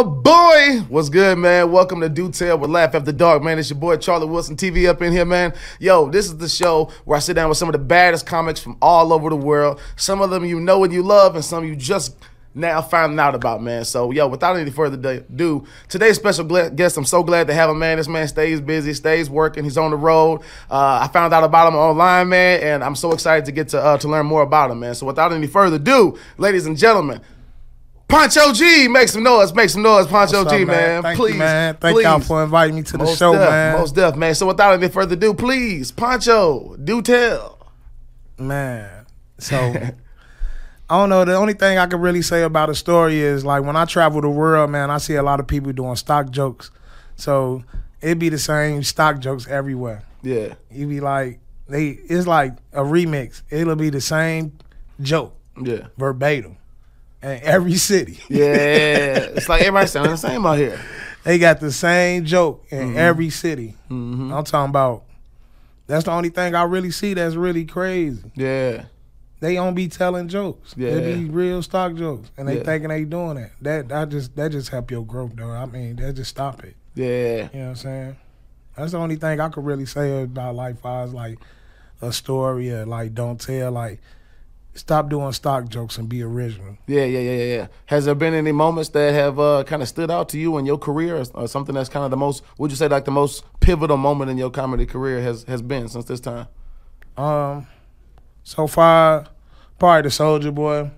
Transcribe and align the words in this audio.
Oh 0.00 0.04
boy, 0.04 0.84
what's 0.88 1.08
good, 1.08 1.38
man? 1.38 1.72
Welcome 1.72 2.00
to 2.02 2.08
Do 2.08 2.30
Tell 2.30 2.56
with 2.56 2.70
Laugh 2.70 2.94
After 2.94 3.10
Dark, 3.10 3.42
man. 3.42 3.58
It's 3.58 3.68
your 3.68 3.80
boy 3.80 3.96
Charlie 3.96 4.28
Wilson 4.28 4.54
TV 4.54 4.88
up 4.88 5.02
in 5.02 5.10
here, 5.10 5.24
man. 5.24 5.52
Yo, 5.80 6.08
this 6.08 6.26
is 6.26 6.36
the 6.36 6.48
show 6.48 6.92
where 7.04 7.16
I 7.16 7.18
sit 7.18 7.34
down 7.34 7.48
with 7.48 7.58
some 7.58 7.68
of 7.68 7.72
the 7.72 7.80
baddest 7.80 8.24
comics 8.24 8.60
from 8.60 8.78
all 8.80 9.12
over 9.12 9.28
the 9.28 9.34
world. 9.34 9.80
Some 9.96 10.20
of 10.20 10.30
them 10.30 10.44
you 10.44 10.60
know 10.60 10.84
and 10.84 10.92
you 10.92 11.02
love, 11.02 11.34
and 11.34 11.44
some 11.44 11.64
you 11.64 11.74
just 11.74 12.16
now 12.54 12.80
finding 12.80 13.18
out 13.18 13.34
about, 13.34 13.60
man. 13.60 13.84
So, 13.84 14.12
yo, 14.12 14.28
without 14.28 14.56
any 14.56 14.70
further 14.70 15.10
ado, 15.10 15.66
today's 15.88 16.14
special 16.14 16.44
guest, 16.44 16.96
I'm 16.96 17.04
so 17.04 17.24
glad 17.24 17.48
to 17.48 17.54
have 17.54 17.68
him, 17.68 17.80
man. 17.80 17.96
This 17.96 18.06
man 18.06 18.28
stays 18.28 18.60
busy, 18.60 18.94
stays 18.94 19.28
working. 19.28 19.64
He's 19.64 19.76
on 19.76 19.90
the 19.90 19.96
road. 19.96 20.42
Uh, 20.70 21.00
I 21.02 21.08
found 21.08 21.34
out 21.34 21.42
about 21.42 21.66
him 21.66 21.74
online, 21.74 22.28
man, 22.28 22.60
and 22.60 22.84
I'm 22.84 22.94
so 22.94 23.10
excited 23.10 23.46
to 23.46 23.50
get 23.50 23.70
to 23.70 23.82
uh, 23.82 23.98
to 23.98 24.06
learn 24.06 24.26
more 24.26 24.42
about 24.42 24.70
him, 24.70 24.78
man. 24.78 24.94
So, 24.94 25.06
without 25.06 25.32
any 25.32 25.48
further 25.48 25.74
ado, 25.74 26.16
ladies 26.36 26.66
and 26.66 26.78
gentlemen. 26.78 27.20
Poncho 28.08 28.54
G, 28.54 28.88
make 28.88 29.08
some 29.08 29.22
noise, 29.22 29.54
make 29.54 29.68
some 29.68 29.82
noise, 29.82 30.06
Poncho 30.06 30.38
What's 30.44 30.52
G, 30.56 30.62
up, 30.62 30.68
man. 30.68 31.02
Thank 31.02 31.18
please, 31.18 31.32
you, 31.34 31.38
man. 31.38 31.76
Thank 31.76 31.94
please. 31.94 32.04
y'all 32.04 32.20
for 32.20 32.42
inviting 32.42 32.76
me 32.76 32.82
to 32.82 32.92
the 32.92 32.98
most 33.04 33.18
show, 33.18 33.32
deaf, 33.32 33.50
man. 33.50 33.78
Most 33.78 33.94
deaf, 33.94 34.16
man. 34.16 34.34
So 34.34 34.46
without 34.46 34.72
any 34.72 34.88
further 34.88 35.14
ado, 35.14 35.34
please, 35.34 35.92
Poncho, 35.92 36.74
do 36.76 37.02
tell. 37.02 37.58
Man, 38.38 39.04
so 39.36 39.56
I 40.90 40.96
don't 40.98 41.10
know. 41.10 41.26
The 41.26 41.34
only 41.34 41.52
thing 41.52 41.76
I 41.76 41.86
can 41.86 42.00
really 42.00 42.22
say 42.22 42.44
about 42.44 42.68
the 42.68 42.74
story 42.74 43.18
is 43.18 43.44
like 43.44 43.62
when 43.62 43.76
I 43.76 43.84
travel 43.84 44.22
the 44.22 44.30
world, 44.30 44.70
man, 44.70 44.90
I 44.90 44.98
see 44.98 45.16
a 45.16 45.22
lot 45.22 45.38
of 45.38 45.46
people 45.46 45.72
doing 45.72 45.96
stock 45.96 46.30
jokes. 46.30 46.70
So 47.16 47.62
it'd 48.00 48.18
be 48.18 48.30
the 48.30 48.38
same 48.38 48.84
stock 48.84 49.18
jokes 49.18 49.46
everywhere. 49.48 50.02
Yeah, 50.22 50.54
You 50.70 50.86
be 50.86 51.00
like, 51.00 51.40
they 51.68 51.88
it's 51.88 52.26
like 52.26 52.52
a 52.72 52.80
remix. 52.80 53.42
It'll 53.50 53.76
be 53.76 53.90
the 53.90 54.00
same 54.00 54.56
joke 55.00 55.36
yeah, 55.60 55.88
verbatim 55.96 56.57
in 57.22 57.40
every 57.42 57.74
city. 57.74 58.20
yeah. 58.28 58.44
it's 59.34 59.48
like 59.48 59.60
everybody 59.62 59.86
sounding 59.88 60.12
the 60.12 60.18
same 60.18 60.44
out 60.46 60.58
here. 60.58 60.78
They 61.24 61.38
got 61.38 61.60
the 61.60 61.72
same 61.72 62.24
joke 62.24 62.64
in 62.70 62.78
Mm-hmm. 62.90 62.98
every 62.98 63.30
city. 63.30 63.74
I'm 63.90 64.44
talking 64.44 64.70
about. 64.70 65.04
That's 65.86 66.04
the 66.04 66.12
only 66.12 66.28
thing 66.28 66.54
I 66.54 66.62
really 66.64 66.90
see 66.90 67.14
that's 67.14 67.34
really 67.34 67.64
crazy. 67.64 68.22
Yeah, 68.34 68.84
they 69.40 69.54
don't 69.54 69.74
be 69.74 69.88
telling 69.88 70.28
jokes. 70.28 70.74
Yeah. 70.76 70.94
They 70.94 71.14
be 71.14 71.24
real 71.24 71.62
stock 71.62 71.94
jokes, 71.94 72.30
and 72.36 72.46
they 72.46 72.58
Yeah. 72.58 72.62
thinking 72.64 72.88
they 72.90 73.04
doing 73.04 73.36
that. 73.36 73.52
That 73.62 73.88
that 73.88 74.08
just 74.10 74.36
that 74.36 74.52
just 74.52 74.68
help 74.68 74.90
your 74.90 75.04
growth, 75.04 75.32
though. 75.34 75.50
I 75.50 75.64
mean, 75.66 75.96
that 75.96 76.12
just 76.14 76.30
stop 76.30 76.62
it. 76.64 76.76
yeah, 76.94 77.48
You 77.52 77.58
know 77.60 77.64
what 77.64 77.68
I'm 77.70 77.76
saying? 77.76 78.16
That's 78.76 78.92
the 78.92 78.98
only 78.98 79.16
thing 79.16 79.40
I 79.40 79.48
could 79.48 79.64
really 79.64 79.86
say 79.86 80.22
about 80.22 80.54
Life 80.54 80.80
far 80.80 81.04
as 81.04 81.12
like 81.14 81.38
a 82.02 82.12
story 82.12 82.70
or 82.70 82.84
like 82.86 83.14
don't 83.14 83.40
tell. 83.40 83.72
Like 83.72 84.00
stop 84.78 85.08
doing 85.10 85.32
stock 85.32 85.68
jokes 85.68 85.98
and 85.98 86.08
be 86.08 86.22
original. 86.22 86.78
yeah, 86.86 87.04
yeah, 87.04 87.18
yeah, 87.20 87.32
yeah, 87.32 87.54
yeah. 87.56 87.66
Has 87.86 88.04
there 88.06 88.14
been 88.14 88.32
any 88.34 88.52
moments 88.52 88.90
that 88.90 89.12
have 89.12 89.38
uh, 89.38 89.64
kind 89.66 89.82
of 89.82 89.88
stood 89.88 90.10
out 90.10 90.28
to 90.30 90.38
you 90.38 90.56
in 90.58 90.64
your 90.66 90.78
career, 90.78 91.16
or, 91.16 91.24
or 91.34 91.48
something 91.48 91.74
that's 91.74 91.88
kind 91.88 92.04
of 92.04 92.10
the 92.10 92.16
most? 92.16 92.42
Would 92.58 92.70
you 92.70 92.76
say 92.76 92.88
like 92.88 93.04
the 93.04 93.10
most 93.10 93.44
pivotal 93.60 93.96
moment 93.96 94.30
in 94.30 94.38
your 94.38 94.50
comedy 94.50 94.86
career 94.86 95.20
has 95.20 95.42
has 95.44 95.60
been 95.62 95.88
since 95.88 96.04
this 96.06 96.20
time? 96.20 96.46
Um, 97.16 97.66
so 98.44 98.66
far, 98.66 99.26
probably 99.78 100.02
the 100.02 100.08
Soulja 100.08 100.54
Boy, 100.54 100.90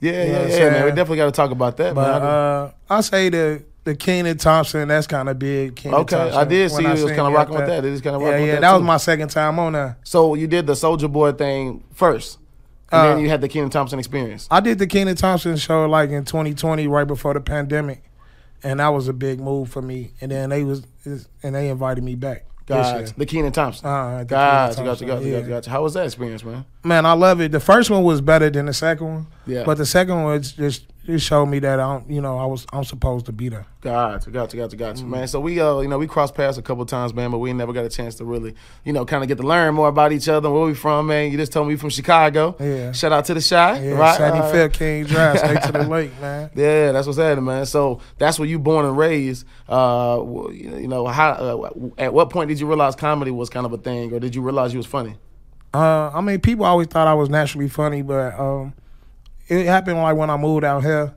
Yeah, 0.00 0.12
You 0.12 0.18
yeah, 0.18 0.32
know 0.38 0.42
I'm 0.44 0.50
yeah, 0.50 0.70
man. 0.70 0.84
We 0.84 0.90
definitely 0.90 1.16
got 1.18 1.26
to 1.26 1.32
talk 1.32 1.50
about 1.50 1.76
that, 1.78 1.94
but 1.94 2.22
man. 2.22 2.22
uh, 2.22 2.70
I 2.88 3.00
say 3.02 3.28
the. 3.28 3.64
The 3.82 3.94
Kenan 3.96 4.36
Thompson, 4.36 4.88
that's 4.88 5.06
kind 5.06 5.26
of 5.26 5.38
big. 5.38 5.74
Kenan 5.74 6.00
Okay, 6.00 6.14
I 6.14 6.44
did 6.44 6.70
see 6.70 6.82
you 6.82 6.90
was 6.90 7.04
kinda 7.06 7.30
rocking 7.30 7.54
with 7.56 7.64
that. 7.66 7.82
It 7.82 7.92
is 7.94 8.02
kinda 8.02 8.18
yeah, 8.18 8.24
rocking 8.26 8.40
with 8.42 8.48
yeah. 8.48 8.54
that 8.56 8.60
That 8.60 8.72
was 8.74 8.82
my 8.82 8.98
second 8.98 9.30
time 9.30 9.58
on 9.58 9.72
there. 9.72 9.96
so 10.04 10.34
you 10.34 10.46
did 10.46 10.66
the 10.66 10.74
Soulja 10.74 11.10
Boy 11.10 11.32
thing 11.32 11.82
first, 11.94 12.38
and 12.92 13.00
Uh, 13.00 13.06
then 13.14 13.20
you 13.20 13.28
had 13.28 13.40
the 13.40 13.48
Kenan 13.48 13.70
Thompson 13.70 13.98
experience. 13.98 14.48
I 14.50 14.60
did 14.60 14.78
the 14.78 14.86
Kenan 14.86 15.16
Thompson 15.16 15.56
show 15.56 15.86
like 15.88 16.10
in 16.10 16.24
2020, 16.24 16.86
right 16.88 17.06
before 17.06 17.34
the 17.34 17.40
pandemic, 17.40 18.02
and 18.62 18.80
that 18.80 18.88
was 18.88 19.08
a 19.08 19.12
big 19.12 19.40
move 19.40 19.70
for 19.70 19.82
me. 19.82 20.12
And 20.20 20.30
then 20.30 20.50
they 20.50 20.64
was 20.64 20.84
and 21.42 21.54
they 21.54 21.68
invited 21.68 22.04
me 22.04 22.14
back. 22.14 22.46
Gotcha. 22.66 23.12
The 23.16 23.26
Kenan 23.26 23.50
Thompson. 23.50 23.84
Uh, 23.86 24.22
Gotcha, 24.22 24.26
Kenan 24.26 24.28
gotcha, 24.28 24.74
gotcha, 24.76 24.84
Thompson, 24.84 25.06
gotcha, 25.08 25.28
yeah. 25.28 25.40
gotcha. 25.40 25.70
How 25.70 25.82
was 25.82 25.94
that 25.94 26.06
experience, 26.06 26.44
man? 26.44 26.64
Man, 26.84 27.04
I 27.04 27.14
love 27.14 27.40
it. 27.40 27.50
The 27.50 27.58
first 27.58 27.90
one 27.90 28.04
was 28.04 28.20
better 28.20 28.48
than 28.48 28.66
the 28.66 28.72
second 28.72 29.06
one, 29.06 29.26
Yeah. 29.46 29.64
but 29.64 29.76
the 29.76 29.86
second 29.86 30.14
one 30.22 30.24
was 30.26 30.52
just 30.52 30.84
it 31.10 31.18
showed 31.20 31.46
me 31.46 31.58
that 31.60 31.80
I, 31.80 31.92
don't, 31.94 32.10
you 32.10 32.20
know, 32.20 32.38
I 32.38 32.44
was 32.46 32.66
I'm 32.72 32.84
supposed 32.84 33.26
to 33.26 33.32
be 33.32 33.48
there. 33.48 33.66
Gotcha, 33.80 34.30
gotcha, 34.30 34.56
gotcha, 34.56 34.76
gotcha, 34.76 35.02
Mm. 35.04 35.08
man. 35.08 35.28
So 35.28 35.40
we, 35.40 35.58
uh, 35.60 35.80
you 35.80 35.88
know, 35.88 35.98
we 35.98 36.06
crossed 36.06 36.34
paths 36.34 36.58
a 36.58 36.62
couple 36.62 36.84
times, 36.86 37.14
man, 37.14 37.30
but 37.30 37.38
we 37.38 37.52
never 37.52 37.72
got 37.72 37.84
a 37.84 37.88
chance 37.88 38.14
to 38.16 38.24
really, 38.24 38.54
you 38.84 38.92
know, 38.92 39.04
kind 39.06 39.22
of 39.22 39.28
get 39.28 39.38
to 39.38 39.42
learn 39.46 39.74
more 39.74 39.88
about 39.88 40.12
each 40.12 40.28
other. 40.28 40.50
Where 40.50 40.66
we 40.66 40.74
from, 40.74 41.06
man? 41.06 41.30
You 41.32 41.38
just 41.38 41.52
told 41.52 41.66
me 41.66 41.72
you 41.74 41.78
from 41.78 41.90
Chicago. 41.90 42.56
Yeah. 42.60 42.92
Shout 42.92 43.12
out 43.12 43.24
to 43.26 43.34
the 43.34 43.40
Chi, 43.40 43.80
Yeah, 43.80 43.92
right? 43.92 44.16
Sandy 44.16 44.38
Uh, 44.40 44.50
Fair 44.52 44.68
King 44.68 45.04
Drive, 45.04 45.38
straight 45.38 45.62
to 45.62 45.72
the 45.72 45.84
lake, 45.88 46.12
man. 46.20 46.50
Yeah, 46.54 46.92
that's 46.92 47.06
what's 47.06 47.18
happening, 47.18 47.44
man. 47.46 47.66
So 47.66 48.00
that's 48.18 48.38
where 48.38 48.48
you 48.48 48.58
born 48.58 48.84
and 48.84 48.96
raised. 48.98 49.46
Uh, 49.68 50.22
you 50.52 50.88
know, 50.88 51.06
how? 51.06 51.30
Uh, 51.30 51.70
at 51.98 52.12
what 52.12 52.30
point 52.30 52.48
did 52.48 52.60
you 52.60 52.66
realize 52.66 52.94
comedy 52.94 53.30
was 53.30 53.48
kind 53.48 53.64
of 53.66 53.72
a 53.72 53.78
thing, 53.78 54.12
or 54.12 54.20
did 54.20 54.34
you 54.34 54.42
realize 54.42 54.72
you 54.72 54.78
was 54.78 54.86
funny? 54.86 55.14
Uh, 55.72 56.10
I 56.12 56.20
mean, 56.20 56.40
people 56.40 56.64
always 56.66 56.88
thought 56.88 57.06
I 57.06 57.14
was 57.14 57.28
naturally 57.30 57.68
funny, 57.68 58.02
but 58.02 58.38
um, 58.38 58.74
it 59.50 59.66
happened 59.66 59.98
like 59.98 60.16
when 60.16 60.30
I 60.30 60.36
moved 60.36 60.64
out 60.64 60.82
here. 60.82 61.14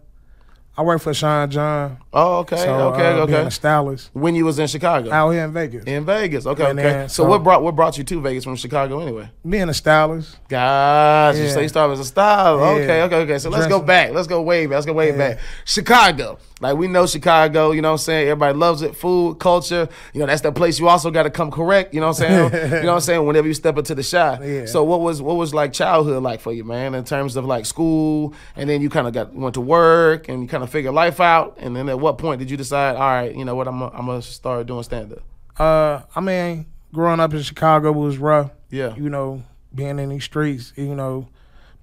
I 0.76 0.82
worked 0.82 1.04
for 1.04 1.14
Sean 1.14 1.52
John, 1.52 2.00
Oh, 2.12 2.38
okay, 2.40 2.56
so 2.58 2.94
okay, 2.94 3.06
uh, 3.22 3.28
being 3.28 3.38
okay. 3.38 3.48
a 3.48 3.52
stylist 3.52 4.10
When 4.14 4.34
you 4.34 4.44
was 4.44 4.58
in 4.58 4.66
Chicago, 4.66 5.12
out 5.12 5.30
here 5.30 5.44
in 5.46 5.54
Vegas. 5.54 5.84
in 5.84 6.04
Vegas, 6.04 6.48
okay, 6.48 6.68
And 6.68 6.80
okay. 6.80 6.90
then, 6.90 7.10
so, 7.10 7.22
so- 7.22 7.30
what 7.30 7.44
brought 7.44 7.62
what 7.62 7.76
brought 7.76 7.96
you 8.00 8.04
to 8.04 8.22
Vegas 8.22 8.44
from 8.44 8.56
Chicago 8.56 9.00
anyway? 9.00 9.30
being 9.48 9.70
a 9.70 9.74
stylist. 9.76 10.36
Gotcha. 10.50 11.38
Yeah. 11.44 11.50
So 11.52 11.60
you 11.60 11.68
started 11.68 11.94
as 11.94 12.00
a 12.00 12.06
style. 12.06 12.58
Yeah. 12.58 12.82
Okay, 12.84 13.02
okay, 13.04 13.16
okay. 13.18 13.38
So 13.38 13.52
let's 13.52 13.68
go 13.68 13.84
back. 13.84 14.14
Let's 14.14 14.26
go 14.28 14.42
way 14.42 14.66
back. 14.66 14.74
Let's 14.74 14.86
go 14.88 14.94
way 14.94 15.12
Yeah. 15.12 15.18
back. 15.18 15.40
Chicago. 15.64 16.40
Like 16.62 16.78
we 16.78 16.88
know 16.88 17.06
Chicago, 17.08 17.72
you 17.72 17.82
know 17.82 17.90
what 17.90 17.94
I'm 18.02 18.06
saying? 18.06 18.28
Everybody 18.30 18.58
loves 18.58 18.82
it. 18.84 18.96
Food, 18.96 19.40
culture. 19.40 19.90
You 20.14 20.20
know, 20.22 20.26
that's 20.28 20.42
the 20.42 20.52
place 20.52 20.80
you 20.80 20.88
also 20.88 21.12
got 21.12 21.24
to 21.24 21.30
come 21.30 21.52
correct. 21.52 21.94
You 21.94 22.00
know 22.00 22.08
what 22.08 22.22
I'm 22.22 22.50
saying? 22.52 22.54
you 22.74 22.82
know 22.84 22.88
what 22.88 22.94
I'm 22.96 23.00
saying? 23.02 23.26
Whenever 23.26 23.48
you 23.48 23.54
step 23.54 23.78
into 23.78 23.96
the 23.96 24.04
shop. 24.04 24.40
Yeah. 24.44 24.66
So 24.66 24.84
what 24.84 25.02
was 25.02 25.22
what 25.22 25.36
was 25.36 25.54
like 25.54 25.74
childhood 25.74 26.24
like 26.24 26.40
for 26.40 26.54
you, 26.54 26.64
man, 26.64 26.96
in 26.96 27.04
terms 27.04 27.36
of 27.36 27.46
like 27.46 27.66
school 27.66 28.34
and 28.56 28.70
then 28.70 28.82
you 28.82 28.90
kind 28.90 29.08
of 29.08 29.14
got 29.14 29.34
went 29.34 29.56
to 29.56 29.62
work 29.62 30.30
and 30.30 30.42
you 30.44 30.48
kind 30.48 30.64
of 30.64 30.70
figured 30.70 30.94
life 30.94 31.20
out 31.20 31.58
and 31.60 31.76
then 31.76 31.90
at 31.90 32.00
what 32.00 32.18
point 32.18 32.40
did 32.40 32.50
you 32.50 32.56
decide, 32.58 32.96
all 32.96 33.02
right, 33.02 33.36
you 33.36 33.44
know 33.46 33.56
what, 33.56 33.68
I'm 33.68 33.80
gonna- 33.80 33.92
I'm 33.98 34.06
going 34.06 34.22
to 34.22 34.28
start 34.28 34.66
doing 34.68 34.84
stand 34.84 35.12
up. 35.14 35.20
Uh, 35.60 36.02
I 36.16 36.22
mean, 36.22 36.66
growing 36.94 37.20
up 37.20 37.34
in 37.34 37.42
Chicago 37.42 37.92
was 37.92 38.18
rough. 38.18 38.52
Yeah. 38.70 38.96
You 38.96 39.10
know, 39.10 39.44
being 39.76 40.00
in 40.00 40.10
these 40.10 40.24
streets. 40.24 40.72
You 40.76 40.96
know, 40.96 41.28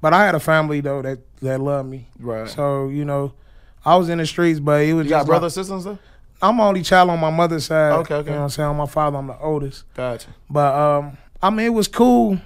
but 0.00 0.14
I 0.14 0.24
had 0.24 0.34
a 0.34 0.40
family 0.40 0.80
though 0.80 1.02
that 1.02 1.18
that 1.42 1.60
loved 1.60 1.88
me. 1.88 2.08
Right. 2.18 2.48
So 2.48 2.88
you 2.88 3.04
know, 3.04 3.32
I 3.84 3.96
was 3.96 4.08
in 4.08 4.18
the 4.18 4.26
streets, 4.26 4.60
but 4.60 4.82
it 4.84 4.92
was 4.94 5.04
You 5.06 5.10
got 5.10 5.18
just 5.20 5.26
brothers, 5.28 5.56
Like, 5.56 5.64
sisters? 5.66 5.84
Though? 5.84 5.98
I'm 6.42 6.58
only 6.60 6.82
child 6.82 7.10
on 7.10 7.20
my 7.20 7.30
mother's 7.30 7.66
side. 7.66 7.92
Okay, 8.00 8.14
okay. 8.14 8.28
You 8.28 8.32
know 8.34 8.38
what 8.40 8.44
I'm 8.44 8.50
saying? 8.50 8.68
On 8.68 8.76
my 8.76 8.86
father, 8.86 9.18
I'm 9.18 9.26
the 9.26 9.38
oldest. 9.38 9.84
Gotcha. 9.94 10.28
But 10.48 10.74
um, 10.74 11.18
I 11.42 11.50
mean, 11.50 11.66
it 11.66 11.70
was 11.74 11.88
cool. 11.88 12.38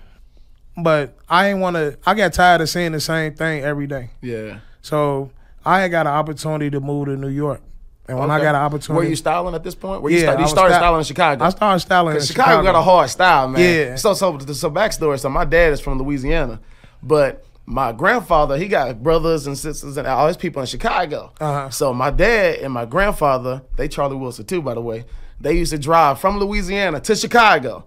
But 0.76 1.16
I 1.28 1.48
ain't 1.50 1.60
want 1.60 1.76
to. 1.76 1.96
I 2.04 2.14
got 2.14 2.32
tired 2.32 2.60
of 2.60 2.68
seeing 2.68 2.92
the 2.92 3.00
same 3.00 3.34
thing 3.34 3.62
every 3.62 3.86
day. 3.86 4.10
Yeah. 4.20 4.58
So 4.82 5.30
I 5.64 5.80
had 5.80 5.90
got 5.92 6.06
an 6.06 6.12
opportunity 6.12 6.68
to 6.70 6.80
move 6.80 7.06
to 7.06 7.16
New 7.16 7.28
York, 7.28 7.60
and 8.08 8.18
when 8.18 8.28
I 8.30 8.38
got 8.40 8.56
an 8.56 8.60
opportunity, 8.62 9.04
Were 9.04 9.08
you 9.08 9.14
styling 9.16 9.54
at 9.54 9.62
this 9.62 9.76
point? 9.76 10.02
Were 10.02 10.10
you, 10.10 10.18
Yeah, 10.18 10.32
I 10.32 10.40
you 10.40 10.48
started 10.48 10.74
sty- 10.74 10.80
styling 10.80 10.98
in 10.98 11.04
Chicago? 11.04 11.44
I 11.44 11.48
started 11.50 11.78
styling 11.80 12.14
in 12.14 12.18
Cause 12.18 12.26
Chicago, 12.26 12.62
got 12.64 12.74
a 12.74 12.82
hard 12.82 13.08
style, 13.08 13.48
man. 13.48 13.60
Yeah. 13.60 13.94
So, 13.96 14.14
so, 14.14 14.36
so 14.40 14.70
backstory. 14.70 15.18
So, 15.20 15.28
my 15.28 15.44
dad 15.44 15.72
is 15.72 15.80
from 15.80 15.98
Louisiana, 15.98 16.58
but 17.02 17.43
my 17.66 17.92
grandfather, 17.92 18.56
he 18.56 18.68
got 18.68 19.02
brothers 19.02 19.46
and 19.46 19.56
sisters 19.56 19.96
and 19.96 20.06
all 20.06 20.26
his 20.28 20.36
people 20.36 20.60
in 20.60 20.66
Chicago. 20.66 21.32
Uh-huh. 21.40 21.70
So, 21.70 21.94
my 21.94 22.10
dad 22.10 22.56
and 22.60 22.72
my 22.72 22.84
grandfather, 22.84 23.62
they 23.76 23.88
Charlie 23.88 24.16
Wilson 24.16 24.44
too, 24.44 24.60
by 24.62 24.74
the 24.74 24.82
way. 24.82 25.04
They 25.40 25.54
used 25.54 25.72
to 25.72 25.78
drive 25.78 26.20
from 26.20 26.38
Louisiana 26.38 27.00
to 27.00 27.16
Chicago 27.16 27.84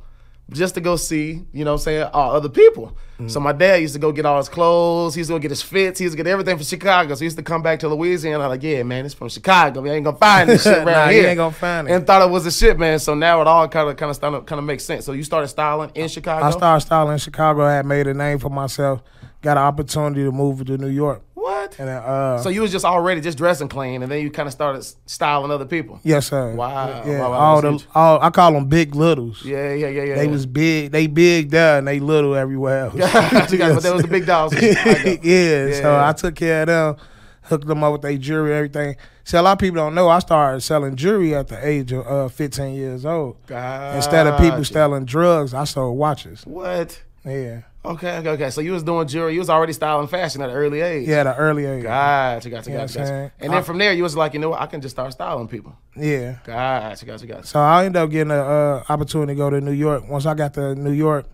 just 0.51 0.75
to 0.75 0.81
go 0.81 0.95
see, 0.95 1.41
you 1.51 1.65
know 1.65 1.74
what 1.74 1.81
I'm 1.81 1.83
saying, 1.83 2.03
all 2.13 2.31
other 2.31 2.47
people. 2.50 2.97
Mm. 3.19 3.29
So 3.29 3.39
my 3.39 3.51
dad 3.51 3.81
used 3.81 3.94
to 3.95 4.00
go 4.00 4.12
get 4.12 4.25
all 4.25 4.38
his 4.38 4.47
clothes, 4.47 5.13
he 5.13 5.19
used 5.19 5.29
to 5.29 5.35
go 5.35 5.39
get 5.39 5.51
his 5.51 5.62
fits, 5.62 6.00
he 6.00 6.06
used 6.06 6.13
to 6.13 6.23
get 6.23 6.30
everything 6.30 6.56
from 6.56 6.65
Chicago. 6.65 7.15
So 7.15 7.19
he 7.19 7.25
used 7.25 7.38
to 7.38 7.44
come 7.44 7.62
back 7.62 7.80
to 7.80 7.89
Louisiana 7.89 8.47
like, 8.47 8.63
yeah, 8.63 8.83
man, 8.83 9.06
it's 9.06 9.13
from 9.13 9.27
Chicago. 9.30 9.81
We 9.81 9.89
ain't 9.89 10.06
gonna 10.06 10.18
find 10.18 10.50
this 10.50 10.63
shit 10.63 10.77
around 10.77 10.85
Nah, 10.85 11.09
you 11.09 11.19
here. 11.21 11.30
ain't 11.30 11.38
gonna 11.38 11.53
find 11.53 11.89
it. 11.89 11.91
And 11.94 12.07
thought 12.07 12.21
it 12.21 12.31
was 12.31 12.45
a 12.45 12.51
shit, 12.51 12.80
man. 12.80 13.00
So 13.00 13.13
now 13.13 13.41
it 13.41 13.47
all 13.47 13.68
kind 13.68 13.89
of 13.89 13.97
kind 13.97 14.12
of 14.12 14.45
kind 14.45 14.59
of 14.59 14.65
makes 14.65 14.85
sense. 14.85 15.03
So 15.06 15.12
you 15.12 15.23
started 15.23 15.50
styling 15.50 15.91
in 15.95 16.07
Chicago. 16.07 16.45
I 16.45 16.51
started 16.51 16.85
styling 16.85 17.13
in 17.13 17.19
Chicago. 17.19 17.63
I 17.63 17.73
had 17.75 17.85
made 17.85 18.07
a 18.07 18.13
name 18.13 18.39
for 18.39 18.50
myself. 18.50 19.01
Got 19.41 19.57
an 19.57 19.63
opportunity 19.63 20.23
to 20.23 20.31
move 20.31 20.65
to 20.65 20.77
New 20.77 20.87
York, 20.87 21.21
what? 21.35 21.75
and 21.79 21.87
uh, 21.89 22.39
So 22.39 22.49
you 22.49 22.61
was 22.61 22.71
just 22.71 22.83
already 22.85 23.21
just 23.21 23.37
dressing 23.37 23.67
clean, 23.69 24.01
and 24.01 24.11
then 24.11 24.21
you 24.21 24.31
kind 24.31 24.47
of 24.47 24.53
started 24.53 24.83
styling 25.05 25.51
other 25.51 25.65
people. 25.65 25.99
yes, 26.03 26.27
sir. 26.27 26.55
Wow. 26.55 27.03
Yeah, 27.05 27.19
Wow, 27.21 27.31
wow, 27.31 27.37
all 27.37 27.61
that's 27.61 27.83
the 27.83 27.89
all 27.93 28.19
I 28.21 28.29
call 28.31 28.53
them 28.53 28.65
big 28.65 28.95
littles. 28.95 29.45
Yeah, 29.45 29.73
yeah, 29.73 29.87
yeah, 29.89 30.03
yeah. 30.03 30.15
They 30.15 30.25
yeah. 30.25 30.31
was 30.31 30.45
big. 30.47 30.91
They 30.91 31.05
big 31.07 31.51
there 31.51 31.77
and 31.77 31.87
they 31.87 31.99
little 31.99 32.35
everywhere 32.35 32.85
else. 32.85 32.95
Gotcha, 32.95 33.57
gotcha, 33.57 33.73
but 33.75 33.83
they 33.83 33.91
was 33.93 34.01
the 34.01 34.07
big 34.07 34.25
dogs 34.25 34.53
in 34.55 34.75
Chicago. 34.75 35.09
yeah, 35.23 35.71
So 35.73 35.81
Yeah. 35.91 36.09
I 36.09 36.13
took 36.13 36.35
care 36.35 36.61
of 36.63 36.67
them, 36.67 36.95
hooked 37.43 37.67
them 37.67 37.83
up 37.83 37.91
with 37.93 38.01
their 38.01 38.17
jewelry, 38.17 38.53
everything. 38.55 38.95
See, 39.23 39.37
a 39.37 39.41
lot 39.41 39.51
of 39.53 39.59
people 39.59 39.75
don't 39.75 39.93
know. 39.93 40.07
I 40.09 40.19
started 40.19 40.61
selling 40.61 40.95
jewelry 40.95 41.35
at 41.35 41.47
the 41.49 41.65
age 41.65 41.91
of 41.91 42.07
uh, 42.07 42.27
15 42.29 42.73
years 42.75 43.05
old. 43.05 43.35
Instead 43.49 44.25
of 44.25 44.39
people 44.39 44.63
selling 44.65 45.05
drugs, 45.05 45.53
I 45.53 45.65
sold 45.65 45.97
watches. 45.97 46.43
What? 46.45 47.01
Yeah. 47.25 47.61
Okay, 47.93 48.17
okay, 48.17 48.29
okay. 48.29 48.49
So 48.49 48.61
you 48.61 48.71
was 48.73 48.83
doing 48.83 49.07
jewelry. 49.07 49.33
You 49.33 49.39
was 49.39 49.49
already 49.49 49.73
styling 49.73 50.07
fashion 50.07 50.41
at 50.41 50.49
an 50.49 50.55
early 50.55 50.81
age. 50.81 51.07
Yeah, 51.07 51.21
at 51.21 51.27
an 51.27 51.35
early 51.35 51.65
age. 51.65 51.83
Gotcha, 51.83 52.49
gotcha, 52.49 52.69
You 52.71 52.77
gotcha, 52.77 52.97
gotcha. 52.99 53.31
And 53.39 53.51
then 53.53 53.59
I- 53.59 53.61
from 53.61 53.77
there, 53.77 53.93
you 53.93 54.03
was 54.03 54.15
like, 54.15 54.33
you 54.33 54.39
know 54.39 54.49
what? 54.49 54.61
I 54.61 54.65
can 54.65 54.81
just 54.81 54.95
start 54.95 55.11
styling 55.13 55.47
people. 55.47 55.75
Yeah. 55.95 56.37
Gotcha, 56.43 57.05
gotcha, 57.05 57.25
gotcha. 57.25 57.47
So 57.47 57.59
I 57.59 57.85
ended 57.85 58.01
up 58.01 58.09
getting 58.09 58.31
an 58.31 58.39
uh, 58.39 58.83
opportunity 58.89 59.33
to 59.33 59.37
go 59.37 59.49
to 59.49 59.61
New 59.61 59.71
York. 59.71 60.07
Once 60.09 60.25
I 60.25 60.33
got 60.33 60.53
to 60.55 60.75
New 60.75 60.91
York, 60.91 61.25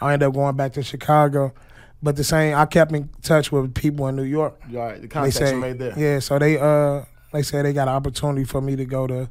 I 0.00 0.12
ended 0.12 0.28
up 0.28 0.34
going 0.34 0.56
back 0.56 0.72
to 0.74 0.82
Chicago. 0.82 1.54
But 2.02 2.16
the 2.16 2.24
same, 2.24 2.54
I 2.54 2.66
kept 2.66 2.92
in 2.92 3.08
touch 3.22 3.50
with 3.50 3.74
people 3.74 4.06
in 4.08 4.16
New 4.16 4.22
York. 4.24 4.60
All 4.70 4.76
right, 4.78 4.96
the 4.96 5.00
They 5.02 5.08
contacts 5.08 5.38
say, 5.38 5.50
you 5.52 5.56
made 5.60 5.78
there. 5.78 5.94
yeah. 5.98 6.18
So 6.18 6.38
they 6.38 6.58
uh, 6.58 7.04
they 7.32 7.42
said 7.42 7.64
they 7.64 7.72
got 7.72 7.88
an 7.88 7.94
opportunity 7.94 8.44
for 8.44 8.60
me 8.60 8.76
to 8.76 8.84
go 8.84 9.06
to 9.06 9.30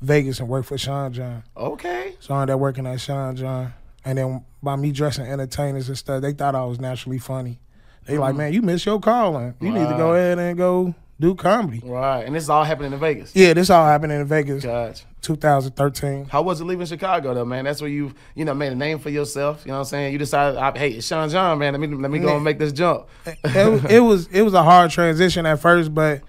Vegas 0.00 0.40
and 0.40 0.48
work 0.48 0.64
for 0.64 0.78
Sean 0.78 1.12
John. 1.12 1.42
Okay. 1.56 2.14
So 2.20 2.34
I 2.34 2.40
ended 2.42 2.54
up 2.54 2.60
working 2.60 2.86
at 2.86 3.00
Sean 3.02 3.36
John. 3.36 3.74
And 4.06 4.16
then 4.16 4.44
by 4.62 4.76
me 4.76 4.92
dressing 4.92 5.26
entertainers 5.26 5.88
and 5.88 5.98
stuff, 5.98 6.22
they 6.22 6.32
thought 6.32 6.54
I 6.54 6.64
was 6.64 6.78
naturally 6.78 7.18
funny. 7.18 7.58
They 8.06 8.18
like, 8.18 8.30
mm-hmm. 8.30 8.38
man, 8.38 8.52
you 8.52 8.62
missed 8.62 8.86
your 8.86 9.00
calling. 9.00 9.54
You 9.60 9.72
need 9.72 9.88
to 9.88 9.96
go 9.96 10.14
ahead 10.14 10.38
and 10.38 10.56
go 10.56 10.94
do 11.18 11.34
comedy. 11.34 11.82
Right, 11.84 12.22
and 12.22 12.32
this 12.32 12.44
is 12.44 12.50
all 12.50 12.62
happening 12.62 12.92
in 12.92 13.00
Vegas. 13.00 13.34
Yeah, 13.34 13.52
this 13.52 13.68
all 13.68 13.84
happened 13.84 14.12
in 14.12 14.24
Vegas, 14.26 14.62
Gotcha. 14.62 15.04
2013. 15.22 16.26
How 16.26 16.42
was 16.42 16.60
it 16.60 16.64
leaving 16.66 16.86
Chicago 16.86 17.34
though, 17.34 17.44
man? 17.44 17.64
That's 17.64 17.80
where 17.80 17.90
you, 17.90 18.14
you 18.36 18.44
know, 18.44 18.54
made 18.54 18.70
a 18.70 18.76
name 18.76 19.00
for 19.00 19.10
yourself. 19.10 19.62
You 19.64 19.72
know 19.72 19.78
what 19.78 19.80
I'm 19.80 19.84
saying? 19.86 20.12
You 20.12 20.18
decided, 20.20 20.56
I, 20.56 20.78
hey, 20.78 20.90
it's 20.90 21.06
Sean 21.08 21.28
John, 21.28 21.58
man. 21.58 21.72
Let 21.72 21.80
me 21.80 21.88
let 21.88 22.10
me 22.12 22.20
go 22.20 22.36
and 22.36 22.44
make 22.44 22.60
this 22.60 22.72
jump. 22.72 23.08
it, 23.26 23.90
it 23.90 24.00
was 24.00 24.28
it 24.28 24.42
was 24.42 24.54
a 24.54 24.62
hard 24.62 24.92
transition 24.92 25.46
at 25.46 25.58
first, 25.58 25.92
but 25.92 26.22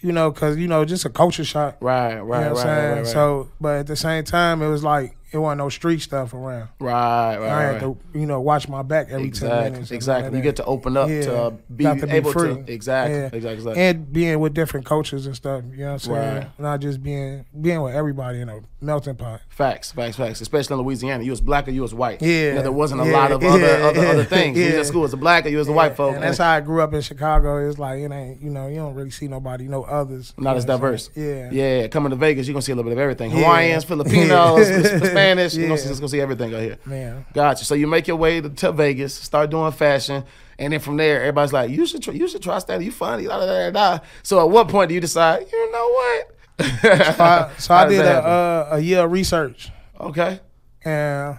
you 0.00 0.12
know, 0.12 0.30
cause 0.30 0.58
you 0.58 0.68
know, 0.68 0.84
just 0.84 1.06
a 1.06 1.10
culture 1.10 1.44
shock. 1.44 1.78
Right, 1.80 2.18
right, 2.18 2.18
You 2.18 2.20
know 2.20 2.26
right, 2.26 2.32
what 2.32 2.44
I'm 2.44 2.52
right, 2.52 2.62
saying? 2.62 2.90
right, 2.90 2.98
right. 2.98 3.06
So, 3.06 3.48
but 3.58 3.76
at 3.76 3.86
the 3.86 3.96
same 3.96 4.24
time, 4.24 4.60
it 4.60 4.68
was 4.68 4.84
like 4.84 5.16
it 5.34 5.38
wasn't 5.38 5.58
no 5.58 5.68
street 5.68 6.00
stuff 6.00 6.32
around. 6.32 6.68
right, 6.78 7.36
right, 7.36 7.48
I 7.50 7.62
had 7.62 7.72
right. 7.72 7.80
to, 7.80 7.98
you 8.18 8.24
know, 8.26 8.40
watch 8.40 8.68
my 8.68 8.82
back 8.82 9.08
every 9.10 9.24
ten 9.30 9.50
Exactly, 9.50 9.70
minutes. 9.72 9.90
exactly. 9.90 10.28
all 10.30 10.36
You 10.36 10.42
get 10.42 10.56
to 10.56 10.64
open 10.64 10.96
up 10.96 11.08
to 11.08 11.14
Yeah. 11.24 11.30
uh, 11.32 11.50
be 11.74 11.84
to 11.84 12.06
be 12.06 12.12
able 12.12 12.32
free. 12.32 12.54
to 12.64 12.72
exactly, 12.72 13.16
Yeah. 13.16 13.24
exactly, 13.32 13.52
exactly. 13.54 13.82
and 13.82 14.12
being 14.12 14.38
with 14.40 14.54
different 14.54 14.86
cultures 14.86 15.26
and 15.26 15.34
stuff. 15.34 15.64
You 15.72 15.78
know 15.78 15.84
what 15.86 15.92
I'm 15.92 15.98
saying? 15.98 16.36
Right. 16.38 16.46
Not 16.60 16.80
just 16.80 17.02
being 17.02 17.44
being 17.60 17.82
with 17.82 17.94
everybody 17.94 18.40
in 18.40 18.48
a 18.48 18.60
melting 18.80 19.16
pot. 19.16 19.40
Facts, 19.48 19.92
facts, 19.92 20.16
facts. 20.16 20.40
Especially 20.40 20.74
in 20.78 20.82
Louisiana, 20.82 21.24
you 21.24 21.30
was 21.30 21.40
black 21.40 21.66
or 21.66 21.72
you 21.72 21.82
was 21.82 21.94
white. 21.94 22.22
Yeah, 22.22 22.28
you 22.48 22.54
know, 22.54 22.62
there 22.62 22.72
wasn't 22.72 23.00
a 23.00 23.06
yeah, 23.06 23.12
lot 23.12 23.32
of 23.32 23.42
other 23.42 23.64
other, 23.88 24.06
other 24.06 24.24
things. 24.24 24.56
You 24.56 24.78
was 24.78 24.86
school 24.88 25.04
as 25.04 25.12
a 25.12 25.16
black 25.16 25.46
or 25.46 25.48
you 25.48 25.58
was 25.58 25.68
a 25.68 25.72
white 25.72 25.96
folk. 25.96 26.14
And 26.14 26.22
that's 26.22 26.38
how 26.38 26.50
I 26.52 26.60
grew 26.60 26.80
up 26.80 26.94
in 26.94 27.00
Chicago. 27.00 27.68
It's 27.68 27.78
like 27.78 27.98
it 28.00 28.12
ain't 28.12 28.40
you 28.40 28.50
know 28.50 28.68
you 28.68 28.76
don't 28.76 28.94
really 28.94 29.10
see 29.10 29.26
nobody, 29.28 29.66
no 29.66 29.82
others. 29.84 30.32
not 30.38 30.52
You 30.52 30.56
as 30.58 30.64
diverse. 30.64 31.10
Yeah. 31.16 31.48
yeah. 31.50 31.88
Coming 31.88 32.10
to 32.10 32.16
Vegas, 32.16 32.46
you're 32.46 32.54
gonna 32.54 32.62
see 32.62 32.72
a 32.72 32.76
little 32.76 32.88
bit 32.90 32.96
of 32.96 33.02
everything. 33.02 33.30
Hawaiians, 33.32 33.84
Filipinos, 33.94 34.68
Spanish. 35.24 35.54
You're 35.54 35.68
gonna, 35.68 35.78
see, 35.78 35.94
gonna 35.94 36.08
see 36.08 36.20
everything 36.20 36.54
out 36.54 36.60
here. 36.60 36.78
Man. 36.84 37.26
Gotcha. 37.32 37.64
So 37.64 37.74
you 37.74 37.86
make 37.86 38.06
your 38.06 38.16
way 38.16 38.40
to, 38.40 38.48
to 38.48 38.72
Vegas, 38.72 39.14
start 39.14 39.50
doing 39.50 39.72
fashion, 39.72 40.24
and 40.58 40.72
then 40.72 40.80
from 40.80 40.96
there, 40.96 41.20
everybody's 41.20 41.52
like, 41.52 41.70
"You 41.70 41.86
should, 41.86 42.02
try, 42.02 42.14
you 42.14 42.28
should 42.28 42.42
try 42.42 42.58
that. 42.58 42.82
You 42.82 42.92
funny." 42.92 43.24
Da, 43.24 43.38
da, 43.38 43.46
da, 43.46 43.70
da. 43.70 44.04
So 44.22 44.40
at 44.40 44.50
what 44.50 44.68
point 44.68 44.88
do 44.88 44.94
you 44.94 45.00
decide? 45.00 45.46
You 45.50 45.72
know 45.72 45.88
what? 45.88 46.30
So 46.60 47.24
I, 47.24 47.50
so 47.58 47.74
I 47.74 47.88
did 47.88 48.04
a, 48.04 48.24
uh, 48.24 48.68
a 48.72 48.78
year 48.80 49.04
of 49.04 49.12
research, 49.12 49.70
okay. 50.00 50.40
and 50.84 51.38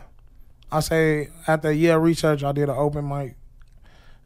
I 0.71 0.79
say 0.81 1.29
after 1.47 1.69
a 1.69 1.73
year 1.73 1.95
of 1.95 2.03
research, 2.03 2.43
I 2.43 2.51
did 2.51 2.69
an 2.69 2.75
open 2.75 3.07
mic. 3.07 3.35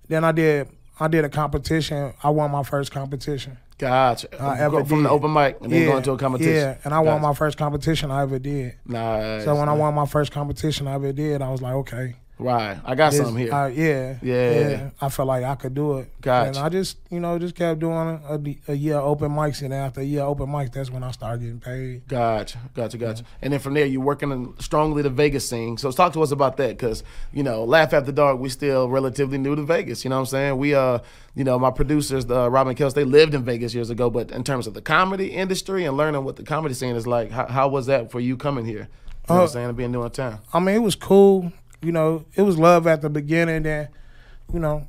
Then 0.08 0.24
I 0.24 0.32
did 0.32 0.70
I 1.00 1.08
did 1.08 1.24
a 1.24 1.30
competition. 1.30 2.14
I 2.24 2.30
won 2.30 2.52
my 2.52 2.64
first 2.64 2.92
competition. 2.92 3.58
Gotcha. 3.80 4.28
I 4.42 4.60
ever 4.60 4.80
Go 4.80 4.86
from 4.86 5.04
the 5.04 5.10
open 5.10 5.32
mic 5.32 5.58
and 5.62 5.72
then 5.72 5.88
go 5.88 5.98
into 5.98 6.12
a 6.12 6.18
competition. 6.18 6.54
Yeah, 6.54 6.78
and 6.84 6.94
I 6.94 7.00
won 7.00 7.22
my 7.22 7.34
first 7.34 7.58
competition 7.58 8.12
I 8.12 8.22
ever 8.22 8.38
did. 8.38 8.76
Nice. 8.86 9.46
So 9.46 9.56
when 9.56 9.70
I 9.70 9.74
won 9.74 9.94
my 9.96 10.06
first 10.06 10.32
competition 10.32 10.88
I 10.88 10.96
ever 10.96 11.14
did, 11.14 11.42
I 11.42 11.50
was 11.50 11.62
like, 11.62 11.74
okay, 11.74 12.16
right, 12.40 12.80
I 12.86 12.96
got 12.96 13.12
this- 13.12 13.20
something 13.22 13.38
here. 13.44 13.54
uh, 13.54 13.68
yeah, 13.68 14.16
Yeah. 14.22 14.90
I 15.02 15.10
felt 15.10 15.28
like 15.28 15.44
I 15.44 15.56
could 15.56 15.74
do 15.76 15.98
it. 16.00 16.10
Gotcha. 16.22 16.48
And 16.50 16.58
I 16.58 16.70
just, 16.70 16.98
you 17.10 17.20
know, 17.20 17.38
just 17.38 17.56
kept 17.56 17.80
doing 17.80 18.20
a, 18.28 18.72
a 18.72 18.76
year 18.76 18.96
of 18.96 19.04
open 19.06 19.32
mics, 19.32 19.62
and 19.62 19.74
after 19.74 20.02
a 20.02 20.04
year 20.04 20.22
of 20.22 20.30
open 20.30 20.48
mics, 20.48 20.72
that's 20.74 20.90
when 20.90 21.04
I 21.04 21.12
started 21.12 21.42
getting 21.42 21.60
paid. 21.60 22.08
Gotcha, 22.08 22.58
gotcha, 22.74 22.98
gotcha. 22.98 23.24
And 23.42 23.54
then 23.54 23.60
from 23.60 23.74
there, 23.74 23.86
you're 23.86 24.02
working 24.02 24.32
in 24.32 24.54
strongly 24.60 25.02
the 25.02 25.10
Vegas 25.10 25.48
scene. 25.50 25.78
So 25.78 25.92
talk 25.92 26.14
to 26.14 26.24
us 26.24 26.32
about 26.32 26.58
that, 26.58 26.70
because 26.78 27.04
you 27.34 27.44
know, 27.44 27.64
Laugh 27.64 27.94
After 27.94 28.12
Dark, 28.12 28.40
we 28.40 28.50
still 28.50 28.90
relatively 28.90 29.38
new 29.38 29.56
to 29.56 29.64
Vegas. 29.64 30.04
You 30.04 30.10
know 30.10 30.16
what 30.18 30.22
I'm 30.22 30.26
saying? 30.28 30.58
We 30.58 30.74
uh, 30.76 31.00
you 31.36 31.44
know, 31.44 31.60
my 31.60 31.72
producers, 31.72 32.30
uh, 32.30 32.50
Robin 32.50 32.76
Kels, 32.76 32.94
they 32.94 33.04
lived 33.04 33.34
in 33.34 33.44
Vegas 33.44 33.74
years 33.74 33.90
ago. 33.90 34.10
But 34.10 34.32
in 34.32 34.44
terms 34.44 34.66
of 34.68 34.74
the 34.74 34.82
comedy 34.82 35.28
industry 35.28 35.86
and 35.86 35.96
learning 35.96 36.24
what 36.24 36.36
the 36.36 36.44
comedy 36.44 36.74
scene 36.74 36.96
is 36.96 37.06
like, 37.08 37.32
how, 37.32 37.46
how 37.46 37.68
was 37.68 37.86
that 37.86 38.12
for 38.12 38.20
you 38.20 38.36
coming 38.36 38.66
here? 38.66 38.88
You 39.30 39.36
know 39.36 39.36
what 39.36 39.40
Uh, 39.40 39.42
I'm 39.44 39.48
saying? 39.50 39.66
And 39.70 39.78
being 39.78 39.92
new 39.92 40.04
in 40.04 40.10
town. 40.12 40.40
I 40.54 40.60
mean, 40.60 40.76
it 40.76 40.80
was 40.82 40.96
cool. 40.96 41.54
You 41.82 41.92
know, 41.92 42.26
it 42.36 42.42
was 42.42 42.58
love 42.58 42.88
at 42.88 43.02
the 43.02 43.10
beginning. 43.10 43.64
Then, 43.64 43.88
you 44.54 44.60
know, 44.60 44.88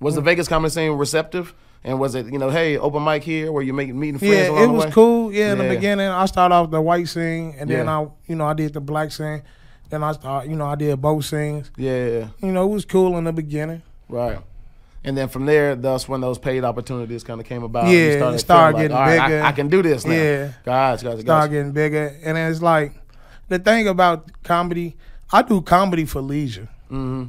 Was 0.00 0.14
the 0.14 0.20
Vegas 0.20 0.48
comedy 0.48 0.70
scene 0.70 0.92
receptive? 0.92 1.54
And 1.84 1.98
was 2.00 2.14
it, 2.16 2.26
you 2.26 2.38
know, 2.38 2.50
hey, 2.50 2.76
open 2.76 3.04
mic 3.04 3.22
here, 3.22 3.52
where 3.52 3.62
you 3.62 3.72
making 3.72 3.98
meeting 3.98 4.18
friends 4.18 4.34
yeah, 4.34 4.62
it 4.64 4.66
was 4.66 4.86
way? 4.86 4.90
cool. 4.90 5.32
Yeah, 5.32 5.52
in 5.52 5.58
Yeah. 5.58 5.68
the 5.68 5.74
beginning, 5.76 6.08
I 6.08 6.26
started 6.26 6.54
off 6.54 6.70
the 6.70 6.80
white 6.80 7.08
scene, 7.08 7.54
and 7.58 7.70
then 7.70 7.86
Yeah. 7.86 8.00
I, 8.00 8.06
you 8.26 8.34
know, 8.34 8.46
I 8.46 8.52
did 8.54 8.74
the 8.74 8.80
black 8.80 9.12
scene. 9.12 9.42
Then 9.88 10.02
I 10.02 10.12
start, 10.12 10.48
you 10.48 10.56
know, 10.56 10.66
I 10.66 10.74
did 10.74 11.00
both 11.00 11.24
scenes. 11.24 11.70
Yeah, 11.76 12.26
You 12.42 12.52
know, 12.52 12.64
it 12.68 12.72
was 12.74 12.84
cool 12.84 13.16
in 13.16 13.24
the 13.24 13.32
beginning. 13.32 13.82
right. 14.08 14.38
And 15.04 15.16
then 15.16 15.28
from 15.28 15.46
there, 15.46 15.76
that's 15.76 16.08
when 16.08 16.20
those 16.20 16.38
paid 16.38 16.64
opportunities 16.64 17.22
kind 17.22 17.40
of 17.40 17.46
came 17.46 17.62
about. 17.62 17.84
Yeah, 17.86 17.92
you 17.92 18.16
started, 18.16 18.38
started 18.40 18.76
getting 18.78 18.96
like, 18.96 19.00
All 19.00 19.16
right, 19.18 19.28
bigger. 19.28 19.42
I, 19.42 19.48
I 19.48 19.52
can 19.52 19.68
do 19.68 19.80
this 19.80 20.04
now. 20.04 20.12
Yeah. 20.12 20.48
Gotcha, 20.64 21.04
gotcha, 21.04 21.20
Started 21.20 21.24
gotcha. 21.24 21.48
getting 21.52 21.72
bigger, 21.72 22.16
and 22.24 22.36
then 22.36 22.50
it's 22.50 22.60
like 22.60 22.92
the 23.48 23.60
thing 23.60 23.86
about 23.86 24.28
comedy. 24.42 24.96
I 25.32 25.42
do 25.42 25.60
comedy 25.62 26.04
for 26.04 26.20
leisure. 26.20 26.68
hmm 26.88 27.24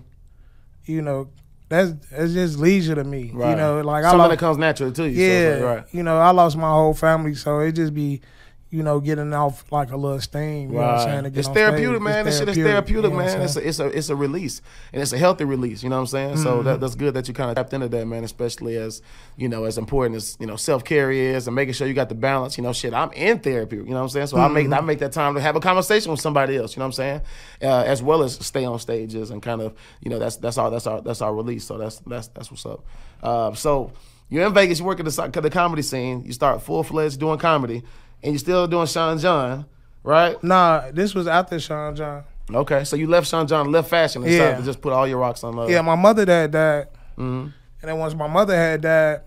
You 0.86 1.02
know, 1.02 1.30
that's 1.68 1.94
it's 2.12 2.34
just 2.34 2.58
leisure 2.58 2.96
to 2.96 3.04
me. 3.04 3.32
Right. 3.34 3.52
You 3.52 3.56
know, 3.56 3.82
like 3.82 4.04
I 4.06 4.16
lost, 4.16 4.30
that 4.32 4.40
comes 4.40 4.58
naturally 4.58 4.92
to 4.94 5.10
you. 5.10 5.22
yeah, 5.22 5.28
it's 5.30 5.62
like, 5.64 5.76
right. 5.78 5.86
you 5.94 6.04
know, 6.04 6.18
I 6.18 6.32
lost 6.32 6.58
my 6.58 6.70
whole 6.72 6.94
family, 6.94 7.36
so 7.36 7.60
it 7.60 7.74
just 7.74 7.94
be, 7.94 8.22
you 8.72 8.84
know, 8.84 9.00
getting 9.00 9.34
off 9.34 9.72
like 9.72 9.92
a 9.92 9.98
little 9.98 10.22
steam. 10.22 10.70
You 10.70 10.76
know 10.76 10.82
what 10.82 11.00
I'm 11.00 11.24
saying? 11.24 11.34
It's 11.36 11.48
therapeutic, 11.48 11.96
stage. 11.96 12.02
man. 12.02 12.28
It's 12.28 12.38
This 12.38 12.40
shit 12.40 12.50
is 12.50 12.58
you 12.58 12.64
therapeutic, 12.66 13.12
know 13.12 13.18
man. 13.18 13.42
It's 13.42 13.56
a, 13.56 13.68
it's 13.68 13.80
a 13.80 13.86
it's 13.88 14.10
a 14.10 14.16
release, 14.16 14.62
and 14.94 15.02
it's 15.02 15.12
a 15.12 15.18
healthy 15.18 15.46
release. 15.46 15.82
You 15.82 15.90
know 15.90 15.96
what 15.96 16.02
I'm 16.02 16.08
saying? 16.08 16.38
So 16.38 16.58
Mm-hmm. 16.58 16.66
that, 16.66 16.80
that's 16.80 16.96
good 16.96 17.14
that 17.16 17.28
you 17.28 17.34
kind 17.34 17.50
of 17.50 17.56
tapped 17.56 17.74
into 17.74 17.88
that, 17.90 18.06
man. 18.06 18.24
Especially 18.24 18.76
as 18.78 19.02
you 19.38 19.50
know, 19.50 19.64
as 19.64 19.78
important 19.78 20.18
as 20.18 20.38
you 20.40 20.46
know, 20.46 20.56
self 20.56 20.84
care 20.84 21.12
is, 21.12 21.48
and 21.48 21.56
making 21.56 21.74
sure 21.74 21.88
you 21.88 21.94
got 21.96 22.10
the 22.10 22.16
balance. 22.16 22.58
You 22.58 22.64
know, 22.64 22.74
shit, 22.74 22.94
I'm 22.94 23.12
in 23.14 23.40
therapy. 23.40 23.78
You 23.78 23.86
know 23.86 23.94
what 23.96 24.02
I'm 24.02 24.10
saying? 24.10 24.28
So 24.28 24.38
I 24.38 24.48
make 24.48 24.66
Mm-hmm. 24.66 24.74
I 24.76 24.82
make 24.82 25.00
that 25.00 25.14
time 25.14 25.34
to 25.36 25.42
have 25.42 25.56
a 25.56 25.60
conversation 25.60 26.12
with 26.12 26.22
somebody 26.22 26.56
else. 26.58 26.76
You 26.76 26.82
know 26.82 26.86
what 26.86 27.00
I'm 27.00 27.22
saying? 27.22 27.22
Uh, 27.64 27.84
as 27.86 28.04
well 28.04 28.22
as 28.24 28.34
stay 28.36 28.66
on 28.66 28.78
stages 28.78 29.32
and 29.32 29.42
kind 29.42 29.62
of 29.62 29.74
you 30.02 30.12
know 30.12 30.20
that's 30.20 30.36
that's 30.36 30.58
our 30.60 30.70
that's 30.70 30.86
our 30.86 31.02
that's 31.02 31.22
our 31.22 31.34
release. 31.34 31.64
So 31.64 31.78
that's 31.80 31.98
that's 32.06 32.28
that's 32.28 32.52
what's 32.52 32.66
up. 32.68 32.86
Uh, 33.24 33.54
so. 33.56 33.92
You're 34.32 34.46
in 34.46 34.54
Vegas. 34.54 34.78
You 34.78 34.86
work 34.86 35.00
at 35.00 35.06
the, 35.08 35.42
the 35.42 35.50
comedy 35.50 35.82
scene. 35.82 36.24
You 36.24 36.34
start 36.34 36.62
full 36.62 36.84
fledged 36.84 37.20
doing 37.20 37.40
comedy, 37.40 37.82
and 38.24 38.34
you're 38.34 38.40
still 38.40 38.68
doing 38.68 38.88
Sean 38.88 39.18
John, 39.18 39.66
right? 40.04 40.42
Nah, 40.44 40.92
this 40.92 41.14
was 41.16 41.28
after 41.28 41.60
Sean 41.60 41.96
John. 41.96 42.24
Okay, 42.52 42.84
so 42.84 42.96
you 42.96 43.08
left 43.08 43.28
Sean 43.28 43.46
John, 43.48 43.72
left 43.72 43.90
fashion, 43.90 44.24
and 44.24 44.32
Yeah. 44.32 44.58
to 44.58 44.64
just 44.64 44.82
put 44.82 44.92
all 44.94 45.08
your 45.08 45.20
rocks 45.20 45.44
on 45.44 45.56
love. 45.56 45.70
Yeah, 45.70 45.82
my 45.82 45.96
mother 45.96 46.26
that 46.26 46.52
died, 46.52 46.88
hmm 47.16 47.48
and 47.82 47.90
then 47.90 47.98
once 47.98 48.14
my 48.14 48.28
mother 48.28 48.56
had 48.56 48.82
died, 48.82 49.22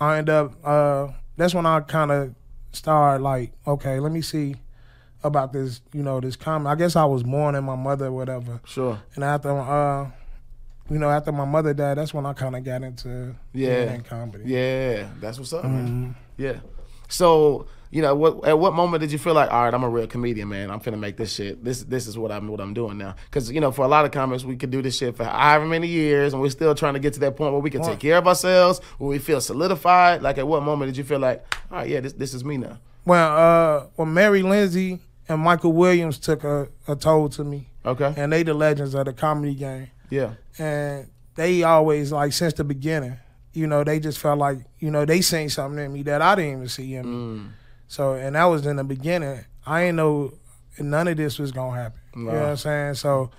I 0.00 0.18
ended 0.18 0.34
up. 0.34 0.52
Uh, 0.64 1.08
that's 1.36 1.54
when 1.54 1.66
I 1.66 1.80
kind 1.80 2.10
of 2.10 2.34
started 2.72 3.22
like, 3.22 3.52
okay, 3.66 4.00
let 4.00 4.10
me 4.12 4.22
see 4.22 4.54
about 5.22 5.52
this. 5.52 5.82
You 5.92 6.02
know, 6.02 6.18
this 6.20 6.34
comment. 6.36 6.68
I 6.68 6.74
guess 6.74 6.96
I 6.96 7.04
was 7.04 7.22
mourning 7.24 7.64
my 7.64 7.76
mother, 7.76 8.06
or 8.06 8.12
whatever. 8.12 8.60
Sure. 8.64 8.98
And 9.14 9.22
after, 9.24 9.50
uh, 9.50 10.06
you 10.88 10.98
know, 10.98 11.10
after 11.10 11.32
my 11.32 11.44
mother 11.44 11.74
died, 11.74 11.98
that's 11.98 12.14
when 12.14 12.24
I 12.24 12.32
kind 12.32 12.56
of 12.56 12.64
got 12.64 12.82
into 12.82 13.34
Yeah. 13.52 13.96
comedy. 13.98 14.44
Yeah, 14.46 15.08
that's 15.20 15.38
what's 15.38 15.52
up, 15.52 15.64
man. 15.64 15.86
Mm-hmm. 15.86 16.10
Yeah. 16.38 16.60
So 17.08 17.66
you 17.92 18.00
know, 18.02 18.14
what 18.14 18.44
at 18.48 18.58
what 18.58 18.72
moment 18.72 19.02
did 19.02 19.12
you 19.12 19.18
feel 19.18 19.34
like, 19.34 19.50
all 19.52 19.64
right, 19.64 19.72
I'm 19.74 19.84
a 19.84 19.88
real 19.88 20.06
comedian, 20.06 20.48
man. 20.48 20.70
I'm 20.70 20.80
finna 20.80 20.98
make 20.98 21.16
this 21.18 21.32
shit. 21.34 21.62
This 21.62 21.82
this 21.84 22.06
is 22.08 22.16
what 22.18 22.32
I'm 22.32 22.48
what 22.48 22.58
I'm 22.60 22.72
doing 22.74 22.96
now. 22.98 23.14
Because 23.26 23.52
you 23.52 23.60
know, 23.60 23.70
for 23.70 23.84
a 23.84 23.88
lot 23.88 24.04
of 24.06 24.10
comics, 24.10 24.44
we 24.44 24.56
could 24.56 24.70
do 24.70 24.80
this 24.82 24.96
shit 24.96 25.14
for 25.14 25.24
however 25.24 25.66
many 25.66 25.86
years, 25.86 26.32
and 26.32 26.40
we're 26.40 26.48
still 26.50 26.74
trying 26.74 26.94
to 26.94 27.00
get 27.00 27.12
to 27.14 27.20
that 27.20 27.36
point 27.36 27.52
where 27.52 27.60
we 27.60 27.68
can 27.70 27.82
take 27.82 27.98
care 28.00 28.16
of 28.16 28.26
ourselves, 28.26 28.80
where 28.98 29.10
we 29.10 29.18
feel 29.18 29.40
solidified. 29.40 30.22
Like, 30.22 30.38
at 30.38 30.48
what 30.48 30.62
moment 30.62 30.88
did 30.88 30.96
you 30.96 31.04
feel 31.04 31.18
like, 31.20 31.44
all 31.70 31.78
right, 31.78 31.88
yeah, 31.88 32.00
this 32.00 32.14
this 32.14 32.34
is 32.34 32.44
me 32.44 32.56
now? 32.56 32.78
Well, 33.04 33.36
uh, 33.36 33.86
when 33.96 34.14
Mary 34.14 34.40
Lindsay 34.42 34.98
and 35.28 35.40
Michael 35.42 35.72
Williams 35.74 36.18
took 36.18 36.44
a, 36.44 36.68
a 36.88 36.96
toll 36.96 37.28
to 37.30 37.44
me, 37.44 37.68
Okay. 37.84 38.14
and 38.16 38.32
they 38.32 38.42
the 38.42 38.54
legends 38.54 38.94
of 38.94 39.04
the 39.04 39.12
comedy 39.12 39.54
game. 39.54 39.90
Yeah. 40.08 40.32
and 40.58 41.08
they 41.34 41.62
always 41.62 42.10
like 42.12 42.32
since 42.32 42.54
the 42.54 42.64
beginning, 42.64 43.16
you 43.52 43.66
know, 43.66 43.84
they 43.84 44.00
just 44.00 44.18
felt 44.18 44.38
like 44.38 44.58
you 44.78 44.90
know 44.90 45.04
they 45.04 45.20
seen 45.20 45.48
something 45.50 45.84
in 45.84 45.92
me 45.92 46.02
that 46.04 46.22
I 46.22 46.34
didn't 46.36 46.52
even 46.52 46.68
see 46.68 46.94
in 46.94 47.06
me. 47.06 47.38
Mm. 47.40 47.48
So, 47.92 48.14
and 48.14 48.36
that 48.36 48.44
was 48.44 48.64
in 48.64 48.76
the 48.76 48.84
beginning. 48.84 49.44
I 49.66 49.82
didn't 49.82 49.96
know 49.96 50.32
none 50.78 51.08
of 51.08 51.18
this 51.18 51.38
was 51.38 51.52
gonna 51.52 51.76
happen. 51.76 52.00
You 52.16 52.22
know 52.22 52.32
what 52.32 52.42
I'm 52.48 52.56
saying? 52.56 52.94
So, 52.94 53.30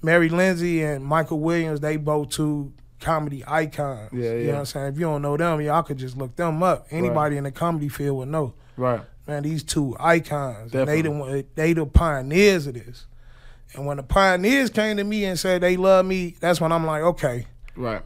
Mary 0.00 0.28
Lindsay 0.28 0.84
and 0.84 1.04
Michael 1.04 1.40
Williams, 1.40 1.80
they 1.80 1.96
both 1.96 2.28
two 2.28 2.72
comedy 3.00 3.42
icons. 3.44 4.10
Yeah, 4.12 4.30
yeah. 4.30 4.32
You 4.34 4.46
know 4.46 4.52
what 4.52 4.58
I'm 4.60 4.66
saying? 4.66 4.86
If 4.92 4.94
you 5.00 5.06
don't 5.06 5.22
know 5.22 5.36
them, 5.36 5.60
y'all 5.60 5.82
could 5.82 5.98
just 5.98 6.16
look 6.16 6.36
them 6.36 6.62
up. 6.62 6.86
Anybody 6.92 7.36
in 7.36 7.42
the 7.42 7.50
comedy 7.50 7.88
field 7.88 8.18
would 8.18 8.28
know. 8.28 8.54
Right. 8.76 9.00
Man, 9.26 9.42
these 9.42 9.64
two 9.64 9.96
icons. 9.98 10.70
They 10.70 11.02
the 11.02 11.44
they 11.56 11.72
the 11.72 11.84
pioneers 11.84 12.68
of 12.68 12.74
this. 12.74 13.06
And 13.74 13.86
when 13.86 13.96
the 13.96 14.04
pioneers 14.04 14.70
came 14.70 14.98
to 14.98 15.04
me 15.04 15.24
and 15.24 15.36
said 15.36 15.62
they 15.62 15.76
love 15.76 16.06
me, 16.06 16.36
that's 16.38 16.60
when 16.60 16.70
I'm 16.70 16.86
like, 16.86 17.02
okay, 17.02 17.46
Right. 17.74 18.02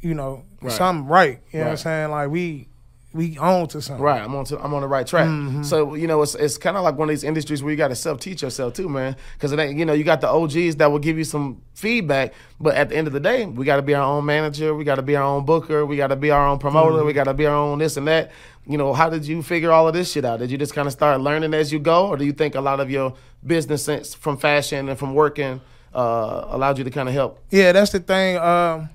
you 0.00 0.14
know, 0.14 0.44
Right. 0.62 0.70
something 0.72 1.08
right. 1.08 1.40
You 1.50 1.58
know 1.58 1.64
what 1.64 1.70
I'm 1.72 1.76
saying? 1.78 2.10
Like 2.12 2.30
we 2.30 2.68
we 3.12 3.36
own 3.38 3.66
to 3.68 3.82
something. 3.82 4.02
Right, 4.02 4.22
I'm 4.22 4.34
on 4.36 4.44
to, 4.46 4.58
I'm 4.60 4.72
on 4.72 4.82
the 4.82 4.88
right 4.88 5.06
track. 5.06 5.26
Mm-hmm. 5.26 5.62
So 5.64 5.94
you 5.94 6.06
know, 6.06 6.22
it's 6.22 6.34
it's 6.34 6.56
kind 6.58 6.76
of 6.76 6.84
like 6.84 6.96
one 6.96 7.08
of 7.08 7.12
these 7.12 7.24
industries 7.24 7.62
where 7.62 7.70
you 7.70 7.76
got 7.76 7.88
to 7.88 7.96
self 7.96 8.20
teach 8.20 8.42
yourself 8.42 8.74
too, 8.74 8.88
man. 8.88 9.16
Because 9.34 9.52
you 9.52 9.84
know 9.84 9.92
you 9.92 10.04
got 10.04 10.20
the 10.20 10.28
OGs 10.28 10.76
that 10.76 10.90
will 10.92 10.98
give 11.00 11.18
you 11.18 11.24
some 11.24 11.60
feedback, 11.74 12.32
but 12.60 12.76
at 12.76 12.88
the 12.90 12.96
end 12.96 13.06
of 13.06 13.12
the 13.12 13.20
day, 13.20 13.46
we 13.46 13.64
got 13.64 13.76
to 13.76 13.82
be 13.82 13.94
our 13.94 14.02
own 14.04 14.24
manager, 14.26 14.74
we 14.74 14.84
got 14.84 14.96
to 14.96 15.02
be 15.02 15.16
our 15.16 15.24
own 15.24 15.44
booker, 15.44 15.84
we 15.84 15.96
got 15.96 16.08
to 16.08 16.16
be 16.16 16.30
our 16.30 16.46
own 16.46 16.58
promoter, 16.58 16.98
Mm-hmm. 16.98 17.06
we 17.06 17.12
got 17.12 17.24
to 17.24 17.34
be 17.34 17.46
our 17.46 17.54
own 17.54 17.78
this 17.78 17.96
and 17.96 18.06
that. 18.06 18.30
You 18.66 18.78
know, 18.78 18.92
how 18.92 19.10
did 19.10 19.26
you 19.26 19.42
figure 19.42 19.72
all 19.72 19.88
of 19.88 19.94
this 19.94 20.12
shit 20.12 20.24
out? 20.24 20.38
Did 20.38 20.50
you 20.50 20.58
just 20.58 20.74
kind 20.74 20.86
of 20.86 20.92
start 20.92 21.20
learning 21.20 21.54
as 21.54 21.72
you 21.72 21.80
go, 21.80 22.06
or 22.08 22.16
do 22.16 22.24
you 22.24 22.32
think 22.32 22.54
a 22.54 22.60
lot 22.60 22.78
of 22.78 22.90
your 22.90 23.14
business 23.44 23.84
sense 23.84 24.14
from 24.14 24.36
fashion 24.36 24.88
and 24.88 24.98
from 24.98 25.14
working 25.14 25.60
uh, 25.94 26.44
allowed 26.48 26.78
you 26.78 26.84
to 26.84 26.90
kind 26.90 27.08
of 27.08 27.14
help? 27.14 27.40
Yeah, 27.50 27.72
that's 27.72 27.90
the 27.90 27.98
thing. 28.00 28.36
Um, 28.36 28.90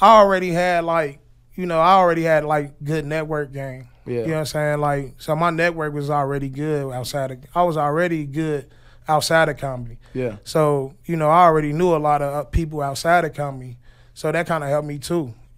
I 0.00 0.16
already 0.16 0.50
had 0.50 0.84
like, 0.84 1.18
you 1.58 1.66
know, 1.66 1.80
I 1.80 1.94
already 1.94 2.22
had 2.22 2.44
like 2.44 2.72
good 2.84 3.04
network 3.04 3.52
game. 3.52 3.88
Yeah. 4.06 4.20
You 4.20 4.26
know 4.28 4.32
what 4.34 4.38
I'm 4.38 4.46
saying? 4.46 4.78
Like, 4.80 5.14
so 5.18 5.34
my 5.34 5.50
network 5.50 5.92
was 5.92 6.08
already 6.08 6.48
good 6.48 6.92
outside 6.92 7.32
of. 7.32 7.38
I 7.52 7.64
was 7.64 7.76
already 7.76 8.24
good 8.26 8.70
outside 9.08 9.48
of 9.48 9.56
comedy. 9.58 9.98
Yeah, 10.14 10.36
So 10.44 10.94
you 11.04 11.16
know, 11.16 11.28
I 11.28 11.42
already 11.44 11.72
knew 11.72 11.94
a 11.94 11.98
lot 11.98 12.22
of 12.22 12.32
uh, 12.32 12.44
people 12.44 12.80
outside 12.80 13.24
of 13.24 13.34
comedy. 13.34 13.76
So 14.14 14.30
that 14.30 14.46
kind 14.46 14.62
of 14.62 14.70
helped 14.70 14.86
me 14.86 14.98
too. 14.98 15.14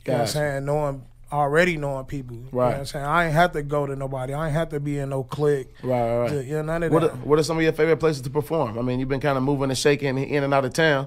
You 0.07 0.13
know 0.13 0.15
what 0.15 0.21
I'm 0.23 0.27
saying? 0.27 0.65
Knowing 0.65 1.07
already 1.31 1.77
knowing 1.77 2.07
people. 2.07 2.37
You 2.37 2.43
know 2.45 2.49
Right. 2.53 2.69
what 2.71 2.79
I'm 2.79 2.87
saying? 2.87 3.05
I 3.05 3.27
ain't 3.27 3.35
have 3.35 3.53
to 3.53 3.63
go 3.63 3.87
to 3.87 3.95
nobody. 3.95 4.33
I 4.33 4.47
ain't 4.47 4.55
have 4.57 4.71
to 4.71 4.81
be 4.81 4.99
in 4.99 5.11
no 5.11 5.23
clique. 5.23 5.69
right, 5.83 6.19
right. 6.19 6.31
right. 6.35 6.47
Yeah, 6.47 6.63
none 6.63 6.83
of 6.83 6.93
What 6.93 7.05
are, 7.05 7.09
what 7.11 7.39
are 7.39 7.43
some 7.43 7.59
of 7.59 7.63
your 7.63 7.73
favorite 7.73 7.99
places 7.99 8.23
to 8.23 8.31
perform? 8.31 8.79
I 8.79 8.83
mean, 8.83 8.99
you've 9.01 9.09
been 9.11 9.21
kind 9.21 9.37
of 9.37 9.45
moving 9.45 9.69
and 9.71 9.79
shaking 9.79 10.17
in 10.19 10.43
and 10.45 10.55
out 10.55 10.65
of 10.65 10.73
town. 10.73 11.07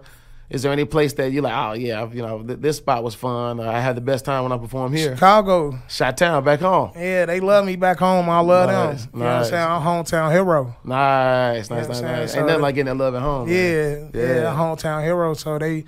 Is 0.53 0.61
there 0.61 0.71
any 0.71 0.85
place 0.85 1.13
that 1.13 1.31
you're 1.31 1.41
like, 1.41 1.53
oh 1.55 1.73
yeah, 1.73 2.07
you 2.11 2.21
know, 2.21 2.43
th- 2.43 2.59
this 2.59 2.77
spot 2.77 3.03
was 3.03 3.15
fun. 3.15 3.59
Or 3.59 3.65
I 3.67 3.79
had 3.79 3.97
the 3.97 4.01
best 4.01 4.23
time 4.23 4.43
when 4.43 4.51
I 4.51 4.57
performed 4.59 4.95
here. 4.95 5.15
Chicago. 5.15 5.79
Shot 5.89 6.15
town 6.15 6.43
back 6.43 6.59
home. 6.59 6.91
Yeah, 6.95 7.25
they 7.25 7.39
love 7.39 7.65
me 7.65 7.75
back 7.75 7.97
home. 7.97 8.29
I 8.29 8.39
love 8.39 8.69
Nice, 8.69 9.01
them. 9.05 9.09
You 9.15 9.19
know 9.21 9.25
what 9.25 9.33
I'm 9.33 9.45
saying? 9.45 9.67
I'm 9.67 9.81
hometown 9.81 10.31
hero. 10.31 10.75
Nice, 10.83 11.69
nice, 11.71 11.87
what 11.87 11.97
I'm 11.97 12.03
nice, 12.03 12.19
nice. 12.19 12.31
So 12.33 12.37
Ain't 12.37 12.47
nothing 12.47 12.61
like 12.61 12.75
getting 12.75 12.95
that 12.97 13.03
love 13.03 13.15
at 13.15 13.21
home. 13.23 13.49
Yeah, 13.49 13.95
man. 13.95 14.11
yeah, 14.13 14.55
hometown 14.55 15.03
hero. 15.03 15.33
So 15.33 15.57
they, 15.57 15.85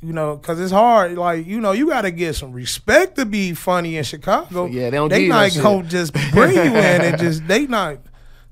you 0.00 0.12
know, 0.14 0.36
because 0.36 0.58
it's 0.58 0.72
hard. 0.72 1.12
Like 1.18 1.46
you 1.46 1.60
know, 1.60 1.72
you 1.72 1.88
got 1.88 2.02
to 2.02 2.10
get 2.10 2.34
some 2.34 2.52
respect 2.52 3.16
to 3.16 3.26
be 3.26 3.52
funny 3.52 3.98
in 3.98 4.04
Chicago. 4.04 4.64
Yeah, 4.64 4.88
they 4.88 4.96
don't 4.96 5.10
They 5.10 5.24
you 5.24 5.28
not 5.28 5.52
gonna 5.54 5.82
just 5.86 6.14
bring 6.32 6.54
you 6.54 6.62
in 6.62 6.74
and 7.02 7.18
just 7.18 7.46
they 7.46 7.66
not. 7.66 7.98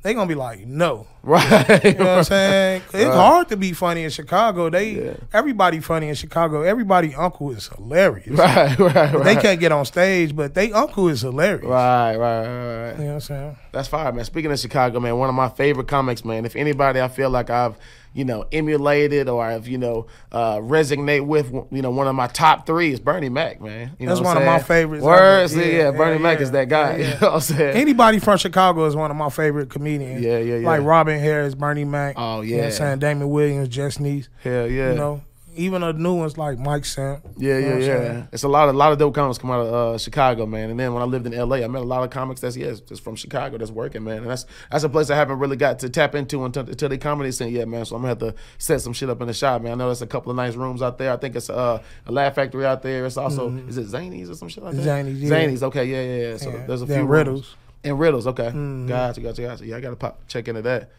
They 0.03 0.13
gonna 0.13 0.29
be 0.29 0.35
like 0.35 0.67
no. 0.67 1.07
Right. 1.27 1.85
You 1.85 1.95
know 1.95 2.05
what 2.05 2.19
I'm 2.19 2.25
saying? 2.37 2.83
It's 2.95 2.95
Right. 3.05 3.15
hard 3.15 3.49
to 3.49 3.57
be 3.57 3.73
funny 3.73 4.05
in 4.05 4.11
Chicago. 4.11 4.71
They 4.71 4.91
Yeah. 4.91 5.13
everybody 5.33 5.81
funny 5.81 6.09
in 6.09 6.15
Chicago. 6.15 6.63
Everybody 6.63 7.15
uncle 7.15 7.51
is 7.51 7.69
hilarious. 7.77 8.29
right, 8.39 8.79
right, 8.79 8.95
right. 8.95 9.25
They 9.25 9.37
can't 9.37 9.59
get 9.59 9.73
on 9.73 9.85
stage, 9.87 10.37
but 10.37 10.55
they 10.55 10.73
uncle 10.73 11.09
is 11.09 11.23
hilarious. 11.23 11.65
Right, 11.65 12.17
right, 12.17 12.47
right, 12.47 12.47
right. 12.47 12.93
You 12.93 12.99
know 12.99 13.07
what 13.07 13.13
I'm 13.15 13.21
saying? 13.21 13.57
That's 13.73 13.89
fire, 13.89 14.13
man. 14.13 14.25
Speaking 14.25 14.53
of 14.53 14.59
Chicago, 14.59 15.01
man, 15.01 15.17
one 15.19 15.29
of 15.29 15.35
my 15.35 15.49
favorite 15.49 15.89
comics, 15.89 16.25
man. 16.25 16.45
If 16.47 16.55
anybody 16.57 17.01
I 17.01 17.09
feel 17.09 17.29
like 17.29 17.51
I've, 17.51 17.77
you 18.15 18.25
know, 18.25 18.47
emulated 18.51 19.29
or 19.29 19.45
I've, 19.45 19.69
you 19.69 19.77
know, 19.77 20.07
uh, 20.33 20.57
resonate 20.57 21.27
with, 21.27 21.53
you 21.71 21.83
know, 21.83 21.91
one 21.91 22.07
of 22.07 22.15
my 22.15 22.29
top 22.29 22.65
three 22.65 22.91
is 22.93 22.99
Bernie 23.01 23.29
Mac, 23.29 23.61
man. 23.61 23.93
You 23.99 24.07
know 24.07 24.15
That's 24.15 24.25
one 24.25 24.39
of 24.39 24.45
my 24.45 24.59
favorites 24.61 25.05
Words, 25.05 25.55
yeah, 25.55 25.65
Yeah, 25.65 25.91
Bernie 25.91 26.13
yeah, 26.17 26.23
Mac 26.23 26.39
yeah. 26.39 26.43
is 26.45 26.51
that 26.53 26.69
guy. 26.71 26.97
You 26.97 27.05
know 27.09 27.17
what 27.21 27.33
I'm 27.35 27.41
saying? 27.41 27.77
Anybody 27.77 28.19
from 28.19 28.39
Chicago 28.39 28.87
is 28.87 28.97
one 28.97 29.11
of 29.11 29.17
my 29.19 29.29
favorite 29.29 29.69
comedians. 29.69 30.25
Yeah, 30.25 30.39
yeah, 30.39 30.57
yeah. 30.57 30.67
Like 30.67 30.83
Robin 30.83 31.16
Harris, 31.21 31.55
Bernie 31.55 31.85
Mac. 31.85 32.15
Oh, 32.17 32.41
You 32.41 32.53
know 32.53 32.57
what 32.57 32.61
yeah. 32.63 32.65
I'm 32.67 32.73
saying? 32.73 32.99
Damon 33.01 33.31
Williams, 33.31 33.69
Jess 33.69 33.99
Neese. 33.99 34.29
Hell 34.43 34.69
yeah. 34.71 34.91
You 34.93 34.97
know, 34.99 35.23
even 35.59 35.81
the 35.81 35.95
new 35.95 36.15
ones 36.17 36.37
like 36.37 36.59
Mike 36.59 36.85
Sam. 36.85 37.23
Yeah, 37.39 37.57
You 37.59 37.67
know 37.71 37.77
yeah, 37.79 37.87
yeah. 38.03 38.27
It's 38.31 38.43
a 38.43 38.49
lot 38.49 38.69
of 38.69 38.75
a 38.75 38.79
lot 38.79 38.93
of 38.93 38.99
dope 38.99 39.15
comics 39.15 39.39
come 39.39 39.51
out 39.51 39.61
of 39.67 39.73
uh, 39.95 39.97
Chicago, 39.99 40.45
man. 40.45 40.69
And 40.69 40.79
then 40.79 40.93
when 40.93 41.03
I 41.03 41.07
lived 41.07 41.27
in 41.27 41.33
LA, 41.33 41.57
I 41.57 41.67
met 41.67 41.81
a 41.81 41.85
lot 41.87 42.05
of 42.05 42.11
comics 42.11 42.43
that's 42.43 42.59
yes, 42.59 42.81
just 42.81 43.03
from 43.03 43.17
Chicago 43.17 43.57
that's 43.57 43.71
working, 43.71 44.05
man. 44.05 44.19
And 44.19 44.27
that's 44.27 44.45
that's 44.71 44.85
a 44.85 44.89
place 44.91 45.09
I 45.09 45.17
haven't 45.17 45.39
really 45.39 45.57
got 45.57 45.79
to 45.79 45.89
tap 45.89 46.15
into 46.15 46.45
until, 46.45 46.69
until 46.69 46.91
the 46.91 46.99
comedy 46.99 47.33
scene 47.33 47.55
yet, 47.55 47.69
man. 47.69 47.87
So 47.87 47.97
I'm 47.97 48.03
gonna 48.03 48.09
have 48.11 48.19
to 48.19 48.35
set 48.59 48.83
some 48.83 48.93
shit 48.93 49.09
up 49.09 49.23
in 49.23 49.29
the 49.29 49.33
shop, 49.33 49.63
man. 49.63 49.73
I 49.73 49.75
know 49.77 49.87
there's 49.87 50.03
a 50.03 50.07
couple 50.07 50.31
of 50.31 50.37
nice 50.37 50.57
rooms 50.57 50.83
out 50.83 50.99
there. 50.99 51.11
I 51.11 51.17
think 51.17 51.35
it's 51.35 51.49
uh, 51.49 51.83
a 52.05 52.13
Laugh 52.13 52.35
Factory 52.35 52.67
out 52.67 52.83
there. 52.83 53.07
It's 53.07 53.17
also 53.17 53.51
is 53.67 53.79
it 53.79 53.87
Zanies 53.87 54.29
or 54.31 54.35
some 54.35 54.49
shit 54.51 54.63
like 54.63 54.75
that? 54.77 54.85
Zanies, 54.85 55.21
yeah. 55.23 55.31
Zanies, 55.31 55.63
okay, 55.63 55.85
yeah, 55.87 56.03
yeah, 56.03 56.31
yeah. 56.33 56.37
So 56.37 56.51
Yeah. 56.51 56.67
there's 56.67 56.83
a 56.83 56.87
few 56.87 57.05
Riddles. 57.05 57.41
rooms. 57.41 57.57
And 57.85 57.99
Riddles, 57.99 58.27
okay. 58.27 58.49
Mm-hmm. 58.49 58.89
Gotcha, 58.89 59.21
gotcha, 59.23 59.41
gotcha. 59.43 59.65
Yeah, 59.67 59.77
I 59.77 59.81
gotta 59.81 59.97
pop 59.97 60.21
check 60.29 60.49
into 60.49 60.61
that. 60.63 60.91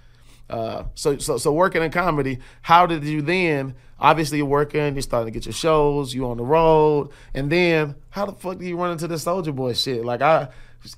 Uh, 0.49 0.83
so 0.95 1.17
so 1.17 1.37
so 1.37 1.51
working 1.51 1.83
in 1.83 1.91
comedy, 1.91 2.39
how 2.61 2.85
did 2.85 3.03
you 3.03 3.21
then? 3.21 3.75
Obviously, 3.99 4.37
you're 4.37 4.47
working. 4.47 4.93
You're 4.93 5.01
starting 5.01 5.31
to 5.31 5.37
get 5.37 5.45
your 5.45 5.53
shows. 5.53 6.13
You 6.13 6.27
on 6.27 6.37
the 6.37 6.43
road, 6.45 7.09
and 7.33 7.51
then 7.51 7.95
how 8.09 8.25
the 8.25 8.33
fuck 8.33 8.57
do 8.59 8.65
you 8.65 8.77
run 8.77 8.91
into 8.91 9.07
the 9.07 9.15
Soulja 9.15 9.53
Boy 9.53 9.73
shit? 9.73 10.05
Like 10.05 10.21
I, 10.21 10.49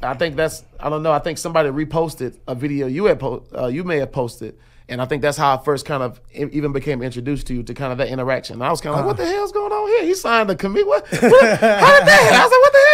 I 0.01 0.13
think 0.15 0.35
that's 0.35 0.63
I 0.79 0.89
don't 0.89 1.01
know. 1.01 1.11
I 1.11 1.19
think 1.19 1.37
somebody 1.37 1.69
reposted 1.69 2.37
a 2.47 2.55
video 2.55 2.87
you 2.87 3.05
had 3.05 3.19
po- 3.19 3.45
uh, 3.57 3.67
you 3.67 3.83
may 3.83 3.97
have 3.97 4.11
posted, 4.11 4.57
and 4.87 5.01
I 5.01 5.05
think 5.05 5.21
that's 5.21 5.37
how 5.37 5.55
I 5.55 5.63
first 5.63 5.85
kind 5.85 6.03
of 6.03 6.19
even 6.33 6.71
became 6.73 7.01
introduced 7.01 7.47
to 7.47 7.53
you 7.53 7.63
to 7.63 7.73
kind 7.73 7.91
of 7.91 7.97
that 7.99 8.09
interaction. 8.09 8.55
And 8.55 8.63
I 8.63 8.69
was 8.69 8.81
kind 8.81 8.93
of 8.93 8.99
like, 8.99 9.07
what 9.07 9.17
the 9.17 9.25
hell's 9.25 9.51
going 9.51 9.71
on 9.71 9.87
here? 9.87 10.03
He 10.03 10.13
signed 10.13 10.49
a 10.51 10.55
commit. 10.55 10.85
What? 10.85 11.07
what? 11.09 11.21
How 11.21 11.23
did 11.23 12.07
that? 12.07 12.31
I 12.33 12.43
was 12.43 12.51
like, 12.51 12.61
what 12.61 12.73
the 12.73 12.77
hell? 12.77 12.88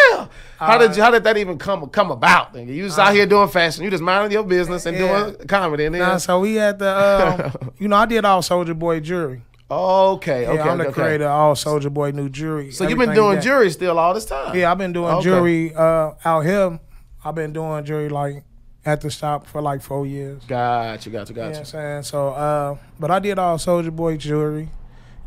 How 0.57 0.77
did 0.77 0.95
you, 0.95 1.03
how 1.03 1.11
did 1.11 1.23
that 1.25 1.37
even 1.37 1.57
come 1.57 1.87
come 1.89 2.11
about? 2.11 2.53
Nigga? 2.53 2.73
You 2.73 2.83
just 2.85 2.97
out 2.99 3.13
here 3.13 3.25
doing 3.25 3.47
fashion. 3.49 3.83
You 3.83 3.89
just 3.89 4.03
minding 4.03 4.31
your 4.31 4.43
business 4.43 4.85
and 4.85 4.97
Yeah. 4.97 5.23
doing 5.31 5.47
comedy. 5.47 5.85
And 5.85 5.95
then 5.95 6.01
Nah, 6.01 6.17
so 6.17 6.39
we 6.39 6.55
had 6.55 6.79
the, 6.79 7.51
um, 7.61 7.71
you 7.77 7.87
know, 7.87 7.97
I 7.97 8.05
did 8.05 8.23
all 8.25 8.41
Soulja 8.41 8.77
Boy 8.77 8.99
jury. 9.01 9.43
okay, 9.69 10.43
Yeah, 10.43 10.49
okay, 10.51 10.61
I'm 10.61 10.77
the 10.77 10.85
okay. 10.87 10.93
creator 10.93 11.25
of 11.25 11.31
all 11.31 11.55
Soulja 11.55 11.93
Boy 11.93 12.11
new 12.11 12.29
jury. 12.29 12.71
So 12.71 12.87
you've 12.87 12.97
been 12.97 13.13
doing 13.13 13.41
jury 13.41 13.69
still 13.69 13.99
all 13.99 14.13
this 14.13 14.25
time. 14.25 14.55
Yeah, 14.55 14.71
I've 14.71 14.77
been 14.77 14.93
doing 14.93 15.13
Okay. 15.15 15.23
jury 15.23 15.73
uh, 15.75 16.11
out 16.23 16.41
here. 16.45 16.79
I've 17.23 17.35
been 17.35 17.51
doing 17.53 17.83
jury 17.83 18.09
like 18.09 18.43
at 18.85 19.01
the 19.01 19.09
stop 19.09 19.47
for 19.47 19.61
like 19.61 19.81
four 19.81 20.05
years. 20.05 20.43
Gotcha, 20.45 21.09
gotcha, 21.09 21.33
You 21.33 21.39
know 21.39 21.45
what 21.45 21.49
gotcha. 21.53 21.59
I'm 21.59 21.65
saying? 21.65 22.03
So, 22.03 22.29
uh, 22.29 22.77
but 22.99 23.09
I 23.11 23.19
did 23.19 23.39
all 23.39 23.57
Soulja 23.57 23.91
Boy 23.93 24.15
jury. 24.17 24.69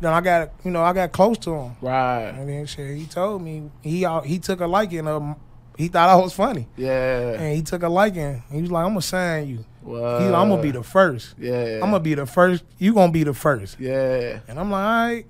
Then 0.01 0.13
I 0.13 0.21
got, 0.21 0.51
you 0.63 0.71
know, 0.71 0.81
I 0.81 0.93
got 0.93 1.11
close 1.11 1.37
to 1.39 1.53
him. 1.53 1.75
Right. 1.81 2.29
And 2.29 2.47
then 2.47 2.65
shit, 2.65 2.95
he 2.97 3.05
told 3.05 3.41
me 3.41 3.69
he 3.81 4.05
he 4.25 4.39
took 4.39 4.61
a 4.61 4.67
liking 4.67 5.07
of 5.07 5.35
he 5.77 5.87
thought 5.87 6.09
I 6.09 6.15
was 6.15 6.33
funny. 6.33 6.67
Yeah. 6.77 7.33
And 7.33 7.55
he 7.55 7.61
took 7.61 7.83
a 7.83 7.89
liking. 7.89 8.43
He 8.51 8.61
was 8.61 8.71
like, 8.71 8.83
I'm 8.85 8.91
gonna 8.91 9.01
sign 9.01 9.47
you. 9.47 9.65
Like, 9.83 10.21
I'm 10.33 10.49
gonna 10.49 10.61
be 10.61 10.71
the 10.71 10.83
first. 10.83 11.35
Yeah. 11.37 11.75
I'm 11.75 11.91
gonna 11.91 11.99
be 12.01 12.13
the 12.15 12.25
first. 12.25 12.63
You 12.77 12.93
gonna 12.93 13.11
be 13.11 13.23
the 13.23 13.33
first. 13.33 13.79
Yeah. 13.79 14.39
And 14.47 14.59
I'm 14.59 14.69
like, 14.69 14.83
all 14.83 15.07
right, 15.15 15.25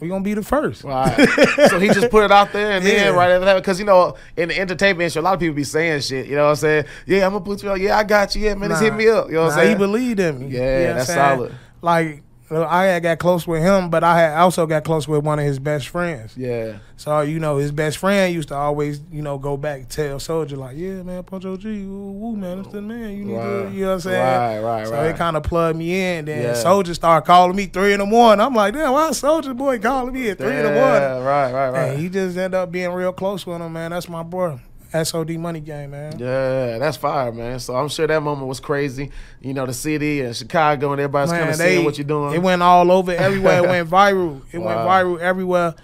we 0.00 0.08
gonna 0.08 0.24
be 0.24 0.32
the 0.34 0.42
first. 0.42 0.84
Right. 0.84 1.14
so 1.68 1.78
he 1.78 1.88
just 1.88 2.10
put 2.10 2.24
it 2.24 2.30
out 2.32 2.50
there 2.52 2.72
and 2.72 2.84
Yeah. 2.84 2.94
then 3.04 3.14
right 3.14 3.30
after 3.30 3.44
that, 3.44 3.54
because 3.56 3.78
you 3.78 3.84
know, 3.84 4.16
in 4.38 4.48
the 4.48 4.58
entertainment 4.58 5.02
industry, 5.02 5.20
a 5.20 5.22
lot 5.22 5.34
of 5.34 5.40
people 5.40 5.54
be 5.56 5.64
saying 5.64 6.00
shit. 6.00 6.26
You 6.26 6.36
know 6.36 6.44
what 6.44 6.50
I'm 6.50 6.56
saying? 6.56 6.84
Yeah, 7.06 7.26
I'm 7.26 7.32
gonna 7.32 7.44
put 7.44 7.62
you 7.62 7.70
on. 7.70 7.80
Yeah, 7.80 7.98
I 7.98 8.04
got 8.04 8.34
you. 8.34 8.42
Yeah, 8.42 8.54
man, 8.54 8.70
just 8.70 8.82
hit 8.82 8.94
me 8.94 9.08
up. 9.08 9.28
You 9.28 9.34
know 9.34 9.42
what 9.42 9.48
Nah, 9.48 9.52
I'm 9.54 9.58
saying? 9.60 9.70
He 9.70 9.78
believed 9.78 10.20
in 10.20 10.38
me. 10.40 10.46
Yeah, 10.48 10.78
You 10.80 10.86
know 10.88 10.94
that's 10.94 11.12
solid. 11.12 11.54
Like 11.82 12.22
I 12.52 12.86
had 12.86 13.02
got 13.02 13.18
close 13.20 13.46
with 13.46 13.62
him, 13.62 13.90
but 13.90 14.02
I 14.02 14.18
had 14.18 14.36
also 14.38 14.66
got 14.66 14.82
close 14.84 15.06
with 15.06 15.22
one 15.24 15.38
of 15.38 15.44
his 15.44 15.58
best 15.60 15.88
friends. 15.88 16.36
yeah. 16.36 16.78
So 16.96 17.20
you 17.22 17.38
know, 17.40 17.56
his 17.56 17.72
best 17.72 17.96
friend 17.98 18.34
used 18.34 18.48
to 18.48 18.54
always, 18.56 19.00
you 19.10 19.22
know, 19.22 19.38
go 19.38 19.56
back 19.56 19.88
tell 19.88 20.18
Soulja 20.18 20.56
like, 20.56 20.76
"Yeah, 20.76 21.02
man, 21.02 21.22
Punch 21.22 21.44
OG, 21.46 21.64
woo, 21.64 22.12
woo 22.12 22.36
man, 22.36 22.58
it's 22.58 22.68
the 22.68 22.82
man. 22.82 23.10
You 23.16 23.24
need 23.24 23.34
Right. 23.36 23.44
to, 23.44 23.70
you 23.72 23.80
know 23.82 23.86
what 23.88 23.92
I'm 23.94 24.00
saying?" 24.00 24.20
Right, 24.20 24.58
right, 24.60 24.86
so 24.86 24.92
right. 24.94 25.06
it 25.06 25.16
kind 25.16 25.36
of 25.36 25.42
plugged 25.42 25.78
me 25.78 25.98
in. 26.18 26.26
Then 26.26 26.42
Yeah. 26.42 26.52
Soulja 26.52 26.94
started 26.94 27.26
calling 27.26 27.56
me 27.56 27.66
three 27.66 27.92
in 27.94 28.00
the 28.00 28.06
morning. 28.06 28.44
I'm 28.44 28.54
like, 28.54 28.74
"Damn, 28.74 28.92
why 28.92 29.08
Soulja 29.10 29.56
boy 29.56 29.78
calling 29.78 30.12
me 30.12 30.28
at 30.28 30.36
three 30.38 30.56
in 30.56 30.62
the 30.64 30.72
morning?" 30.72 31.24
Right, 31.24 31.52
right, 31.52 31.70
right. 31.70 31.88
And 31.92 32.00
he 32.00 32.08
just 32.10 32.36
ended 32.36 32.54
up 32.54 32.70
being 32.70 32.90
real 32.92 33.12
close 33.12 33.46
with 33.46 33.60
him, 33.62 33.72
man. 33.72 33.92
That's 33.92 34.08
my 34.08 34.22
boy. 34.22 34.58
SOD 34.92 35.30
money 35.38 35.60
gang, 35.60 35.90
man. 35.90 36.18
Yeah, 36.18 36.78
that's 36.78 36.96
fire, 36.96 37.32
man. 37.32 37.60
So 37.60 37.76
I'm 37.76 37.88
sure 37.88 38.06
that 38.06 38.22
moment 38.22 38.48
was 38.48 38.60
crazy. 38.60 39.10
You 39.40 39.54
know, 39.54 39.66
the 39.66 39.72
city 39.74 40.20
and 40.22 40.34
Chicago 40.34 40.92
and 40.92 41.00
everybody's 41.00 41.32
kind 41.32 41.50
of 41.50 41.56
seeing 41.56 41.84
what 41.84 41.98
you're 41.98 42.06
doing. 42.06 42.34
It 42.34 42.42
went 42.42 42.62
all 42.62 42.90
over 42.90 43.12
everywhere. 43.12 43.58
It 43.64 43.68
went 43.68 43.90
viral. 43.90 44.42
It 44.52 44.58
went 44.58 44.78
viral 44.80 45.18
everywhere. 45.20 45.74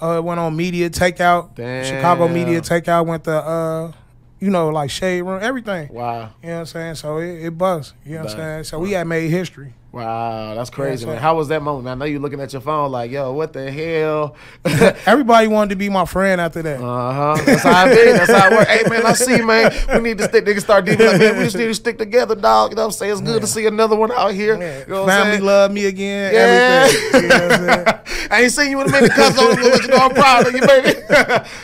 Uh, 0.00 0.18
it 0.18 0.24
went 0.24 0.40
on 0.40 0.56
media 0.56 0.90
takeout. 0.90 1.56
Chicago 1.86 2.26
Damn. 2.26 2.34
media 2.34 2.60
takeout 2.60 3.06
went 3.06 3.24
to 3.24 3.32
uh, 3.32 3.92
you 4.40 4.50
know, 4.50 4.70
like 4.70 4.90
shade 4.90 5.22
room, 5.22 5.38
everything. 5.40 5.88
wow, 5.92 6.30
You 6.42 6.48
know 6.48 6.54
what 6.54 6.60
I'm 6.60 6.66
saying? 6.66 6.94
So 6.96 7.18
it, 7.18 7.44
it 7.46 7.56
buzzed. 7.56 7.94
You 8.04 8.14
know 8.14 8.24
what 8.24 8.32
I'm 8.32 8.36
saying? 8.36 8.64
So 8.64 8.80
we 8.80 8.90
had 8.90 9.06
made 9.06 9.30
history. 9.30 9.74
Wow, 9.92 10.54
that's 10.54 10.70
crazy, 10.70 11.06
man. 11.06 11.18
How 11.18 11.36
was 11.36 11.48
that 11.48 11.62
moment? 11.62 11.84
Man? 11.84 11.92
I 11.92 11.94
know 11.96 12.04
you're 12.06 12.20
looking 12.20 12.40
at 12.40 12.52
your 12.52 12.62
phone 12.62 12.90
like, 12.90 13.10
yo, 13.10 13.32
what 13.32 13.52
the 13.52 13.70
hell? 13.70 14.34
Everybody 15.06 15.48
wanted 15.48 15.70
to 15.70 15.76
be 15.76 15.88
my 15.88 16.04
friend 16.04 16.40
after 16.40 16.62
that. 16.62 16.80
Uh 16.80 17.12
huh. 17.12 17.42
That's 17.44 17.62
how 17.62 17.70
I 17.70 17.88
be. 17.88 18.12
That's 18.12 18.32
how 18.32 18.48
it 18.48 18.52
work. 18.52 18.68
Hey 18.68 18.88
man, 18.88 19.06
I 19.06 19.12
see, 19.12 19.42
man. 19.42 19.72
We 19.94 20.00
need 20.00 20.18
to 20.18 20.24
stick. 20.24 20.44
Niggas 20.44 20.62
start 20.62 20.84
dealing 20.84 21.06
like, 21.06 21.18
man. 21.18 21.36
We 21.38 21.44
just 21.44 21.56
need 21.56 21.66
to 21.66 21.74
stick 21.74 21.98
together, 21.98 22.34
dog. 22.34 22.70
You 22.70 22.76
know 22.76 22.82
what 22.82 22.86
I'm 22.86 22.92
saying? 22.92 23.12
It's 23.12 23.20
good 23.20 23.40
to 23.42 23.46
see 23.46 23.66
another 23.66 23.96
one 23.96 24.10
out 24.10 24.32
here. 24.32 24.58
Yeah. 24.58 24.80
You 24.80 24.86
know 24.86 25.06
Family 25.06 25.38
love 25.38 25.70
me 25.70 25.86
again. 25.86 26.32
Yeah. 26.32 26.88
Everything. 26.88 27.12
You 27.22 27.28
know 27.28 27.46
I'm? 27.46 28.02
I 28.30 28.42
ain't 28.42 28.52
seen 28.52 28.70
you 28.70 28.80
in 28.80 28.88
a 28.88 28.90
minute, 28.90 29.12
cuz 29.12 29.38
on 29.38 29.62
you 29.62 29.88
know 29.88 29.96
I'm 29.96 30.14
proud 30.14 30.46
of 30.46 30.54
you, 30.54 30.66
baby. 30.66 30.88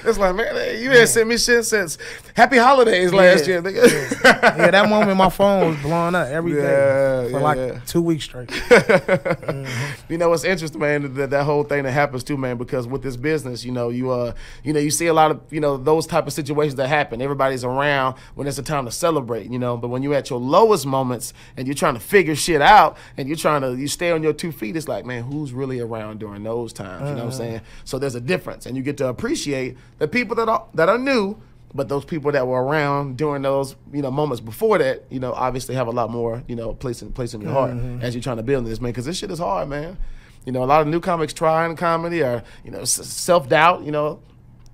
it's 0.05 0.19
like, 0.19 0.35
man, 0.37 0.81
you 0.81 0.93
ain't 0.93 1.09
sent 1.09 1.29
me 1.29 1.39
shit 1.39 1.65
since 1.65 1.97
Happy 2.39 2.57
Holidays 2.57 3.13
last 3.13 3.49
Yeah, 3.49 3.55
year, 3.55 3.63
nigga. 3.63 4.23
yeah, 4.25 4.71
that 4.71 4.89
moment 4.95 5.17
my 5.19 5.29
phone 5.29 5.71
was 5.71 5.77
blowing 5.83 6.15
up 6.15 6.29
every 6.29 6.53
day 6.53 6.61
Yeah, 6.63 7.23
for 7.25 7.31
yeah, 7.31 7.39
like 7.39 7.57
yeah. 7.59 7.81
two 7.85 8.01
weeks 8.01 8.23
straight. 8.27 8.49
You 10.09 10.17
know, 10.17 10.33
it's 10.33 10.45
interesting, 10.45 10.81
man, 10.81 11.13
that, 11.15 11.31
that 11.31 11.45
whole 11.45 11.65
thing 11.65 11.83
that 11.83 11.91
happens 11.91 12.23
too, 12.25 12.37
man, 12.39 12.57
because 12.57 12.87
with 12.87 13.03
this 13.03 13.17
business, 13.17 13.63
you 13.65 13.73
know, 13.73 13.89
you 13.91 14.11
uh 14.11 14.33
you 14.63 14.73
know, 14.73 14.79
you 14.81 14.91
see 14.91 15.07
a 15.09 15.13
lot 15.13 15.33
of, 15.33 15.41
you 15.51 15.61
know, 15.61 15.77
those 15.77 16.07
type 16.07 16.27
of 16.29 16.33
situations 16.33 16.77
that 16.77 16.87
happen. 16.89 17.21
Everybody's 17.21 17.63
around 17.65 18.15
when 18.37 18.47
it's 18.47 18.57
a 18.59 18.63
time 18.63 18.85
to 18.87 18.91
celebrate, 18.93 19.51
you 19.51 19.59
know. 19.59 19.77
But 19.77 19.89
when 19.89 20.03
you're 20.05 20.15
at 20.15 20.31
your 20.31 20.39
lowest 20.39 20.87
moments 20.87 21.35
and 21.57 21.67
you're 21.67 21.75
trying 21.75 21.95
to 21.95 22.01
figure 22.01 22.35
shit 22.37 22.63
out 22.63 22.97
and 23.19 23.29
you're 23.29 23.37
trying 23.37 23.61
to 23.63 23.75
you 23.75 23.89
stay 23.89 24.13
on 24.13 24.23
your 24.23 24.33
two 24.33 24.53
feet, 24.53 24.77
it's 24.77 24.89
like, 24.89 25.05
man, 25.05 25.25
who's 25.25 25.53
really 25.53 25.81
around 25.81 26.21
during 26.21 26.43
those 26.45 26.73
times? 26.73 27.03
You 27.11 27.17
know 27.17 27.25
what 27.27 27.33
I'm 27.35 27.39
saying? 27.39 27.61
So 27.85 27.99
there's 27.99 28.15
a 28.15 28.21
difference. 28.21 28.65
And 28.65 28.77
you 28.77 28.83
get 28.85 28.97
to 28.99 29.09
appreciate 29.09 29.77
the 29.99 30.07
people 30.09 30.37
that 30.37 30.49
are 30.49 30.65
that 30.75 30.89
are 30.89 30.99
new. 30.99 31.37
But 31.75 31.89
those 31.89 32.05
people 32.05 32.33
that 32.33 32.47
were 32.47 32.63
around 32.63 33.19
during 33.19 33.43
those, 33.43 33.77
you 33.93 34.01
know, 34.01 34.11
moments 34.11 34.41
before 34.41 34.79
that, 34.79 35.05
you 35.11 35.21
know, 35.21 35.33
obviously 35.33 35.75
have 35.75 35.87
a 35.87 35.91
lot 35.91 36.11
more, 36.11 36.43
you 36.49 36.57
know, 36.57 36.73
place 36.73 37.03
in 37.03 37.13
place 37.13 37.35
in 37.35 37.43
your 37.43 37.53
heart 37.53 37.73
mm-hmm. 37.73 38.01
as 38.01 38.15
you're 38.15 38.23
trying 38.23 38.39
to 38.39 38.43
build 38.43 38.65
this, 38.67 38.81
man. 38.81 38.91
Because 38.91 39.05
this 39.05 39.19
shit 39.19 39.31
is 39.31 39.39
hard, 39.39 39.69
man. 39.69 39.99
You 40.47 40.53
know, 40.53 40.65
a 40.65 40.67
lot 40.67 40.81
of 40.81 40.87
new 40.87 41.01
comics 41.01 41.35
trying 41.35 41.77
comedy 41.77 42.23
or 42.23 42.43
you 42.65 42.71
know 42.71 42.85
self 42.85 43.51
doubt. 43.51 43.85
You 43.85 43.93
know, 43.93 44.23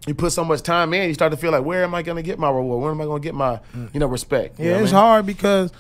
you 0.07 0.15
put 0.15 0.33
so 0.33 0.45
much 0.45 0.63
time 0.63 0.95
in, 0.95 1.09
you 1.09 1.15
start 1.15 1.33
to 1.33 1.37
feel 1.37 1.51
like, 1.51 1.65
where 1.65 1.83
am 1.83 1.95
I 1.95 2.03
going 2.03 2.17
to 2.17 2.23
get 2.23 2.39
my 2.39 2.51
reward? 2.51 2.83
Where 2.83 2.93
am 2.93 3.01
I 3.01 3.05
going 3.05 3.21
to 3.21 3.27
get 3.27 3.35
my 3.35 3.61
mm. 3.75 3.93
you 3.93 4.01
know 4.01 4.07
respect? 4.07 4.61
You 4.61 4.67
Yeah, 4.67 4.77
know 4.77 4.85
it's 4.85 4.93
I 4.93 4.97
mean? 4.97 5.03
hard 5.03 5.27
because 5.27 5.73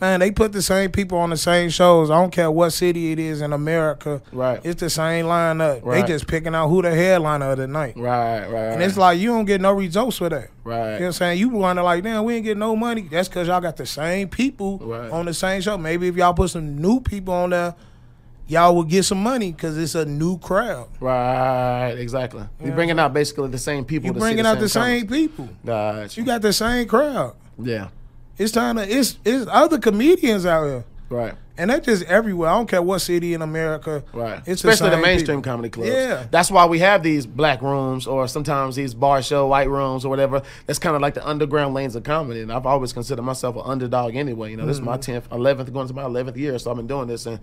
man, 0.00 0.20
they 0.20 0.30
put 0.30 0.52
the 0.52 0.62
same 0.62 0.90
people 0.90 1.18
on 1.18 1.30
the 1.30 1.36
same 1.36 1.70
shows. 1.70 2.10
I 2.10 2.14
don't 2.20 2.30
care 2.30 2.50
what 2.50 2.70
city 2.70 3.12
it 3.12 3.18
is 3.18 3.40
in 3.40 3.52
America. 3.52 4.22
Right. 4.32 4.60
It's 4.64 4.80
the 4.80 4.90
same 4.90 5.26
lineup. 5.26 5.84
Right. 5.84 6.02
They 6.06 6.12
just 6.12 6.26
picking 6.26 6.54
out 6.54 6.68
who 6.68 6.82
the 6.82 6.94
headliner 6.94 7.52
of 7.52 7.58
the 7.58 7.66
night. 7.66 7.94
Right, 7.96 8.46
right, 8.48 8.72
And 8.72 8.82
it's 8.82 8.96
like 8.96 9.18
you 9.18 9.28
don't 9.28 9.44
get 9.44 9.60
no 9.60 9.72
results 9.72 10.18
for 10.18 10.28
that. 10.28 10.48
right. 10.64 10.76
You 10.76 10.84
know 10.84 10.90
what 10.92 11.00
I'm 11.06 11.12
saying? 11.12 11.38
You 11.38 11.48
wonder 11.50 11.82
like, 11.82 12.02
damn, 12.02 12.24
we 12.24 12.34
ain't 12.36 12.44
get 12.44 12.56
no 12.56 12.74
money. 12.76 13.02
That's 13.02 13.28
because 13.28 13.48
y'all 13.48 13.60
got 13.60 13.76
the 13.76 13.86
same 13.86 14.28
people 14.28 14.78
Right. 14.78 15.10
on 15.10 15.26
the 15.26 15.34
same 15.34 15.60
show. 15.60 15.76
Maybe 15.78 16.08
if 16.08 16.16
y'all 16.16 16.34
put 16.34 16.50
some 16.50 16.80
new 16.80 17.00
people 17.00 17.34
on 17.34 17.50
there, 17.50 17.74
y'all 18.48 18.74
would 18.76 18.88
get 18.88 19.04
some 19.04 19.22
money 19.22 19.52
because 19.52 19.78
it's 19.78 19.94
a 19.94 20.04
new 20.04 20.36
crowd. 20.38 20.88
Right, 20.98 21.90
exactly. 21.92 22.42
You're 22.64 22.74
bringing 22.74 22.98
out 22.98 23.12
basically 23.12 23.48
the 23.50 23.58
same 23.58 23.84
people. 23.84 24.06
You 24.08 24.12
to 24.14 24.18
see 24.18 24.24
bringing 24.24 24.46
out 24.46 24.58
the 24.58 24.68
same 24.68 25.06
comics. 25.06 25.12
people. 25.12 25.48
Gotcha. 25.64 26.20
You 26.20 26.26
got 26.26 26.42
the 26.42 26.52
same 26.52 26.88
crowd. 26.88 27.34
yeah, 27.62 27.88
It's 28.40 28.52
time 28.52 28.76
to. 28.76 28.82
It's 28.88 29.18
it's 29.24 29.46
other 29.50 29.78
comedians 29.78 30.46
out 30.46 30.64
here. 30.64 30.84
right. 31.10 31.34
And 31.58 31.68
that's 31.68 31.84
just 31.84 32.04
everywhere. 32.04 32.48
I 32.48 32.54
don't 32.54 32.66
care 32.70 32.80
what 32.80 33.00
city 33.00 33.34
in 33.34 33.42
America. 33.42 34.02
Right. 34.14 34.38
It's 34.46 34.64
Especially 34.64 34.88
the, 34.88 34.96
same 34.96 35.02
mainstream 35.02 35.38
people. 35.42 35.52
comedy 35.52 35.68
clubs. 35.68 35.90
Yeah. 35.90 36.24
That's 36.30 36.50
why 36.50 36.64
we 36.64 36.78
have 36.78 37.02
these 37.02 37.26
black 37.26 37.60
rooms 37.60 38.06
or 38.06 38.26
sometimes 38.28 38.76
these 38.76 38.94
bar 38.94 39.20
show 39.20 39.46
white 39.48 39.68
rooms 39.68 40.06
or 40.06 40.08
whatever. 40.08 40.40
That's 40.64 40.78
kind 40.78 40.96
of 40.96 41.02
like 41.02 41.12
the 41.12 41.28
underground 41.28 41.74
lanes 41.74 41.94
of 41.96 42.02
comedy. 42.02 42.40
And 42.40 42.50
I've 42.50 42.64
always 42.64 42.94
considered 42.94 43.20
myself 43.24 43.56
an 43.56 43.62
underdog 43.66 44.16
anyway. 44.16 44.52
You 44.52 44.56
know, 44.56 44.64
this 44.64 44.76
is 44.76 44.80
my 44.80 44.96
Mm-hmm. 44.96 45.34
10th, 45.34 45.38
11th, 45.38 45.70
going 45.74 45.88
to 45.88 45.92
my 45.92 46.04
11th 46.04 46.36
year. 46.38 46.58
So 46.58 46.70
I've 46.70 46.78
been 46.78 46.86
doing 46.86 47.08
this. 47.08 47.26
And, 47.26 47.40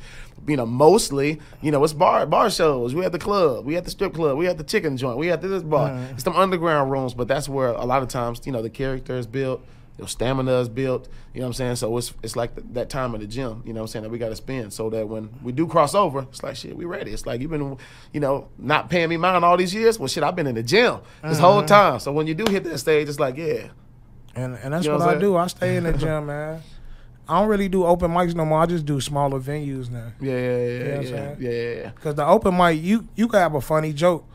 you 0.48 0.58
know, 0.58 0.66
mostly, 0.66 1.40
you 1.62 1.70
know, 1.70 1.84
it's 1.84 1.94
bar 1.94 2.26
bar 2.26 2.50
shows. 2.50 2.96
We 2.96 3.06
at 3.06 3.12
the 3.12 3.20
club. 3.20 3.66
We 3.66 3.78
at 3.78 3.84
the 3.86 3.92
strip 3.92 4.16
club. 4.16 4.36
We 4.40 4.48
at 4.48 4.58
the 4.58 4.64
chicken 4.64 4.98
joint. 4.98 5.20
We 5.20 5.30
at 5.30 5.44
this 5.44 5.62
bar. 5.62 5.90
Mm-hmm. 5.92 6.14
It's 6.16 6.24
them 6.24 6.36
underground 6.36 6.90
rooms. 6.90 7.14
But 7.14 7.28
that's 7.28 7.48
where 7.48 7.68
a 7.70 7.86
lot 7.86 8.02
of 8.02 8.10
times, 8.10 8.42
you 8.46 8.52
know, 8.52 8.64
the 8.64 8.72
character 8.72 9.16
is 9.16 9.28
built. 9.28 9.62
Your 9.98 10.08
stamina 10.08 10.60
is 10.60 10.70
built, 10.70 11.08
you 11.34 11.40
know 11.40 11.48
what 11.48 11.50
I'm 11.50 11.54
saying? 11.54 11.76
So 11.78 11.98
it's 11.98 12.14
it's 12.22 12.36
like 12.36 12.56
th- 12.56 12.68
that 12.74 12.90
time 12.90 13.16
in 13.16 13.22
the 13.22 13.28
gym, 13.28 13.64
you 13.66 13.74
know 13.74 13.82
what 13.82 13.86
I'm 13.86 13.88
saying, 13.88 14.04
that 14.04 14.10
we 14.10 14.20
got 14.20 14.30
to 14.30 14.36
spend 14.36 14.72
so 14.72 14.90
that 14.92 15.08
when 15.08 15.30
we 15.42 15.52
do 15.52 15.68
cross 15.68 15.96
over, 15.96 16.20
it's 16.20 16.44
like, 16.44 16.56
shit, 16.56 16.78
we 16.78 16.86
ready. 16.86 17.12
It's 17.12 17.26
like 17.26 17.42
you've 17.42 17.50
been, 17.50 17.78
you 18.14 18.20
know, 18.20 18.50
not 18.60 18.90
paying 18.90 19.10
me 19.10 19.18
mine 19.18 19.44
all 19.44 19.58
these 19.58 19.74
years. 19.74 19.98
Well, 19.98 20.08
shit, 20.08 20.24
I've 20.24 20.36
been 20.36 20.48
in 20.48 20.56
the 20.56 20.64
gym 20.64 21.00
this 21.24 21.40
whole 21.40 21.60
uh-huh. 21.60 21.68
time. 21.68 22.00
So 22.00 22.12
when 22.12 22.28
you 22.28 22.36
do 22.36 22.46
hit 22.52 22.64
that 22.66 22.78
stage, 22.78 23.10
it's 23.10 23.20
like, 23.20 23.38
yeah, 23.38 23.70
And 24.36 24.56
and 24.56 24.74
that's 24.74 24.86
You 24.86 24.92
know 24.92 24.98
what 25.00 25.08
what 25.08 25.18
I 25.18 25.20
do. 25.20 25.36
I 25.36 25.48
stay 25.48 25.78
in 25.78 25.84
the 25.86 25.94
gym, 25.94 26.26
man. 26.28 26.62
I 27.30 27.40
don't 27.40 27.50
really 27.50 27.68
do 27.68 27.84
open 27.84 28.12
mics 28.12 28.36
no 28.36 28.46
more. 28.46 28.62
I 28.62 28.66
just 28.66 28.86
do 28.86 29.02
smaller 29.02 29.40
venues 29.40 29.90
now. 29.90 30.14
yeah, 30.22 30.32
yeah, 30.32 30.58
yeah, 30.58 30.68
yeah, 30.68 30.96
I'm 30.96 31.04
yeah, 31.04 31.36
yeah, 31.40 31.50
yeah, 31.50 31.74
yeah. 31.82 31.92
Cause 32.02 32.16
the 32.16 32.26
open 32.26 32.56
mic, 32.56 32.82
you 32.82 33.08
you 33.16 33.28
can 33.28 33.40
have 33.40 33.56
a 33.56 33.62
funny 33.62 33.94
joke, 33.94 34.26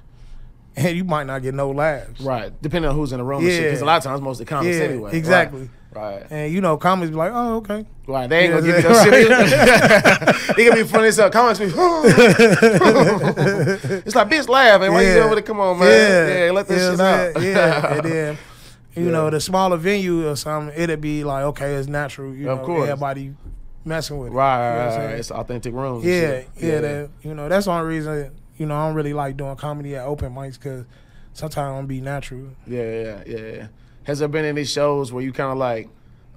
and 0.77 0.97
you 0.97 1.05
might 1.05 1.27
not 1.27 1.43
get 1.43 1.55
no 1.55 1.71
laughs. 1.71 2.21
Right. 2.21 2.53
Depending 2.63 2.89
on 2.91 2.97
who's 2.97 3.13
in 3.13 3.19
the 3.19 3.25
room 3.25 3.43
and 3.43 3.51
shit. 3.51 3.65
Because 3.65 3.83
a 3.83 3.85
lot 3.85 3.99
of 3.99 4.05
times, 4.05 4.21
mostly 4.21 4.45
comics 4.47 4.77
Yeah, 4.77 4.83
anyway. 4.85 5.17
Exactly. 5.17 5.69
Right. 5.95 6.25
And 6.31 6.51
you 6.53 6.61
know, 6.63 6.77
comics 6.79 7.11
be 7.11 7.17
like, 7.17 7.33
oh 7.35 7.57
okay. 7.57 7.85
Right. 8.07 8.27
They 8.29 8.47
ain't 8.47 8.55
Yeah, 8.55 8.61
gonna 8.61 8.73
give 8.73 8.77
you 8.77 8.89
that 8.89 9.05
shit. 9.05 10.57
It 10.59 10.65
can 10.71 10.75
be 10.75 10.85
funny 10.89 11.09
as 11.09 11.17
hell. 11.17 11.31
Comics 11.31 11.59
be, 11.59 11.65
it's 14.07 14.15
like, 14.15 14.29
bitch, 14.29 14.49
laugh, 14.49 14.81
man. 14.81 14.93
Why 14.93 15.03
you 15.03 15.15
doing 15.15 15.31
with 15.31 15.39
it? 15.39 15.47
Come 15.47 15.61
on, 15.61 15.79
man. 15.79 15.89
Yeah, 15.89 16.45
yeah 16.47 16.51
let 16.53 16.67
this 16.69 16.91
shit 16.91 17.01
out. 17.01 17.43
Yeah, 17.43 17.95
and 17.95 18.05
then 18.05 18.39
you 18.95 19.05
Yeah. 19.07 19.11
know 19.11 19.31
the 19.31 19.41
smaller 19.41 19.77
venue 19.77 20.29
or 20.29 20.37
something, 20.37 20.75
it'd 20.77 21.01
be 21.01 21.25
like 21.25 21.45
okay, 21.45 21.75
it's 21.75 21.89
natural. 21.89 22.35
You 22.35 22.51
Of 22.51 22.59
know, 22.61 22.65
course. 22.67 22.89
everybody 22.89 23.35
messing 23.85 24.19
with 24.19 24.29
it. 24.33 24.35
Right, 24.35 24.69
You 24.69 24.75
know 24.75 24.87
right, 24.97 25.07
right. 25.07 25.15
It's 25.19 25.31
authentic 25.31 25.75
rooms. 25.75 26.05
and 26.05 26.13
Yeah, 26.13 26.21
shit. 26.21 26.49
yeah, 26.57 26.81
That, 26.81 27.11
you 27.23 27.35
know 27.35 27.49
that's 27.49 27.67
the 27.67 27.73
only 27.73 27.89
reason. 27.89 28.31
You 28.57 28.67
know, 28.67 28.77
I 28.77 28.87
don't 28.87 28.95
really 28.95 29.15
like 29.15 29.37
doing 29.37 29.57
comedy 29.57 29.97
at 29.97 30.05
open 30.05 30.35
mics 30.35 30.55
because 30.55 30.85
sometimes 31.33 31.79
I'm 31.79 31.87
be 31.87 32.01
natural. 32.01 32.49
yeah, 32.67 32.83
yeah, 32.83 33.23
yeah, 33.27 33.38
yeah. 33.38 33.67
Has 34.05 34.19
there 34.19 34.29
been 34.29 34.45
any 34.45 34.65
shows 34.65 35.12
where 35.12 35.23
you 35.23 35.33
kind 35.33 35.53
of 35.53 35.59
like, 35.59 35.88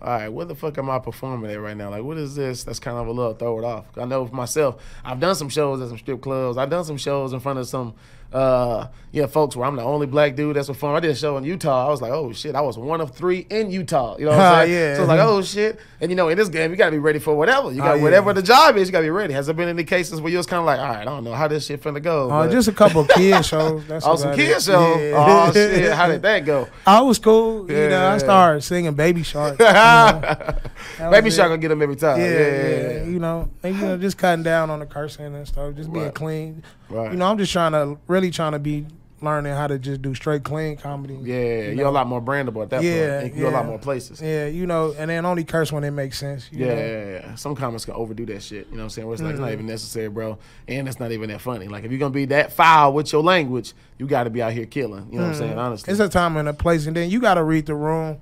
all 0.02 0.10
right, 0.10 0.30
where 0.30 0.46
the 0.46 0.56
fuck 0.56 0.78
am 0.78 0.90
I 0.90 1.00
performing 1.00 1.50
at 1.52 1.60
right 1.60 1.76
now? 1.76 1.90
Like, 1.90 2.04
what 2.04 2.18
is 2.18 2.36
this? 2.36 2.64
That's 2.64 2.80
kind 2.80 2.98
of 2.98 3.08
a 3.08 3.12
little 3.12 3.34
throw 3.34 3.58
it 3.60 3.66
off. 3.66 3.86
I 3.98 4.06
know 4.06 4.26
for 4.28 4.36
myself, 4.36 4.82
I've 5.04 5.20
done 5.20 5.36
some 5.36 5.50
shows 5.50 5.82
at 5.82 5.88
some 5.88 5.98
strip 5.98 6.22
clubs. 6.22 6.58
I've 6.58 6.70
done 6.70 6.84
some 6.84 6.98
shows 6.98 7.34
in 7.34 7.40
front 7.40 7.60
of 7.60 7.68
some, 7.68 7.96
uh, 8.34 8.88
yeah, 9.12 9.28
folks 9.28 9.56
where 9.56 9.66
I'm 9.66 9.78
the 9.78 9.82
only 9.84 10.08
black 10.08 10.36
dude 10.36 10.58
that's 10.58 10.68
performing. 10.68 10.98
I 10.98 11.00
did 11.00 11.12
a 11.12 11.16
show 11.16 11.38
in 11.38 11.46
Utah. 11.46 11.88
I 11.88 11.90
was 11.90 12.02
like, 12.02 12.12
oh 12.12 12.34
shit, 12.34 12.54
I 12.54 12.60
was 12.60 12.78
one 12.78 13.00
of 13.00 13.16
three 13.16 13.48
in 13.50 13.72
Utah. 13.72 14.18
You 14.18 14.26
know 14.26 14.32
what 14.32 14.40
Ah, 14.42 14.60
I'm 14.60 14.68
saying? 14.68 14.74
yeah. 14.78 14.96
So 14.96 15.02
it's 15.04 15.08
like, 15.08 15.20
oh 15.22 15.42
shit. 15.42 15.80
And 16.02 16.12
you 16.12 16.18
know, 16.18 16.28
in 16.28 16.38
this 16.38 16.50
game, 16.50 16.70
you 16.72 16.76
got 16.76 16.88
to 16.88 16.92
be 16.92 16.98
ready 16.98 17.20
for 17.20 17.34
whatever. 17.34 17.72
You 17.72 17.78
got 17.78 17.88
Ah, 17.88 17.94
yeah. 17.94 18.04
whatever 18.04 18.34
the 18.34 18.42
job 18.42 18.76
is, 18.76 18.90
you 18.90 18.92
got 18.92 19.00
to 19.00 19.06
be 19.06 19.10
ready. 19.12 19.34
Has 19.34 19.46
there 19.46 19.56
been 19.56 19.70
any 19.70 19.86
cases 19.86 20.20
where 20.20 20.30
you 20.32 20.38
was 20.38 20.48
kind 20.48 20.60
of 20.60 20.66
like, 20.66 20.80
all 20.80 20.88
right, 20.90 21.00
I 21.00 21.06
don't 21.06 21.24
know 21.24 21.34
how 21.34 21.48
this 21.48 21.66
shit 21.68 21.82
finna 21.82 22.04
go? 22.04 22.30
Uh, 22.30 22.46
but- 22.46 22.52
just 22.52 22.68
a 22.68 22.74
couple 22.74 23.02
of 23.02 23.08
kid 23.10 23.46
shows. 23.46 23.86
That's 23.88 24.06
Oh, 24.06 24.18
some 24.18 24.28
about 24.30 24.38
kid 24.38 24.50
it. 24.58 24.62
show. 24.64 24.98
Yeah. 25.00 25.14
Oh 25.48 25.52
shit, 25.54 25.94
how 25.94 26.08
did 26.08 26.22
that 26.24 26.44
go? 26.46 26.68
I 26.86 27.02
was 27.02 27.18
cool. 27.20 27.72
You 27.72 27.88
know, 27.90 28.08
I 28.10 28.18
started 28.18 28.62
singing 28.64 28.94
Baby 28.96 29.24
Shark. 29.24 29.58
you 29.60 29.66
know. 29.66 31.12
Baby 31.12 31.30
Shark 31.32 31.50
gonna 31.50 31.58
get 31.58 31.70
them 31.70 31.82
every 31.82 31.96
time. 31.96 32.20
Yeah, 32.20 32.26
Yeah, 32.30 32.40
yeah, 32.40 32.48
yeah, 32.48 32.92
yeah. 32.98 33.04
You 33.06 33.20
know, 33.20 33.50
and, 33.64 33.76
you 33.76 33.82
know, 33.82 33.98
just 33.98 34.18
cutting 34.18 34.44
down 34.44 34.70
on 34.70 34.80
the 34.80 34.86
cursing 34.86 35.34
and 35.34 35.48
stuff, 35.48 35.74
just 35.76 35.92
being 35.92 36.06
Right. 36.06 36.14
clean. 36.14 36.64
Right. 36.90 37.12
You 37.12 37.18
know, 37.18 37.26
I'm 37.30 37.38
just 37.38 37.52
trying 37.52 37.72
to 37.74 37.98
really 38.08 38.32
trying 38.32 38.52
to 38.54 38.60
be 38.60 38.86
learning 39.22 39.54
how 39.54 39.66
to 39.66 39.80
just 39.80 40.02
do 40.04 40.14
straight 40.14 40.44
clean 40.44 40.78
comedy. 40.78 41.18
Yeah, 41.24 41.70
you 41.70 41.78
you're 41.78 41.88
a 41.88 41.92
lot 41.92 42.06
more 42.06 42.22
brandable 42.22 42.62
at 42.62 42.70
that 42.72 42.84
Yeah, 42.84 43.22
point. 43.22 43.34
You're 43.34 43.50
go 43.50 43.56
a 43.56 43.58
lot 43.58 43.66
more 43.66 43.80
places. 43.80 44.22
Yeah, 44.22 44.46
you 44.46 44.68
know, 44.68 44.94
and 44.98 45.10
then 45.10 45.26
only 45.26 45.44
curse 45.44 45.72
when 45.72 45.84
it 45.84 45.92
makes 45.92 46.20
sense. 46.20 46.48
you 46.52 46.66
Yeah, 46.66 46.76
know. 46.76 46.80
yeah, 46.82 47.06
yeah. 47.30 47.36
Some 47.36 47.56
comics 47.56 47.86
can 47.86 47.96
overdo 47.96 48.26
that 48.28 48.44
shit. 48.44 48.68
You 48.68 48.74
know 48.74 48.80
what 48.80 48.84
I'm 48.84 48.90
saying? 48.92 49.08
Where 49.08 49.14
it's 49.16 49.24
like, 49.24 49.32
it's 49.32 49.40
not 49.40 49.46
Mm-hmm. 49.48 49.54
even 49.54 49.68
necessary, 49.68 50.10
bro. 50.10 50.38
And 50.68 50.88
it's 50.88 51.00
not 51.00 51.12
even 51.12 51.30
that 51.30 51.42
funny. 51.42 51.68
Like, 51.68 51.86
if 51.86 51.92
you're 51.92 52.00
going 52.00 52.12
to 52.12 52.16
be 52.16 52.26
that 52.26 52.54
foul 52.54 52.94
with 52.94 53.12
your 53.14 53.24
language, 53.24 53.74
you 53.98 54.06
got 54.06 54.26
to 54.26 54.30
be 54.30 54.42
out 54.44 54.52
here 54.54 54.66
killing. 54.68 55.08
You 55.12 55.18
know 55.20 55.24
what 55.26 55.32
I'm 55.34 55.40
saying? 55.40 55.58
Honestly. 55.58 55.92
Mm-hmm. 55.94 56.02
It's 56.04 56.16
a 56.16 56.18
time 56.18 56.38
and 56.38 56.48
a 56.50 56.54
place, 56.54 56.86
and 56.86 56.96
then 56.96 57.10
you 57.10 57.20
got 57.20 57.36
to 57.36 57.44
read 57.44 57.66
the 57.66 57.74
room. 57.76 58.20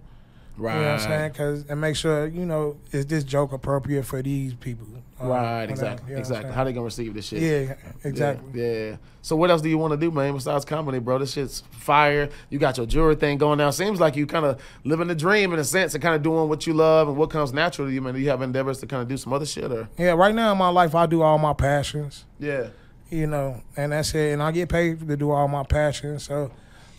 right. 0.58 0.76
You 0.76 0.82
know 0.84 0.92
what 0.94 1.02
I'm 1.02 1.10
saying? 1.10 1.34
Cause, 1.34 1.66
and 1.68 1.82
make 1.82 1.96
sure, 1.98 2.28
you 2.28 2.46
know, 2.46 2.78
is 2.92 3.08
this 3.08 3.24
joke 3.26 3.52
appropriate 3.52 4.04
for 4.04 4.22
these 4.22 4.54
people? 4.54 4.88
Um, 5.20 5.28
Right, 5.30 5.70
exactly. 5.70 6.10
you 6.10 6.14
know 6.16 6.20
exactly. 6.20 6.52
How 6.52 6.64
they 6.64 6.74
to 6.74 6.82
receive 6.82 7.14
this 7.14 7.26
shit? 7.28 7.42
Yeah, 7.42 7.76
exactly. 8.04 8.62
Yeah, 8.62 8.74
yeah. 8.90 8.96
So 9.22 9.36
what 9.36 9.50
else 9.52 9.62
do 9.62 9.70
you 9.70 9.78
want 9.78 9.92
to 9.92 9.98
do, 9.98 10.12
man? 10.12 10.34
Besides 10.34 10.66
comedy, 10.66 11.00
bro? 11.00 11.20
This 11.20 11.34
shit's 11.34 11.62
fire. 11.72 12.30
You 12.50 12.60
got 12.60 12.78
your 12.78 12.86
jewelry 12.86 13.16
thing 13.16 13.38
going 13.38 13.58
now. 13.60 13.70
Seems 13.70 14.00
like 14.00 14.16
you 14.16 14.26
kind 14.28 14.46
of 14.46 14.60
living 14.84 15.08
the 15.08 15.16
dream 15.16 15.54
in 15.54 15.60
a 15.60 15.64
sense, 15.64 15.94
and 15.94 16.02
kind 16.04 16.16
of 16.16 16.24
doing 16.24 16.50
what 16.50 16.68
you 16.68 16.74
love 16.74 17.08
and 17.08 17.16
what 17.18 17.30
comes 17.30 17.54
natural 17.54 17.88
to 17.88 17.94
you, 17.94 18.02
man. 18.02 18.16
Do 18.16 18.20
you 18.20 18.30
have 18.30 18.42
endeavors 18.42 18.80
to 18.80 18.88
kind 18.88 19.02
of 19.02 19.08
do 19.08 19.16
some 19.18 19.32
other 19.34 19.46
shit, 19.46 19.72
or 19.72 19.88
Yeah, 19.98 20.12
right 20.12 20.34
now 20.36 20.52
in 20.52 20.58
my 20.58 20.70
life, 20.70 20.94
I 20.96 21.06
do 21.06 21.22
all 21.22 21.38
my 21.38 21.54
passions. 21.54 22.26
yeah, 22.40 22.68
you 23.10 23.28
know, 23.28 23.62
and 23.78 23.92
that's 23.92 24.14
it. 24.16 24.34
And 24.34 24.42
I 24.44 24.52
get 24.52 24.68
paid 24.70 25.08
to 25.08 25.16
do 25.16 25.30
all 25.32 25.48
my 25.48 25.64
passions, 25.64 26.24
so 26.24 26.52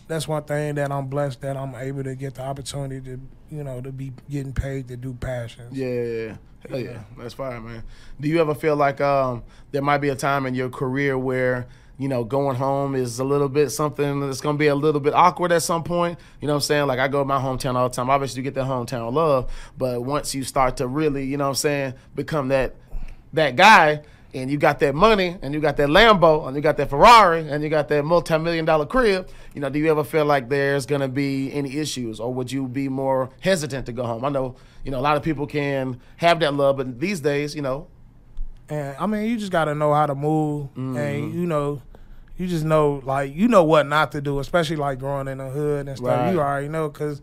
that's 0.07 0.27
one 0.27 0.43
thing 0.43 0.75
that 0.75 0.91
I'm 0.91 1.07
blessed 1.07 1.41
that 1.41 1.57
I'm 1.57 1.75
able 1.75 2.03
to 2.03 2.15
get 2.15 2.35
the 2.35 2.43
opportunity 2.43 3.01
to, 3.01 3.19
you 3.49 3.63
know, 3.63 3.81
to 3.81 3.91
be 3.91 4.13
getting 4.29 4.53
paid 4.53 4.87
to 4.89 4.97
do 4.97 5.13
passions. 5.13 5.75
yeah, 5.77 5.87
yeah. 5.87 6.37
Hell 6.69 6.79
yeah, 6.79 6.99
that's 7.17 7.35
fire, 7.35 7.61
man. 7.61 7.83
Do 8.19 8.27
you 8.27 8.41
ever 8.41 8.55
feel 8.55 8.75
like 8.75 8.99
um, 8.99 9.43
there 9.71 9.83
might 9.83 9.99
be 9.99 10.09
a 10.09 10.15
time 10.15 10.45
in 10.47 10.55
your 10.55 10.69
career 10.69 11.15
where 11.17 11.67
you 11.97 12.07
know 12.07 12.23
going 12.23 12.55
home 12.55 12.95
is 12.95 13.19
a 13.19 13.23
little 13.23 13.47
bit 13.47 13.69
something 13.69 14.19
that's 14.19 14.41
gonna 14.41 14.57
be 14.57 14.67
a 14.67 14.75
little 14.75 14.99
bit 14.99 15.13
awkward 15.13 15.51
at 15.51 15.61
some 15.61 15.83
point? 15.83 16.17
You 16.41 16.47
know 16.47 16.53
what 16.53 16.57
I'm 16.57 16.61
saying? 16.61 16.87
Like 16.87 16.97
I 16.97 17.07
go 17.07 17.19
to 17.19 17.25
my 17.25 17.37
hometown 17.39 17.75
all 17.75 17.87
the 17.87 17.95
time. 17.95 18.09
Obviously, 18.09 18.39
you 18.39 18.43
get 18.43 18.55
that 18.55 18.65
hometown 18.65 19.13
love, 19.13 19.51
but 19.77 20.03
once 20.03 20.33
you 20.33 20.43
start 20.43 20.77
to 20.77 20.87
really, 20.87 21.25
you 21.25 21.37
know 21.37 21.43
what 21.43 21.49
I'm 21.49 21.55
saying, 21.55 21.93
become 22.15 22.47
that 22.47 22.73
that 23.33 23.55
guy 23.55 24.01
and 24.35 24.51
you 24.51 24.57
got 24.57 24.77
that 24.79 24.93
money 24.93 25.37
and 25.41 25.53
you 25.53 25.59
got 25.59 25.77
that 25.77 25.87
Lambo 25.89 26.45
and 26.47 26.55
you 26.55 26.61
got 26.61 26.77
that 26.77 26.89
Ferrari 26.89 27.47
and 27.49 27.63
you 27.63 27.69
got 27.69 27.87
that 27.87 28.03
multi-million 28.05 28.65
dollar 28.65 28.85
crib, 28.85 29.29
you 29.55 29.61
know, 29.61 29.69
do 29.69 29.79
you 29.79 29.89
ever 29.89 30.03
feel 30.03 30.25
like 30.25 30.49
there's 30.49 30.85
gonna 30.85 31.07
be 31.07 31.51
any 31.53 31.77
issues 31.77 32.19
or 32.19 32.33
would 32.33 32.51
you 32.51 32.67
be 32.67 32.89
more 32.89 33.29
hesitant 33.39 33.85
to 33.87 33.93
go 33.93 34.03
home? 34.05 34.23
I 34.25 34.29
know, 34.29 34.55
you 34.83 34.91
know, 34.91 34.99
a 34.99 35.05
lot 35.09 35.17
of 35.17 35.23
people 35.23 35.47
can 35.47 35.99
have 36.17 36.39
that 36.41 36.53
love, 36.53 36.77
but 36.77 36.99
these 36.99 37.21
days, 37.21 37.55
you 37.55 37.61
know, 37.63 37.87
And 38.69 38.95
I 38.99 39.05
mean, 39.07 39.29
you 39.29 39.37
just 39.37 39.51
got 39.51 39.65
to 39.65 39.75
know 39.75 39.93
how 39.93 40.05
to 40.07 40.15
move, 40.15 40.67
Mm-hmm. 40.73 40.97
and 40.97 41.33
you 41.33 41.45
know, 41.45 41.81
You 42.37 42.47
just 42.47 42.65
know, 42.65 43.01
like 43.05 43.33
you 43.33 43.47
know 43.47 43.63
what 43.63 43.87
not 43.87 44.11
to 44.11 44.21
do, 44.21 44.39
especially 44.39 44.75
like 44.75 44.99
growing 44.99 45.27
in 45.29 45.37
the 45.37 45.49
hood 45.49 45.87
and 45.87 45.97
stuff. 45.97 46.09
Right. 46.09 46.31
You 46.33 46.39
already 46.41 46.67
know 46.67 46.89
because 46.89 47.21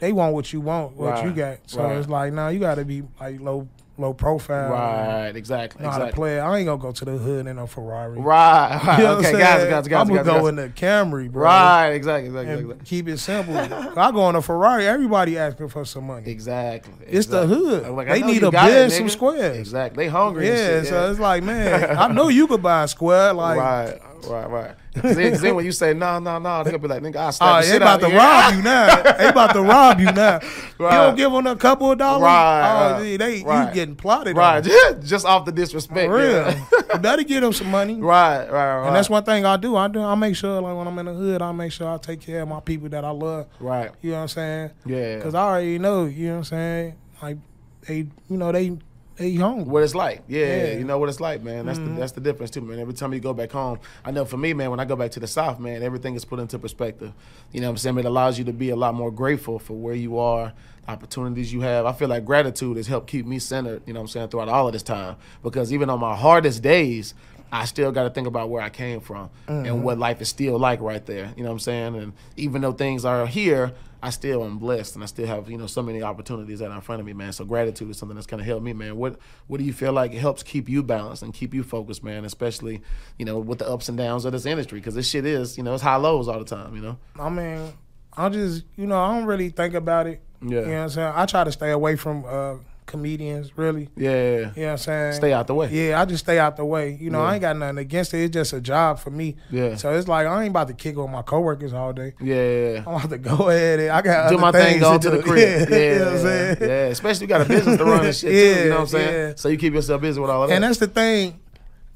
they 0.00 0.12
want 0.12 0.34
what 0.34 0.52
you 0.52 0.60
want, 0.60 0.96
what 0.96 1.24
you 1.24 1.32
got. 1.32 1.58
So 1.66 1.82
Right. 1.82 1.96
it's 1.96 2.08
like, 2.08 2.32
now 2.34 2.48
you 2.48 2.58
got 2.60 2.74
to 2.74 2.84
be 2.84 3.02
like 3.20 3.40
low, 3.40 3.68
low 4.00 4.12
profile. 4.12 4.70
Right, 4.70 5.36
exactly, 5.36 5.82
Know 5.82 5.90
how 5.90 5.98
to 5.98 6.04
exactly. 6.04 6.18
play. 6.20 6.36
it. 6.38 6.40
I 6.40 6.58
ain't 6.58 6.66
gonna 6.66 6.80
go 6.80 6.92
to 6.92 7.04
the 7.04 7.12
hood 7.18 7.46
in 7.46 7.58
a 7.58 7.66
Ferrari. 7.66 8.18
Right, 8.18 8.80
right. 8.86 8.98
You 8.98 9.04
know 9.04 9.16
okay, 9.18 9.32
guys, 9.32 9.68
guys, 9.68 9.88
guys, 9.88 10.00
I'm 10.00 10.08
gonna 10.08 10.24
go 10.24 10.46
in 10.46 10.56
the 10.56 10.68
Camry, 10.70 11.30
bro. 11.30 11.44
Right, 11.44 11.90
exactly, 11.90 12.28
exactly, 12.28 12.54
exactly. 12.54 12.84
keep 12.84 13.08
it 13.08 13.18
simple. 13.18 13.56
I 13.98 14.10
go 14.12 14.28
in 14.28 14.36
a 14.36 14.42
Ferrari. 14.42 14.86
Everybody 14.86 15.38
asking 15.38 15.68
for 15.68 15.84
some 15.84 16.06
money. 16.06 16.30
Exactly. 16.30 16.92
It's 17.06 17.26
the 17.26 17.46
hood. 17.46 17.88
Like, 17.90 18.08
they 18.08 18.22
need 18.22 18.42
a 18.42 18.50
bid, 18.50 18.92
some 18.92 19.08
squares. 19.08 19.56
Exactly. 19.58 20.04
They 20.04 20.10
hungry. 20.10 20.46
Yeah, 20.48 20.80
shit, 20.82 20.86
so 20.86 21.10
it's 21.10 21.20
like, 21.20 21.42
man, 21.42 21.96
I 21.98 22.08
know 22.08 22.28
you 22.28 22.46
could 22.46 22.62
buy 22.62 22.84
a 22.84 22.88
square. 22.88 23.32
Like, 23.32 23.58
right, 23.58 23.98
right, 24.26 24.50
right. 24.50 24.74
Then, 24.92 25.40
then 25.40 25.54
when 25.54 25.64
you 25.64 25.70
say 25.70 25.94
no, 25.94 26.18
no, 26.18 26.40
no, 26.40 26.64
they'll 26.64 26.76
be 26.78 26.88
like, 26.88 27.00
nigga, 27.00 27.28
oh, 27.28 27.30
slap 27.30 27.62
the 27.62 27.70
they 27.70 27.76
about 27.76 28.02
out 28.02 28.08
to 28.10 28.16
rob 28.16 28.54
you 28.54 28.62
now. 28.62 29.02
they 29.18 29.28
about 29.28 29.52
to 29.52 29.62
rob 29.62 30.00
you 30.00 30.06
now. 30.06 30.40
You 30.80 30.88
don't 30.90 31.16
give 31.16 31.30
them 31.30 31.46
a 31.46 31.54
couple 31.54 31.92
of 31.92 31.98
dollars. 31.98 32.22
Right, 32.24 32.60
Oh, 32.60 32.92
right, 32.94 33.02
gee, 33.02 33.16
they 33.16 33.42
right. 33.44 33.68
you 33.68 33.74
getting 33.90 33.96
plotted 33.96 34.36
Right, 34.36 34.62
just 35.02 35.26
off 35.26 35.44
the 35.44 35.52
disrespect. 35.52 36.06
For 36.08 36.16
real. 36.16 36.32
yeah. 36.32 36.96
better 37.00 37.22
get 37.22 37.40
them 37.40 37.52
some 37.52 37.70
money. 37.70 37.94
right, 37.94 38.50
right, 38.50 38.76
right. 38.78 38.86
And 38.86 38.96
that's 38.96 39.10
one 39.10 39.24
thing 39.24 39.44
I 39.44 39.56
do. 39.56 39.76
I 39.76 39.88
do. 39.88 40.02
I 40.02 40.14
make 40.14 40.36
sure, 40.36 40.60
like 40.60 40.76
when 40.76 40.86
I'm 40.86 40.98
in 40.98 41.06
the 41.06 41.14
hood, 41.14 41.42
I 41.42 41.52
make 41.52 41.72
sure 41.72 41.88
I 41.92 41.98
take 41.98 42.20
care 42.20 42.42
of 42.42 42.48
my 42.48 42.60
people 42.60 42.88
that 42.90 43.04
I 43.04 43.10
love. 43.10 43.46
right. 43.58 43.90
You 44.00 44.10
know 44.12 44.16
what 44.16 44.22
I'm 44.22 44.28
saying? 44.28 44.70
Yeah. 44.86 45.16
Because 45.16 45.34
I 45.34 45.42
already 45.42 45.78
know. 45.78 46.04
You 46.06 46.26
know 46.28 46.32
what 46.32 46.38
I'm 46.38 46.44
saying? 46.44 46.96
Like 47.22 47.38
they, 47.86 47.96
you 48.28 48.36
know, 48.36 48.52
they 48.52 48.78
they 49.16 49.34
hungry. 49.34 49.64
what 49.64 49.82
it's 49.82 49.94
like. 49.94 50.22
Yeah, 50.28 50.38
Yeah. 50.46 50.46
Mm-hmm. 50.68 50.78
you 50.78 50.84
know 50.86 50.98
what 50.98 51.08
it's 51.10 51.20
like, 51.20 51.42
man. 51.42 51.66
That's 51.66 51.78
the 51.78 51.84
that's 51.90 52.12
the 52.12 52.20
difference 52.22 52.50
too, 52.50 52.62
man. 52.62 52.78
Every 52.78 52.94
time 52.94 53.12
you 53.12 53.20
go 53.20 53.34
back 53.34 53.52
home, 53.52 53.78
I 54.04 54.10
know 54.10 54.24
for 54.24 54.38
me, 54.38 54.54
man, 54.54 54.70
when 54.70 54.80
I 54.80 54.84
go 54.86 54.96
back 54.96 55.10
to 55.12 55.20
the 55.20 55.26
South, 55.26 55.58
man, 55.60 55.82
everything 55.82 56.14
is 56.14 56.24
put 56.24 56.38
into 56.38 56.58
perspective. 56.58 57.12
You 57.52 57.60
know 57.60 57.66
what 57.66 57.72
I'm 57.72 57.76
saying? 57.78 57.98
It 57.98 58.04
allows 58.06 58.38
you 58.38 58.44
to 58.46 58.52
be 58.52 58.70
a 58.70 58.76
lot 58.76 58.94
more 58.94 59.10
grateful 59.10 59.58
for 59.58 59.74
where 59.74 59.94
you 59.94 60.18
are, 60.18 60.54
opportunities 60.90 61.52
you 61.52 61.60
have. 61.62 61.86
I 61.86 61.92
feel 61.92 62.08
like 62.08 62.24
gratitude 62.24 62.76
has 62.76 62.86
helped 62.86 63.06
keep 63.06 63.26
me 63.26 63.38
centered, 63.38 63.82
you 63.86 63.92
know 63.92 64.00
what 64.00 64.04
I'm 64.04 64.08
saying, 64.08 64.28
throughout 64.28 64.48
all 64.48 64.66
of 64.66 64.72
this 64.72 64.82
time. 64.82 65.16
Because 65.42 65.72
even 65.72 65.88
on 65.90 66.00
my 66.00 66.14
hardest 66.16 66.62
days, 66.62 67.14
I 67.52 67.64
still 67.64 67.90
got 67.90 68.04
to 68.04 68.10
think 68.10 68.26
about 68.28 68.48
where 68.50 68.62
I 68.62 68.68
came 68.70 69.00
from 69.00 69.30
Mm-hmm. 69.48 69.66
and 69.66 69.82
what 69.82 69.98
life 69.98 70.20
is 70.20 70.28
still 70.28 70.58
like 70.58 70.80
right 70.80 71.04
there. 71.04 71.32
You 71.36 71.42
know 71.42 71.48
what 71.48 71.54
I'm 71.54 71.58
saying? 71.60 71.96
And 71.96 72.12
even 72.36 72.62
though 72.62 72.72
things 72.72 73.04
are 73.04 73.26
here, 73.26 73.72
I 74.02 74.10
still 74.10 74.44
am 74.44 74.56
blessed 74.58 74.94
and 74.94 75.02
I 75.02 75.06
still 75.06 75.26
have, 75.26 75.50
you 75.50 75.58
know, 75.58 75.66
so 75.66 75.82
many 75.82 76.00
opportunities 76.02 76.60
that 76.60 76.70
are 76.70 76.74
in 76.74 76.80
front 76.80 77.00
of 77.00 77.06
me, 77.06 77.12
man. 77.12 77.32
So 77.32 77.44
gratitude 77.44 77.90
is 77.90 77.98
something 77.98 78.14
that's 78.14 78.26
kind 78.26 78.40
of 78.40 78.46
helped 78.46 78.64
me, 78.64 78.72
man. 78.72 78.96
What 78.96 79.18
what 79.46 79.58
do 79.58 79.64
you 79.64 79.72
feel 79.74 79.92
like 79.92 80.12
helps 80.14 80.42
keep 80.42 80.68
you 80.70 80.82
balanced 80.82 81.22
and 81.22 81.34
keep 81.34 81.52
you 81.52 81.62
focused, 81.62 82.02
man, 82.02 82.24
especially, 82.24 82.80
you 83.18 83.26
know, 83.26 83.38
with 83.38 83.58
the 83.58 83.68
ups 83.68 83.88
and 83.90 83.98
downs 83.98 84.24
of 84.24 84.32
this 84.32 84.46
industry 84.46 84.78
because 84.78 84.94
this 84.94 85.08
shit 85.10 85.26
is, 85.26 85.58
you 85.58 85.64
know, 85.64 85.74
it's 85.74 85.82
high 85.82 85.96
lows 85.96 86.28
all 86.28 86.38
the 86.38 86.44
time, 86.46 86.74
you 86.76 86.80
know. 86.80 86.96
I 87.18 87.28
mean, 87.28 87.72
I 88.16 88.28
just, 88.28 88.64
you 88.76 88.86
know, 88.86 88.98
I 89.00 89.14
don't 89.16 89.26
really 89.26 89.50
think 89.50 89.74
about 89.74 90.06
it. 90.06 90.20
Yeah. 90.42 90.48
You 90.48 90.54
know 90.66 90.72
what 90.72 90.78
I'm 90.82 90.88
saying? 90.90 91.12
I 91.16 91.26
try 91.26 91.44
to 91.44 91.52
stay 91.52 91.70
away 91.70 91.96
from 91.96 92.24
uh, 92.26 92.54
comedians, 92.86 93.56
really. 93.56 93.88
Yeah. 93.96 94.10
You 94.10 94.40
know 94.46 94.50
what 94.54 94.66
I'm 94.72 94.78
saying? 94.78 95.12
Stay 95.14 95.32
out 95.32 95.46
the 95.46 95.54
way. 95.54 95.68
Yeah, 95.70 96.00
I 96.00 96.04
just 96.06 96.24
stay 96.24 96.38
out 96.38 96.56
the 96.56 96.64
way. 96.64 96.98
You 97.00 97.10
know, 97.10 97.20
Yeah. 97.20 97.24
I 97.28 97.32
ain't 97.34 97.40
got 97.42 97.56
nothing 97.56 97.78
against 97.78 98.12
it. 98.14 98.22
It's 98.24 98.32
just 98.32 98.52
a 98.52 98.60
job 98.60 98.98
for 98.98 99.10
me. 99.10 99.36
Yeah. 99.50 99.76
So 99.76 99.92
it's 99.94 100.08
like 100.08 100.26
I 100.26 100.42
ain't 100.42 100.50
about 100.50 100.68
to 100.68 100.74
kick 100.74 100.96
on 100.98 101.10
my 101.12 101.22
coworkers 101.22 101.72
all 101.72 101.92
day. 101.92 102.14
Yeah. 102.20 102.82
I'm 102.86 102.94
about 102.94 103.10
to 103.10 103.18
go 103.18 103.48
ahead 103.48 103.80
and 103.80 103.90
I 103.90 104.02
got 104.02 104.30
Do 104.30 104.38
my 104.38 104.50
thing, 104.50 104.80
go 104.80 104.98
to 104.98 105.10
the 105.10 105.22
crib. 105.22 105.68
Yeah, 105.70 105.76
Yeah, 105.76 105.92
you 105.92 105.98
know 105.98 106.04
what 106.06 106.12
I'm 106.14 106.18
saying? 106.20 106.56
yeah. 106.60 106.66
Especially 106.86 107.24
you 107.24 107.28
got 107.28 107.42
a 107.42 107.44
business 107.44 107.76
to 107.78 107.84
run 107.84 108.04
and 108.06 108.16
shit 108.16 108.30
too. 108.32 108.62
You 108.64 108.64
know 108.70 108.74
what 108.76 108.80
I'm 108.80 108.86
saying? 108.88 109.12
Yeah, 109.14 109.26
yeah. 109.28 109.32
So 109.36 109.48
you 109.50 109.56
keep 109.58 109.74
yourself 109.74 110.00
busy 110.00 110.20
with 110.20 110.30
all 110.30 110.42
of 110.42 110.48
that. 110.48 110.54
And 110.56 110.64
that's 110.64 110.78
the 110.78 110.88
thing. 110.88 111.38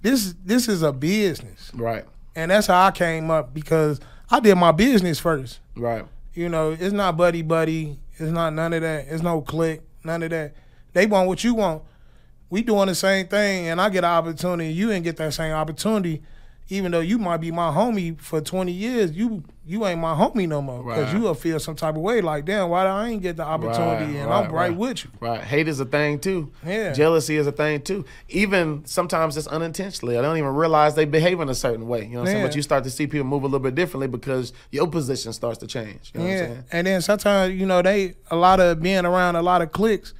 This 0.02 0.34
this 0.44 0.68
is 0.68 0.82
a 0.82 0.92
business, 0.92 1.70
right, 1.74 2.04
and 2.36 2.50
that's 2.50 2.66
how 2.66 2.84
I 2.84 2.90
came 2.90 3.30
up 3.30 3.54
because 3.54 4.00
I 4.30 4.38
did 4.38 4.54
my 4.56 4.70
business 4.70 5.18
first. 5.18 5.60
Right, 5.76 6.04
You 6.34 6.48
know, 6.48 6.72
it's 6.72 6.92
not 6.92 7.16
buddy 7.16 7.42
buddy. 7.42 7.98
It's 8.12 8.30
not 8.30 8.52
none 8.52 8.72
of 8.72 8.82
that. 8.82 9.06
It's 9.08 9.22
no 9.22 9.40
click. 9.40 9.82
None 10.04 10.22
of 10.22 10.30
that. 10.30 10.54
They 10.92 11.06
want 11.06 11.28
what 11.28 11.42
you 11.42 11.54
want. 11.54 11.82
We 12.50 12.62
doing 12.62 12.86
the 12.86 12.94
same 12.94 13.26
thing, 13.26 13.68
and 13.68 13.80
I 13.80 13.88
get 13.88 14.04
an 14.04 14.10
opportunity. 14.10 14.72
You 14.72 14.88
didn't 14.88 15.04
get 15.04 15.16
that 15.16 15.34
same 15.34 15.52
opportunity, 15.52 16.22
even 16.70 16.90
though 16.92 17.00
you 17.00 17.18
might 17.18 17.38
be 17.38 17.50
my 17.50 17.70
homie 17.70 18.18
for 18.20 18.40
twenty 18.40 18.72
years. 18.72 19.12
You 19.12 19.44
you 19.66 19.86
ain't 19.86 19.98
my 20.00 20.14
homie 20.14 20.46
no 20.48 20.60
more 20.60 20.82
because 20.82 21.04
Right. 21.06 21.14
you 21.14 21.20
will 21.22 21.34
feel 21.34 21.58
some 21.58 21.74
type 21.76 21.94
of 21.94 22.00
way. 22.02 22.20
Like 22.20 22.44
damn, 22.44 22.68
why 22.70 22.84
do 22.84 22.88
I 22.88 23.08
ain't 23.08 23.22
get 23.22 23.36
the 23.36 23.44
opportunity, 23.44 24.04
Right, 24.12 24.20
and 24.20 24.28
right, 24.30 24.44
I'm 24.46 24.52
right, 24.52 24.76
with 24.76 25.04
you. 25.04 25.10
right. 25.20 25.40
Hate 25.42 25.68
is 25.68 25.80
a 25.80 25.84
thing 25.84 26.18
too. 26.18 26.52
Yeah. 26.66 26.92
Jealousy 26.92 27.36
is 27.36 27.46
a 27.46 27.52
thing 27.52 27.80
too. 27.82 28.04
Even 28.28 28.84
sometimes 28.86 29.36
it's 29.36 29.46
unintentionally. 29.46 30.18
I 30.18 30.22
don't 30.22 30.36
even 30.38 30.54
realize 30.54 30.94
they 30.94 31.04
behave 31.06 31.40
in 31.40 31.48
a 31.48 31.54
certain 31.54 31.86
way. 31.88 32.04
You 32.04 32.10
know 32.14 32.20
what 32.20 32.28
I'm 32.28 32.34
saying? 32.34 32.46
But 32.46 32.56
you 32.56 32.62
start 32.62 32.84
to 32.84 32.90
see 32.90 33.06
people 33.06 33.26
move 33.26 33.42
a 33.42 33.46
little 33.46 33.58
bit 33.60 33.74
differently 33.74 34.08
because 34.08 34.52
your 34.70 34.86
position 34.86 35.32
starts 35.32 35.58
to 35.58 35.66
change. 35.66 36.12
You 36.14 36.20
know 36.20 36.26
what 36.26 36.32
I'm 36.32 36.38
Yeah, 36.38 36.46
saying? 36.46 36.64
and 36.72 36.86
then 36.86 37.02
sometimes 37.02 37.54
you 37.54 37.66
know 37.66 37.80
they 37.82 38.14
a 38.30 38.36
lot 38.36 38.60
of 38.60 38.80
being 38.82 39.04
around 39.06 39.36
a 39.36 39.42
lot 39.42 39.62
of 39.62 39.72
clicks 39.72 40.12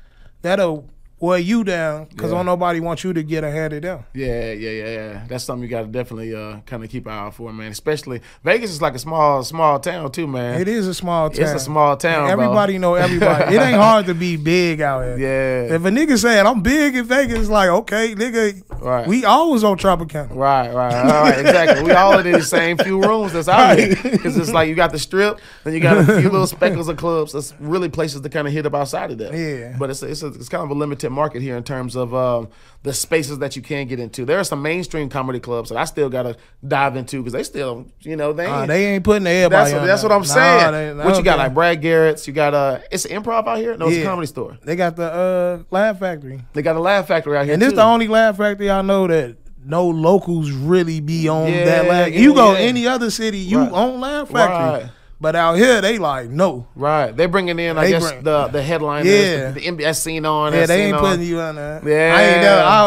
that'll 0.43 0.89
wear 1.25 1.39
you 1.39 1.65
down 1.65 2.05
because 2.11 2.31
Yeah. 2.31 2.37
don't 2.39 2.47
nobody 2.47 2.81
want 2.81 3.03
you 3.05 3.13
to 3.13 3.23
get 3.23 3.45
ahead 3.45 3.73
of 3.73 3.83
them. 3.83 4.01
Yeah, 4.15 4.53
yeah, 4.53 4.71
yeah, 4.71 4.87
yeah. 4.93 5.25
That's 5.29 5.45
something 5.45 5.63
you 5.63 5.69
got 5.69 5.83
to 5.83 5.87
definitely 5.89 6.35
uh, 6.35 6.59
kind 6.67 6.85
of 6.85 6.91
keep 6.91 7.07
an 7.07 7.13
eye 7.13 7.19
out 7.27 7.35
for, 7.35 7.53
man. 7.53 7.71
Especially 7.73 8.21
Vegas 8.45 8.71
is 8.71 8.83
like 8.83 8.95
a 8.95 8.99
small, 8.99 9.43
small 9.43 9.79
town 9.81 10.11
too, 10.13 10.27
man. 10.27 10.61
It 10.61 10.69
is 10.69 10.87
a 10.87 10.95
small 10.95 11.31
town. 11.31 11.43
It's 11.43 11.53
a 11.53 11.59
small 11.59 11.97
town, 11.97 12.25
bro. 12.25 12.33
Everybody 12.33 12.79
know 12.79 12.95
everybody. 12.95 13.55
it 13.55 13.61
ain't 13.61 13.77
hard 13.89 14.07
to 14.07 14.15
be 14.15 14.37
big 14.37 14.81
out 14.81 15.05
here. 15.05 15.19
Yeah. 15.19 15.75
If 15.77 15.85
a 15.85 15.89
nigga 15.91 16.19
saying 16.19 16.47
I'm 16.47 16.61
big 16.63 16.97
in 16.97 17.05
Vegas, 17.07 17.39
it's 17.39 17.49
like 17.49 17.69
okay, 17.69 18.15
nigga, 18.15 18.63
Right. 18.81 19.07
we 19.07 19.25
always 19.25 19.65
on 19.65 19.79
Tropicana. 19.79 20.29
Right, 20.35 20.73
right, 20.73 20.95
all 20.95 21.23
right, 21.25 21.39
exactly. 21.39 21.83
We 21.85 21.93
all 21.93 22.19
in 22.19 22.33
the 22.33 22.43
same 22.43 22.77
few 22.79 23.01
rooms 23.01 23.33
that's 23.33 23.49
out 23.49 23.77
Right. 23.79 23.91
because 24.03 24.37
it's 24.37 24.53
like 24.53 24.69
you 24.69 24.75
got 24.75 24.93
the 24.93 24.99
strip, 24.99 25.41
then 25.65 25.73
you 25.75 25.81
got 25.81 25.97
a 25.97 26.05
few 26.05 26.29
little 26.31 26.47
speckles 26.47 26.89
of 26.89 26.97
clubs. 26.99 27.33
That's 27.33 27.55
really 27.61 27.89
places 27.89 28.21
to 28.21 28.29
kind 28.29 28.47
of 28.47 28.53
hit 28.53 28.67
up 28.67 28.75
outside 28.75 29.11
of 29.11 29.19
that. 29.19 29.33
Yeah. 29.33 29.77
but 29.79 29.89
it's 29.91 30.03
a, 30.03 30.07
it's 30.11 30.23
a, 30.23 30.27
it's 30.29 30.49
kind 30.49 30.63
of 30.65 30.71
a 30.71 30.75
limited 30.75 31.11
market 31.15 31.41
here 31.43 31.57
in 31.57 31.63
terms 31.65 31.97
of 31.97 32.15
um, 32.15 32.49
the 32.83 32.93
spaces 32.93 33.39
that 33.39 33.57
you 33.57 33.63
can 33.63 33.87
get 33.87 33.99
into. 34.01 34.25
There 34.25 34.39
are 34.39 34.45
some 34.45 34.61
mainstream 34.61 35.09
comedy 35.09 35.41
clubs 35.41 35.71
that 35.71 35.79
I 35.79 35.85
still 35.85 36.11
got 36.11 36.25
to 36.25 36.37
dive 36.67 36.97
into 36.97 37.19
because 37.19 37.33
they 37.33 37.43
still, 37.43 37.87
you 38.01 38.17
know, 38.17 38.33
they. 38.33 38.47
Uh, 38.47 38.59
ain't- 38.61 38.69
they 38.69 38.87
ain't 38.95 39.05
putting 39.05 39.27
everybody. 39.27 39.71
that's 39.71 39.73
what, 39.73 39.81
on 39.81 39.87
that's 39.87 40.03
that. 40.03 40.09
what 40.09 40.15
I'm 40.15 40.21
Nah, 40.23 40.71
saying. 40.73 40.99
they- 40.99 41.05
what 41.05 41.17
you 41.17 41.23
got 41.23 41.35
okay. 41.39 41.45
like 41.45 41.55
Brad 41.55 41.81
Garrett's? 41.81 42.27
You 42.27 42.33
got 42.35 42.53
uh, 42.55 42.81
it's 42.91 43.05
an 43.07 43.23
improv 43.23 43.47
out 43.47 43.59
here. 43.59 43.77
No, 43.77 43.89
it's 43.89 43.99
a 43.99 44.05
comedy 44.05 44.27
store. 44.27 44.59
They 44.63 44.77
got 44.77 44.97
the 44.97 45.11
uh, 45.13 45.63
Laugh 45.71 45.99
Factory, 46.01 46.43
They 46.53 46.63
got 46.63 46.77
a 46.77 46.81
Laugh 46.81 47.07
Factory 47.09 47.37
out 47.39 47.45
here 47.45 47.55
and 47.55 47.63
this 47.63 47.71
too. 47.71 47.77
the 47.77 47.83
only 47.85 48.09
Laugh 48.09 48.37
Factory 48.37 48.71
I 48.71 48.83
know 48.83 49.07
that 49.07 49.37
no 49.67 49.87
locals 49.89 50.51
really 50.51 51.01
be 51.01 51.27
on 51.29 51.51
Yeah, 51.51 51.65
that 51.65 51.89
Laugh. 51.89 52.13
yeah, 52.13 52.21
you 52.21 52.35
go 52.35 52.53
yeah. 52.53 52.59
any 52.59 52.87
other 52.87 53.09
city, 53.11 53.39
you 53.39 53.61
Right. 53.61 53.73
own 53.73 53.99
Laugh 54.01 54.29
Factory, 54.29 54.83
Right. 54.83 54.91
But 55.21 55.35
out 55.37 55.55
here 55.55 55.81
they 55.81 55.99
like 55.99 56.29
no. 56.31 56.67
Right, 56.75 57.17
they're 57.17 57.29
bringing 57.29 57.59
in, 57.59 57.79
I 57.79 57.89
guess, 57.89 58.11
bring- 58.11 58.25
the 58.25 58.49
the 58.49 58.63
headliners, 58.63 59.07
Yeah. 59.07 59.51
the, 59.51 59.61
the 59.61 59.67
MBS 59.67 60.01
scene 60.03 60.25
on. 60.27 60.53
Yeah, 60.53 60.67
they 60.67 60.85
ain't 60.87 60.97
on. 60.97 61.01
putting 61.03 61.27
you 61.27 61.41
on 61.41 61.57
that. 61.57 61.85
Yeah. 61.85 62.15
I 62.17 62.23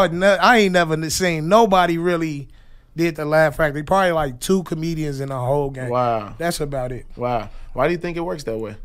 ain't 0.05 0.13
never, 0.13 0.41
I, 0.41 0.53
I 0.53 0.57
ain't 0.59 0.73
never 0.73 1.09
seen 1.09 1.47
nobody 1.49 1.97
really 1.97 2.47
did 2.95 3.15
the 3.15 3.25
Laugh 3.25 3.55
Factory. 3.57 3.83
Probably 3.83 4.11
like 4.11 4.39
two 4.39 4.63
comedians 4.63 5.19
in 5.19 5.29
the 5.29 5.37
whole 5.37 5.69
game. 5.69 5.89
Wow, 5.89 6.33
That's 6.37 6.59
about 6.59 6.91
it. 6.91 7.05
wow. 7.15 7.49
Why 7.73 7.87
do 7.87 7.91
you 7.93 7.99
think 7.99 8.17
it 8.17 8.21
works 8.21 8.43
that 8.45 8.57
way? 8.57 8.75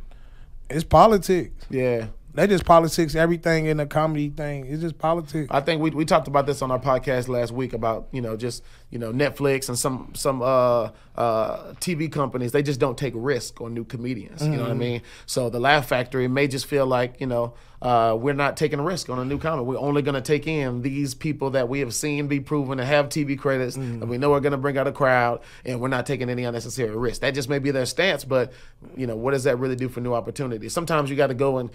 It's 0.69 0.85
politics. 0.85 1.53
Yeah, 1.71 2.07
They 2.35 2.47
just 2.47 2.65
politics 2.65 3.15
everything 3.15 3.67
in 3.67 3.77
the 3.77 3.85
comedy 3.85 4.31
thing. 4.31 4.67
It's 4.67 4.81
just 4.81 4.97
politics. 4.97 5.49
I 5.51 5.61
think 5.61 5.83
we 5.83 5.91
we 5.91 6.07
talked 6.07 6.29
about 6.29 6.47
this 6.47 6.63
on 6.63 6.71
our 6.71 6.79
podcast 6.79 7.29
last 7.29 7.53
week 7.53 7.75
about 7.75 8.09
you 8.11 8.23
know 8.23 8.37
just 8.39 8.63
you 8.91 8.99
know 8.99 9.13
Netflix 9.13 9.69
and 9.69 9.79
some 9.79 10.13
some 10.15 10.41
uh, 10.41 10.91
uh, 11.15 11.75
TV 11.75 12.11
companies 12.11 12.53
they 12.53 12.63
just 12.63 12.81
don't 12.81 12.97
take 12.97 13.13
risk 13.15 13.61
on 13.61 13.75
new 13.75 13.85
comedians. 13.85 14.43
You 14.43 14.57
know 14.57 14.63
what 14.63 14.71
I 14.71 14.75
mean? 14.75 15.03
So 15.27 15.51
the 15.51 15.61
Laugh 15.61 15.87
Factory 15.87 16.27
may 16.27 16.49
just 16.49 16.65
feel 16.65 16.87
like 16.87 17.21
you 17.21 17.27
know 17.27 17.53
uh, 17.83 18.17
we're 18.19 18.33
not 18.33 18.57
taking 18.57 18.79
a 18.79 18.83
risk 18.83 19.11
on 19.11 19.19
a 19.19 19.27
new 19.27 19.39
comic. 19.39 19.67
We're 19.67 19.77
only 19.77 20.01
going 20.01 20.15
to 20.15 20.23
take 20.23 20.47
in 20.47 20.81
these 20.81 21.15
people 21.15 21.51
that 21.51 21.69
we 21.69 21.81
have 21.81 21.93
seen 21.95 22.29
be 22.29 22.41
proven 22.41 22.79
to 22.79 22.85
have 22.85 23.11
TV 23.11 23.39
credits 23.39 23.77
and 23.77 24.09
we 24.09 24.17
know 24.17 24.33
are 24.33 24.41
going 24.41 24.53
to 24.53 24.59
bring 24.59 24.79
out 24.79 24.87
a 24.87 24.93
crowd, 24.93 25.41
and 25.67 25.81
we're 25.81 25.89
not 25.89 26.07
taking 26.07 26.31
any 26.31 26.45
unnecessary 26.45 26.97
risk. 26.97 27.21
That 27.21 27.35
just 27.35 27.51
may 27.51 27.59
be 27.59 27.73
their 27.73 27.85
stance, 27.85 28.25
but 28.25 28.55
you 28.97 29.07
know 29.07 29.17
what 29.17 29.33
does 29.33 29.45
that 29.45 29.59
really 29.59 29.77
do 29.77 29.91
for 29.91 30.01
new 30.01 30.15
opportunities? 30.15 30.73
Sometimes 30.73 31.11
you 31.11 31.17
got 31.17 31.27
to 31.27 31.35
go 31.35 31.59
and 31.59 31.69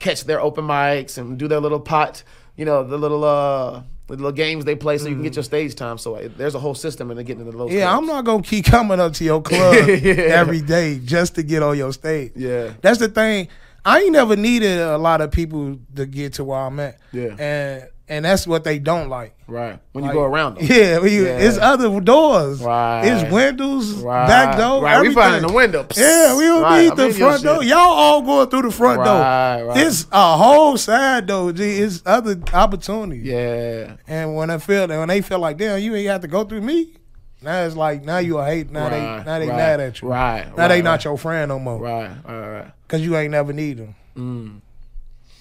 catch 0.00 0.24
their 0.24 0.40
open 0.40 0.64
mics 0.66 1.18
and 1.18 1.38
do 1.38 1.48
their 1.48 1.60
little 1.60 1.80
pot, 1.80 2.22
you 2.56 2.64
know, 2.64 2.84
the 2.84 2.96
little 2.98 3.24
uh 3.24 3.82
the 4.06 4.14
little 4.14 4.32
games 4.32 4.64
they 4.64 4.74
play 4.74 4.96
so 4.96 5.06
you 5.08 5.14
can 5.14 5.22
get 5.22 5.36
your 5.36 5.42
stage 5.42 5.74
time. 5.74 5.98
So 5.98 6.14
uh, 6.14 6.28
there's 6.36 6.54
a 6.54 6.58
whole 6.58 6.74
system 6.74 7.10
in 7.10 7.18
getting 7.18 7.44
into 7.46 7.56
those. 7.56 7.70
Yeah, 7.72 7.82
clubs. 7.90 7.98
I'm 7.98 8.06
not 8.06 8.24
gonna 8.24 8.42
keep 8.42 8.64
coming 8.64 9.00
up 9.00 9.12
to 9.14 9.24
your 9.24 9.42
club 9.42 9.74
Yeah. 9.88 10.14
every 10.14 10.62
day 10.62 10.98
just 11.04 11.34
to 11.34 11.42
get 11.42 11.62
on 11.62 11.76
your 11.76 11.92
stage. 11.92 12.32
Yeah. 12.34 12.72
That's 12.80 12.98
the 12.98 13.08
thing. 13.08 13.48
I 13.84 14.00
ain't 14.00 14.12
never 14.12 14.34
needed 14.36 14.78
a 14.80 14.98
lot 14.98 15.20
of 15.20 15.30
people 15.30 15.78
to 15.96 16.06
get 16.06 16.34
to 16.34 16.44
where 16.44 16.58
I'm 16.58 16.80
at. 16.80 16.98
Yeah. 17.12 17.36
And 17.38 17.88
and 18.08 18.24
that's 18.24 18.46
what 18.46 18.64
they 18.64 18.78
don't 18.78 19.08
like. 19.08 19.34
Right. 19.46 19.78
When 19.92 20.04
you 20.04 20.08
Like, 20.08 20.14
go 20.14 20.22
around 20.24 20.56
them. 20.56 20.64
Yeah, 20.70 20.98
we, 21.00 21.24
Yeah. 21.24 21.38
it's 21.38 21.58
other 21.58 22.00
doors. 22.00 22.60
Right. 22.62 23.04
It's 23.04 23.30
windows, 23.32 23.92
Right. 23.94 24.26
back 24.28 24.58
door. 24.58 24.82
Right. 24.82 25.00
We 25.00 25.08
everything. 25.08 25.14
finding 25.14 25.46
the 25.48 25.52
window. 25.54 25.86
Yeah, 25.96 26.36
we 26.36 26.44
don't 26.44 26.62
Right. 26.62 26.82
need 26.84 26.96
the 26.96 27.10
front 27.12 27.42
door. 27.42 27.56
shit. 27.62 27.68
Y'all 27.70 27.78
all 27.78 28.22
going 28.22 28.48
through 28.50 28.62
the 28.62 28.70
front 28.70 28.98
Right, 29.00 29.56
door. 29.58 29.66
right. 29.68 29.76
It's 29.86 30.06
a 30.12 30.36
whole 30.36 30.76
side 30.76 31.26
door. 31.26 31.52
G. 31.52 31.62
It's 31.78 32.02
other 32.06 32.36
opportunities. 32.52 33.24
Yeah. 33.24 33.92
And 34.06 34.34
when 34.36 34.50
I 34.50 34.58
feel 34.58 34.86
that 34.86 34.98
when 34.98 35.08
they 35.08 35.20
feel 35.22 35.38
like, 35.38 35.56
damn, 35.58 35.78
you 35.80 35.94
ain't 35.94 36.08
have 36.08 36.20
to 36.22 36.28
go 36.28 36.44
through 36.44 36.60
me. 36.62 36.94
Now 37.40 37.62
it's 37.62 37.76
like 37.76 38.04
now 38.04 38.18
you 38.18 38.38
a 38.38 38.44
hate. 38.44 38.70
Now 38.72 38.88
they 38.88 39.00
now 39.00 39.38
they 39.38 39.46
mad 39.46 39.78
at 39.80 40.02
you. 40.02 40.08
Right. 40.08 40.44
Now 40.56 40.66
they 40.68 40.82
not 40.82 41.04
your 41.04 41.16
friend 41.16 41.48
no 41.50 41.58
more 41.60 41.78
Right. 41.78 42.10
Right. 42.26 42.48
Right. 42.48 42.66
because 42.86 43.00
you 43.00 43.16
ain't 43.16 43.30
never 43.30 43.52
need 43.52 43.78
them. 43.78 43.94
Mm. 44.16 44.60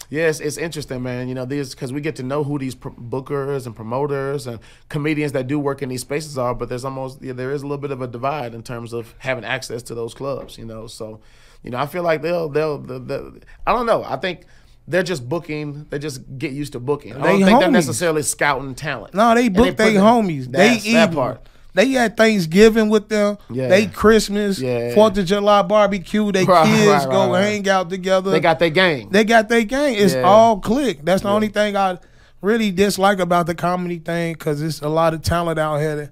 Yeah, 0.10 0.28
it's, 0.28 0.40
it's 0.40 0.58
interesting, 0.58 1.04
man. 1.04 1.28
You 1.28 1.36
know, 1.36 1.46
these 1.46 1.76
because 1.76 1.92
we 1.92 2.00
get 2.02 2.16
to 2.18 2.24
know 2.24 2.44
who 2.44 2.58
these 2.58 2.76
bookers 2.76 3.66
and 3.66 3.76
promoters 3.76 4.48
and 4.48 4.60
comedians 4.90 5.34
that 5.34 5.48
do 5.48 5.60
work 5.60 5.82
in 5.82 5.90
these 5.90 6.02
spaces 6.02 6.38
are. 6.38 6.56
But 6.56 6.70
there's 6.70 6.86
almost 6.86 7.22
yeah, 7.22 7.34
there 7.34 7.52
is 7.52 7.62
a 7.62 7.66
little 7.66 7.82
bit 7.82 7.92
of 7.92 8.02
a 8.02 8.08
divide 8.08 8.54
in 8.54 8.64
terms 8.64 8.94
of 8.94 9.14
having 9.20 9.44
access 9.44 9.84
to 9.84 9.96
those 9.96 10.14
clubs. 10.14 10.58
You 10.58 10.66
know, 10.66 10.88
so 10.88 11.20
you 11.64 11.72
know, 11.72 11.78
I 11.78 11.86
feel 11.88 12.04
like 12.04 12.22
they'll 12.22 12.48
they'll, 12.50 12.78
they'll, 12.78 13.00
they'll 13.00 13.34
I 13.66 13.74
don't 13.74 13.86
know. 13.86 14.04
I 14.04 14.16
think 14.18 14.46
they're 14.88 15.04
just 15.04 15.28
booking. 15.28 15.86
They 15.90 16.00
just 16.00 16.22
get 16.38 16.54
used 16.54 16.72
to 16.74 16.80
booking. 16.80 17.14
I 17.14 17.16
don't 17.18 17.40
They 17.42 17.46
think 17.46 17.60
they're 17.60 17.70
necessarily 17.72 18.22
scouting 18.24 18.76
talent. 18.76 19.14
No, 19.14 19.36
they 19.36 19.50
book 19.50 19.76
they 19.76 19.94
the- 19.94 20.00
homies. 20.00 20.46
They 20.46 20.70
That's 20.70 20.86
eat 20.86 20.94
that 20.94 21.14
part. 21.14 21.46
They 21.78 21.90
had 21.92 22.18
Thanksgiving 22.18 22.90
with 22.90 23.08
them. 23.08 23.38
Yeah. 23.52 23.68
They 23.68 23.86
Christmas, 23.86 24.60
Yeah. 24.60 24.96
Fourth 24.96 25.16
of 25.20 25.26
July 25.26 25.62
barbecue. 25.62 26.32
They 26.32 26.44
Right, 26.44 26.66
kids 26.66 26.88
right, 27.06 27.06
go 27.12 27.26
right, 27.26 27.32
right. 27.34 27.42
hang 27.44 27.70
out 27.70 27.92
together. 27.92 28.32
They 28.32 28.40
got 28.40 28.58
their 28.58 28.72
game. 28.72 29.10
They 29.12 29.24
got 29.24 29.48
their 29.48 29.62
game. 29.64 29.96
It's 29.96 30.16
Yeah. 30.16 30.24
all 30.24 30.60
click. 30.60 31.06
That's 31.06 31.22
the 31.22 31.30
Yeah. 31.30 31.36
only 31.36 31.50
thing 31.50 31.78
I 31.78 32.00
really 32.42 32.72
dislike 32.72 33.20
about 33.20 33.46
the 33.46 33.54
comedy 33.54 34.00
thing 34.00 34.34
because 34.34 34.60
it's 34.60 34.82
a 34.82 34.90
lot 34.90 35.14
of 35.14 35.22
talent 35.22 35.60
out 35.60 35.78
here 35.80 35.96
that, 35.98 36.10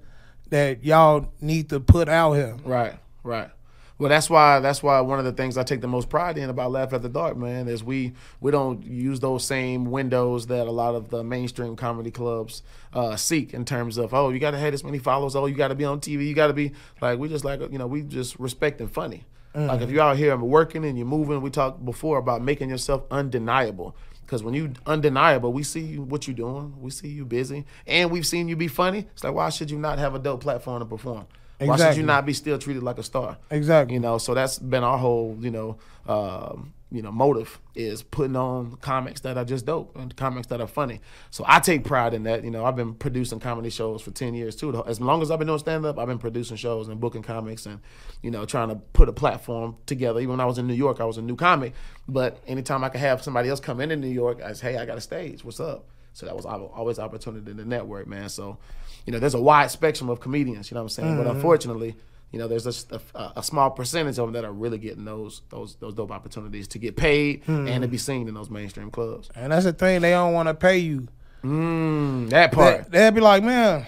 that 0.52 0.86
y'all 0.86 1.30
need 1.42 1.70
to 1.70 1.80
put 1.80 2.10
out 2.10 2.34
here. 2.34 2.56
Right, 2.64 2.94
right. 3.24 3.50
Well, 3.98 4.10
that's 4.10 4.30
why 4.30 4.60
that's 4.60 4.84
why 4.84 5.00
one 5.00 5.20
of 5.20 5.26
the 5.26 5.32
things 5.32 5.58
I 5.58 5.64
take 5.64 5.80
the 5.80 5.88
most 5.88 6.10
pride 6.10 6.38
in 6.38 6.50
about 6.50 6.72
Laugh 6.72 6.92
After 6.92 7.08
Dark, 7.08 7.38
man, 7.38 7.70
is 7.70 7.82
we 7.82 8.12
we 8.42 8.52
don't 8.52 8.84
use 8.84 9.22
those 9.22 9.46
same 9.46 9.86
windows 9.86 10.48
that 10.48 10.68
a 10.68 10.72
lot 10.72 10.96
of 10.96 11.10
the 11.10 11.24
mainstream 11.24 11.78
comedy 11.78 12.12
clubs 12.12 12.62
uh, 12.94 13.16
seek 13.16 13.54
in 13.54 13.64
terms 13.64 13.98
of 13.98 14.14
oh 14.14 14.32
you 14.32 14.40
got 14.40 14.52
to 14.52 14.58
have 14.58 14.74
this 14.74 14.84
many 14.84 15.00
followers, 15.00 15.34
oh 15.34 15.46
you 15.46 15.56
got 15.56 15.70
to 15.70 15.76
be 15.76 15.86
on 15.86 16.02
TV, 16.02 16.28
you 16.28 16.34
got 16.34 16.48
to 16.48 16.54
be 16.54 16.74
like 17.00 17.18
we 17.20 17.30
just 17.30 17.46
like 17.46 17.62
you 17.72 17.78
know 17.78 17.88
we 17.88 18.02
just 18.02 18.38
respect 18.38 18.82
and 18.82 18.92
funny. 18.92 19.24
Like 19.68 19.82
if 19.82 19.90
you're 19.90 20.02
out 20.02 20.18
here 20.18 20.36
working 20.36 20.84
and 20.84 20.98
you're 20.98 21.08
moving, 21.08 21.40
we 21.42 21.50
talked 21.50 21.86
before 21.86 22.18
about 22.18 22.42
making 22.42 22.70
yourself 22.70 23.04
undeniable. 23.10 23.96
Because 24.26 24.44
when 24.44 24.54
you 24.54 24.74
undeniable, 24.86 25.54
we 25.54 25.64
see 25.64 25.98
what 26.00 26.28
you're 26.28 26.36
doing, 26.36 26.76
we 26.82 26.90
see 26.90 27.08
you 27.08 27.24
busy, 27.24 27.64
and 27.88 28.12
we've 28.12 28.28
seen 28.28 28.50
you 28.50 28.58
be 28.58 28.68
funny. 28.68 29.08
It's 29.14 29.24
like 29.24 29.34
why 29.34 29.50
should 29.50 29.72
you 29.72 29.80
not 29.80 30.00
have 30.00 30.16
a 30.16 30.20
dope 30.20 30.42
platform 30.42 30.80
to 30.80 30.86
perform? 30.86 31.28
Why 31.60 31.78
should 31.78 31.98
you 31.98 32.04
not 32.04 32.26
be 32.26 32.34
still 32.34 32.58
treated 32.58 32.84
like 32.84 32.98
a 32.98 33.04
star? 33.04 33.38
Exactly. 33.50 33.94
You 33.94 34.00
know, 34.00 34.18
so 34.18 34.34
that's 34.34 34.60
been 34.60 34.84
our 34.84 34.98
whole, 34.98 35.38
you 35.40 35.52
know, 35.52 35.78
um, 36.08 36.74
you 36.92 37.02
know, 37.02 37.12
motive 37.12 37.60
is 37.74 38.04
putting 38.04 38.36
on 38.36 38.78
comics 38.78 39.22
that 39.22 39.38
are 39.38 39.44
just 39.44 39.66
dope 39.66 39.98
and 39.98 40.16
comics 40.16 40.48
that 40.48 40.62
are 40.62 40.68
funny. 40.68 41.02
So 41.30 41.44
I 41.46 41.60
take 41.60 41.84
pride 41.84 42.14
in 42.14 42.24
that. 42.24 42.44
You 42.44 42.52
know, 42.52 42.64
I've 42.64 42.76
been 42.76 42.94
producing 42.94 43.40
comedy 43.40 43.70
shows 43.70 44.02
for 44.02 44.12
ten 44.12 44.34
years 44.34 44.56
too. 44.56 44.84
As 44.86 45.02
long 45.02 45.22
as 45.22 45.32
I've 45.32 45.40
been 45.40 45.48
doing 45.48 45.60
stand 45.60 45.86
up, 45.86 45.98
I've 45.98 46.08
been 46.08 46.20
producing 46.20 46.58
shows 46.58 46.88
and 46.88 47.00
booking 47.00 47.24
comics 47.24 47.66
and, 47.66 47.82
you 48.22 48.32
know, 48.32 48.46
trying 48.46 48.70
to 48.70 48.76
put 48.76 49.10
a 49.10 49.14
platform 49.14 49.76
together. 49.88 50.20
Even 50.20 50.32
when 50.32 50.40
I 50.40 50.46
was 50.46 50.58
in 50.58 50.68
New 50.68 50.74
York, 50.74 51.02
I 51.02 51.06
was 51.06 51.18
a 51.18 51.22
new 51.22 51.36
comic. 51.36 51.74
But 52.08 52.42
anytime 52.48 52.84
I 52.84 52.90
could 52.90 53.02
have 53.02 53.24
somebody 53.24 53.50
else 53.50 53.60
come 53.60 53.82
into 53.82 53.96
New 53.96 54.08
York, 54.08 54.42
I 54.42 54.54
say, 54.54 54.74
hey, 54.74 54.78
I 54.78 54.86
got 54.86 54.98
a 54.98 55.02
stage. 55.02 55.44
What's 55.44 55.60
up? 55.60 55.86
So 56.14 56.26
that 56.28 56.36
was 56.36 56.46
always 56.46 56.98
opportunity 56.98 57.54
to 57.54 57.68
network, 57.68 58.08
man. 58.08 58.30
So, 58.30 58.58
you 59.06 59.12
know, 59.14 59.20
there's 59.20 59.34
a 59.36 59.42
wide 59.42 59.72
spectrum 59.72 60.10
of 60.10 60.20
comedians. 60.20 60.70
You 60.72 60.76
know 60.76 60.82
what 60.82 60.86
I'm 60.86 60.90
saying? 60.90 61.18
But 61.18 61.28
unfortunately, 61.28 61.96
you 62.32 62.40
know, 62.40 62.48
there's 62.48 62.66
a, 62.92 63.00
a, 63.16 63.32
a 63.38 63.44
small 63.44 63.70
percentage 63.72 64.18
of 64.20 64.26
them 64.28 64.34
that 64.34 64.44
are 64.46 64.52
really 64.52 64.78
getting 64.78 65.06
those 65.06 65.42
those 65.50 65.76
those 65.76 65.94
dope 65.94 66.12
opportunities 66.12 66.68
to 66.70 66.80
get 66.80 66.96
paid 66.98 67.48
and 67.48 67.82
to 67.84 67.88
be 67.88 67.98
seen 67.98 68.28
in 68.28 68.34
those 68.34 68.50
mainstream 68.50 68.92
clubs. 68.92 69.30
And 69.36 69.52
that's 69.52 69.66
the 69.66 69.74
thing, 69.74 70.02
they 70.02 70.12
don't 70.12 70.34
want 70.34 70.48
to 70.50 70.54
pay 70.54 70.80
you. 70.80 71.08
Mm, 71.44 72.30
that 72.32 72.52
part. 72.52 72.90
they'll 72.92 73.12
be 73.12 73.22
like, 73.22 73.44
man, 73.44 73.86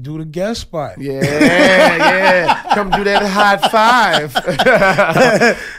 do 0.00 0.16
the 0.16 0.24
guest 0.24 0.62
spot. 0.62 0.98
Yeah, 0.98 1.20
yeah. 1.22 2.62
Come 2.74 2.90
do 2.90 3.04
that 3.04 3.22
high 3.22 3.58
five. 3.68 4.34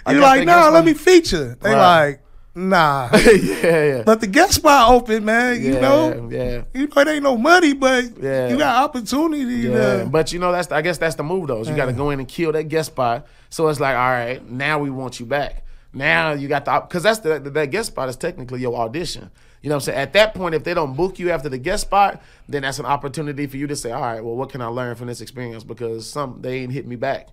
You're 0.14 0.22
like, 0.22 0.46
nah, 0.46 0.70
let 0.70 0.86
me 0.86 0.94
feature. 0.94 1.58
They 1.60 1.72
Right. 1.74 2.06
like, 2.10 2.22
nah. 2.56 3.10
yeah, 3.14 3.84
yeah. 3.84 4.04
but 4.04 4.22
the 4.22 4.28
guest 4.28 4.56
spot 4.56 4.92
open, 4.92 5.26
man. 5.26 5.62
You 5.62 5.74
yeah, 5.74 5.80
know, 5.80 6.30
yeah. 6.32 6.64
you 6.74 6.88
know 6.88 7.02
it 7.02 7.08
ain't 7.08 7.24
no 7.24 7.38
money, 7.38 7.74
but 7.74 8.18
Yeah. 8.18 8.50
you 8.50 8.58
got 8.58 8.84
opportunity. 8.84 9.70
Yeah, 9.70 10.04
to, 10.04 10.06
but 10.06 10.32
you 10.34 10.40
know 10.40 10.52
that's 10.52 10.72
I 10.72 10.82
guess 10.82 10.98
that's 10.98 11.16
the 11.16 11.24
move 11.24 11.48
though. 11.48 11.64
You 11.64 11.76
got 11.76 11.86
to 11.86 11.94
go 11.94 12.10
in 12.10 12.20
and 12.20 12.28
kill 12.28 12.52
that 12.54 12.66
guest 12.66 12.92
spot. 12.92 13.28
So 13.50 13.68
it's 13.68 13.80
like, 13.80 13.96
all 13.96 14.10
right, 14.10 14.48
now 14.50 14.80
we 14.80 14.90
want 14.90 15.20
you 15.20 15.26
back. 15.26 15.66
Now 15.94 16.32
you 16.32 16.48
got 16.48 16.66
the 16.66 16.80
because 16.80 17.04
that's 17.04 17.20
the 17.20 17.40
that 17.40 17.72
guest 17.72 17.88
spot 17.88 18.10
is 18.10 18.16
technically 18.16 18.62
your 18.62 18.76
audition. 18.76 19.30
You 19.62 19.70
know 19.70 19.76
what 19.76 19.84
I'm 19.84 19.86
saying? 19.94 20.00
At 20.00 20.14
that 20.14 20.34
point, 20.34 20.56
if 20.56 20.64
they 20.64 20.74
don't 20.74 20.96
book 20.96 21.20
you 21.20 21.30
after 21.30 21.48
the 21.48 21.58
guest 21.58 21.84
spot, 21.84 22.22
then 22.50 22.64
that's 22.64 22.80
an 22.80 22.86
opportunity 22.86 23.46
for 23.46 23.58
you 23.58 23.68
to 23.68 23.76
say, 23.76 23.92
all 23.92 24.02
right, 24.02 24.24
well, 24.24 24.36
what 24.36 24.50
can 24.50 24.60
I 24.60 24.66
learn 24.68 24.96
from 24.96 25.06
this 25.06 25.22
experience? 25.22 25.64
Because 25.64 26.10
some 26.10 26.42
they 26.42 26.60
ain't 26.60 26.72
hit 26.72 26.88
me 26.88 26.96
back. 26.96 27.30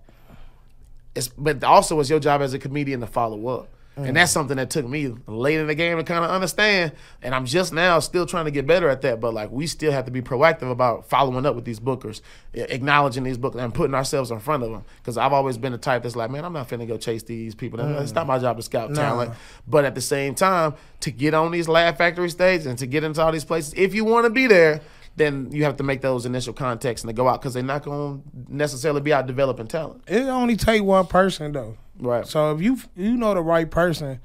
It's 1.15 1.27
but 1.27 1.63
also 1.63 1.99
it's 1.99 2.09
your 2.09 2.19
job 2.19 2.41
as 2.41 2.53
a 2.53 2.59
comedian 2.59 2.99
to 2.99 3.07
follow 3.07 3.47
up. 3.47 3.69
And 4.05 4.15
that's 4.15 4.31
something 4.31 4.57
that 4.57 4.69
took 4.69 4.87
me 4.87 5.13
late 5.27 5.59
in 5.59 5.67
the 5.67 5.75
game 5.75 5.97
to 5.97 6.03
kind 6.03 6.23
of 6.23 6.31
understand. 6.31 6.93
And 7.21 7.33
I'm 7.33 7.45
just 7.45 7.73
now 7.73 7.99
still 7.99 8.25
trying 8.25 8.45
to 8.45 8.51
get 8.51 8.67
better 8.67 8.89
at 8.89 9.01
that. 9.01 9.19
But 9.19 9.33
like 9.33 9.51
we 9.51 9.67
still 9.67 9.91
have 9.91 10.05
to 10.05 10.11
be 10.11 10.21
proactive 10.21 10.71
about 10.71 11.09
following 11.09 11.45
up 11.45 11.55
with 11.55 11.65
these 11.65 11.79
bookers, 11.79 12.21
acknowledging 12.53 13.23
these 13.23 13.37
bookers, 13.37 13.63
and 13.63 13.73
putting 13.73 13.95
ourselves 13.95 14.31
in 14.31 14.39
front 14.39 14.63
of 14.63 14.71
them. 14.71 14.83
Because 14.97 15.17
I've 15.17 15.33
always 15.33 15.57
been 15.57 15.71
the 15.71 15.77
type 15.77 16.03
that's 16.03 16.15
like, 16.15 16.31
man, 16.31 16.45
I'm 16.45 16.53
not 16.53 16.69
finna 16.69 16.87
go 16.87 16.97
chase 16.97 17.23
these 17.23 17.55
people. 17.55 17.79
Mm. 17.79 18.01
It's 18.01 18.13
not 18.13 18.27
my 18.27 18.39
job 18.39 18.57
to 18.57 18.63
scout 18.63 18.93
talent. 18.95 19.33
But 19.67 19.85
at 19.85 19.95
the 19.95 20.01
same 20.01 20.35
time, 20.35 20.75
to 21.01 21.11
get 21.11 21.33
on 21.33 21.51
these 21.51 21.67
Laugh 21.67 21.97
Factory 21.97 22.29
stages 22.29 22.65
and 22.65 22.77
to 22.79 22.87
get 22.87 23.03
into 23.03 23.21
all 23.21 23.31
these 23.31 23.45
places, 23.45 23.73
if 23.75 23.93
you 23.93 24.05
want 24.05 24.25
to 24.25 24.29
be 24.29 24.47
there, 24.47 24.81
then 25.15 25.51
you 25.51 25.63
have 25.65 25.77
to 25.77 25.83
make 25.83 26.01
those 26.01 26.25
initial 26.25 26.53
contacts 26.53 27.03
and 27.03 27.09
to 27.09 27.13
go 27.13 27.27
out 27.27 27.41
because 27.41 27.53
they're 27.53 27.63
not 27.63 27.83
going 27.83 28.21
to 28.21 28.55
necessarily 28.55 29.01
be 29.01 29.13
out 29.13 29.27
developing 29.27 29.67
talent. 29.67 30.01
it 30.07 30.23
only 30.23 30.55
take 30.55 30.83
one 30.83 31.05
person 31.05 31.51
though. 31.51 31.77
Right. 31.99 32.25
So 32.25 32.55
if 32.55 32.61
you 32.61 32.77
you 32.95 33.17
know 33.17 33.33
the 33.33 33.41
right 33.41 33.69
person, 33.69 34.19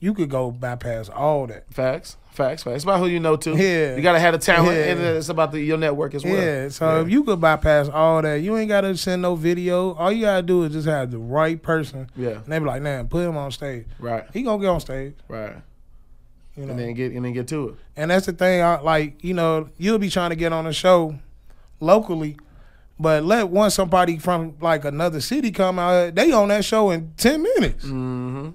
you 0.00 0.14
could 0.14 0.30
go 0.30 0.50
bypass 0.50 1.08
all 1.08 1.46
that. 1.48 1.72
Facts, 1.72 2.16
facts, 2.30 2.62
facts. 2.62 2.74
It's 2.76 2.84
about 2.84 3.00
who 3.00 3.06
you 3.06 3.18
know 3.18 3.36
too. 3.36 3.56
Yeah. 3.56 3.96
you 3.96 4.02
gotta 4.02 4.20
have 4.20 4.32
the 4.34 4.38
talent, 4.38 4.76
Yeah. 4.76 4.92
and 4.92 5.00
it's 5.00 5.28
about 5.28 5.52
the, 5.52 5.60
your 5.60 5.78
network 5.78 6.14
as 6.14 6.22
well. 6.24 6.34
Yeah. 6.36 6.68
So 6.68 7.00
if 7.00 7.10
you 7.10 7.24
could 7.24 7.40
bypass 7.40 7.88
all 7.88 8.22
that, 8.22 8.36
you 8.42 8.56
ain't 8.56 8.68
gotta 8.68 8.96
send 8.96 9.22
no 9.22 9.34
video. 9.34 9.94
All 9.94 10.12
you 10.12 10.22
gotta 10.22 10.42
do 10.42 10.62
is 10.64 10.72
just 10.72 10.86
have 10.86 11.10
the 11.10 11.18
right 11.18 11.60
person. 11.60 12.08
Yeah. 12.16 12.30
And 12.30 12.46
they 12.46 12.58
be 12.58 12.64
like, 12.66 12.82
"Man, 12.82 13.08
put 13.08 13.24
him 13.26 13.36
on 13.36 13.50
stage. 13.50 13.86
right, 13.98 14.24
He 14.32 14.42
gonna 14.42 14.60
get 14.62 14.68
on 14.68 14.80
stage." 14.80 15.14
right, 15.28 15.54
You 16.56 16.64
know. 16.66 16.70
and 16.72 16.78
then 16.78 16.94
get 16.94 17.12
and 17.12 17.24
then 17.24 17.32
get 17.32 17.48
to 17.48 17.70
it. 17.70 17.74
And 17.96 18.10
that's 18.10 18.26
the 18.26 18.32
thing. 18.34 18.62
I, 18.62 18.80
like 18.80 19.24
you 19.24 19.34
know, 19.34 19.70
you'll 19.78 19.98
be 19.98 20.10
trying 20.10 20.30
to 20.30 20.36
get 20.36 20.52
on 20.52 20.66
a 20.66 20.72
show 20.72 21.18
locally, 21.80 22.36
but 22.98 23.24
let 23.24 23.48
once 23.48 23.74
somebody 23.74 24.18
from 24.18 24.56
like 24.60 24.84
another 24.84 25.20
city 25.20 25.50
come 25.50 25.78
out. 25.78 26.14
They 26.14 26.32
on 26.32 26.48
that 26.48 26.64
show 26.64 26.90
in 26.90 27.12
ten 27.16 27.42
minutes. 27.42 27.84
Mm-hmm. 27.84 28.50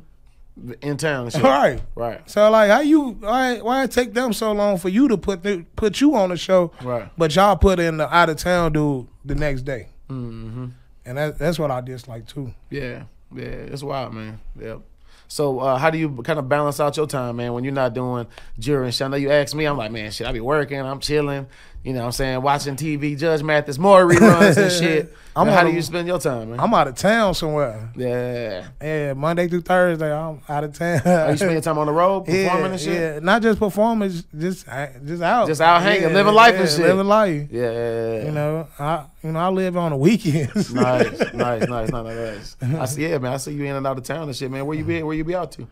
In 0.82 0.98
town, 0.98 1.24
and 1.24 1.34
shit. 1.34 1.44
All 1.44 1.50
right. 1.50 1.82
right, 1.96 2.30
So 2.30 2.50
like, 2.52 2.70
how 2.70 2.82
you? 2.82 3.12
Why 3.12 3.60
why 3.62 3.84
it 3.84 3.92
take 3.92 4.14
them 4.14 4.34
so 4.34 4.52
long 4.52 4.78
for 4.78 4.90
you 4.90 5.08
to 5.08 5.18
put 5.18 5.44
the, 5.44 5.66
put 5.76 6.02
you 6.02 6.16
on 6.16 6.30
the 6.30 6.38
show, 6.38 6.72
right. 6.84 7.10
but 7.18 7.36
y'all 7.36 7.56
put 7.56 7.80
in 7.80 7.98
the 7.98 8.14
out 8.14 8.30
of 8.30 8.38
town 8.38 8.74
dude 8.74 9.08
the 9.26 9.34
next 9.34 9.62
day? 9.62 9.88
Mm-hmm. 10.10 10.68
And 11.06 11.18
that, 11.18 11.40
that's 11.40 11.58
what 11.58 11.72
I 11.72 11.82
dislike 11.82 12.28
too. 12.28 12.54
Yeah, 12.70 13.04
yeah, 13.34 13.44
it's 13.44 13.82
wild, 13.82 14.14
man. 14.14 14.40
Yep. 14.60 14.82
So 15.28 15.60
uh, 15.60 15.78
how 15.78 15.90
do 15.90 15.98
you 15.98 16.22
kind 16.24 16.40
of 16.40 16.50
balance 16.50 16.82
out 16.82 16.98
your 16.98 17.08
time, 17.08 17.38
man, 17.38 17.54
when 17.54 17.64
you're 17.64 17.74
not 17.74 17.94
doing 17.94 18.28
jury 18.60 18.86
and 18.88 18.94
shit? 18.94 19.06
I 19.06 19.08
know 19.08 19.16
you 19.16 19.32
asked 19.32 19.56
me, 19.56 19.64
I'm 19.64 19.78
like, 19.78 19.90
man, 19.90 20.12
shit, 20.12 20.28
I 20.28 20.34
be 20.34 20.42
working, 20.42 20.80
I'm 20.80 21.00
chilling, 21.00 21.48
you 21.84 21.94
know 21.94 22.00
what 22.02 22.06
I'm 22.08 22.12
saying, 22.12 22.42
watching 22.42 22.76
TV, 22.76 23.18
Judge 23.18 23.42
Mathis, 23.44 23.78
more 23.78 24.04
reruns 24.06 24.58
and 24.58 24.72
shit. 24.84 25.16
I'm 25.36 25.48
how 25.48 25.64
do 25.64 25.72
you 25.72 25.82
spend 25.82 26.08
your 26.10 26.20
time, 26.20 26.50
man? 26.52 26.60
I'm 26.60 26.74
out 26.74 26.90
of 26.90 26.96
town 26.96 27.34
somewhere. 27.34 27.90
yeah. 27.96 28.68
Yeah, 28.82 29.14
Monday 29.14 29.48
through 29.48 29.62
Thursday, 29.62 30.14
I'm 30.14 30.42
out 30.50 30.66
of 30.66 30.78
town. 30.78 31.02
Are 31.06 31.32
you 31.32 31.38
spending 31.38 31.56
your 31.56 31.62
time 31.62 31.78
on 31.78 31.86
the 31.88 31.94
road, 31.94 32.22
performing 32.26 32.66
yeah, 32.66 32.72
and 32.72 32.80
shit? 32.80 32.94
yeah, 32.94 33.20
not 33.20 33.42
just 33.42 33.58
performing, 33.58 34.12
just 34.38 34.68
uh, 34.68 34.88
just 35.06 35.24
out, 35.24 35.48
Just 35.48 35.62
out 35.62 35.82
hanging, 35.82 36.02
Yeah, 36.04 36.08
living 36.10 36.34
life 36.34 36.56
and 36.56 36.68
shit. 36.70 36.80
living 36.82 37.08
life. 37.08 37.48
Yeah. 37.50 38.26
You 38.26 38.32
know, 38.32 38.68
I 38.78 39.06
you 39.24 39.32
know 39.32 39.40
I 39.40 39.48
live 39.50 39.78
on 39.78 39.92
the 39.92 39.98
weekends. 39.98 40.74
nice, 40.74 41.34
nice, 41.34 41.68
nice, 41.68 41.90
nice, 41.92 41.94
nice. 41.94 42.58
I 42.62 42.86
see, 42.86 43.04
yeah, 43.08 43.18
man. 43.18 43.32
I 43.34 43.38
see 43.38 43.54
you 43.54 43.64
in 43.64 43.76
and 43.78 43.88
out 43.88 43.98
of 43.98 44.04
town 44.04 44.24
and 44.24 44.36
shit, 44.36 44.52
man. 44.52 44.66
Where 44.66 44.78
you 44.78 44.84
be? 44.84 45.02
Where 45.02 45.16
you 45.16 45.24
be 45.24 45.36
out 45.36 45.54
to? 45.54 45.66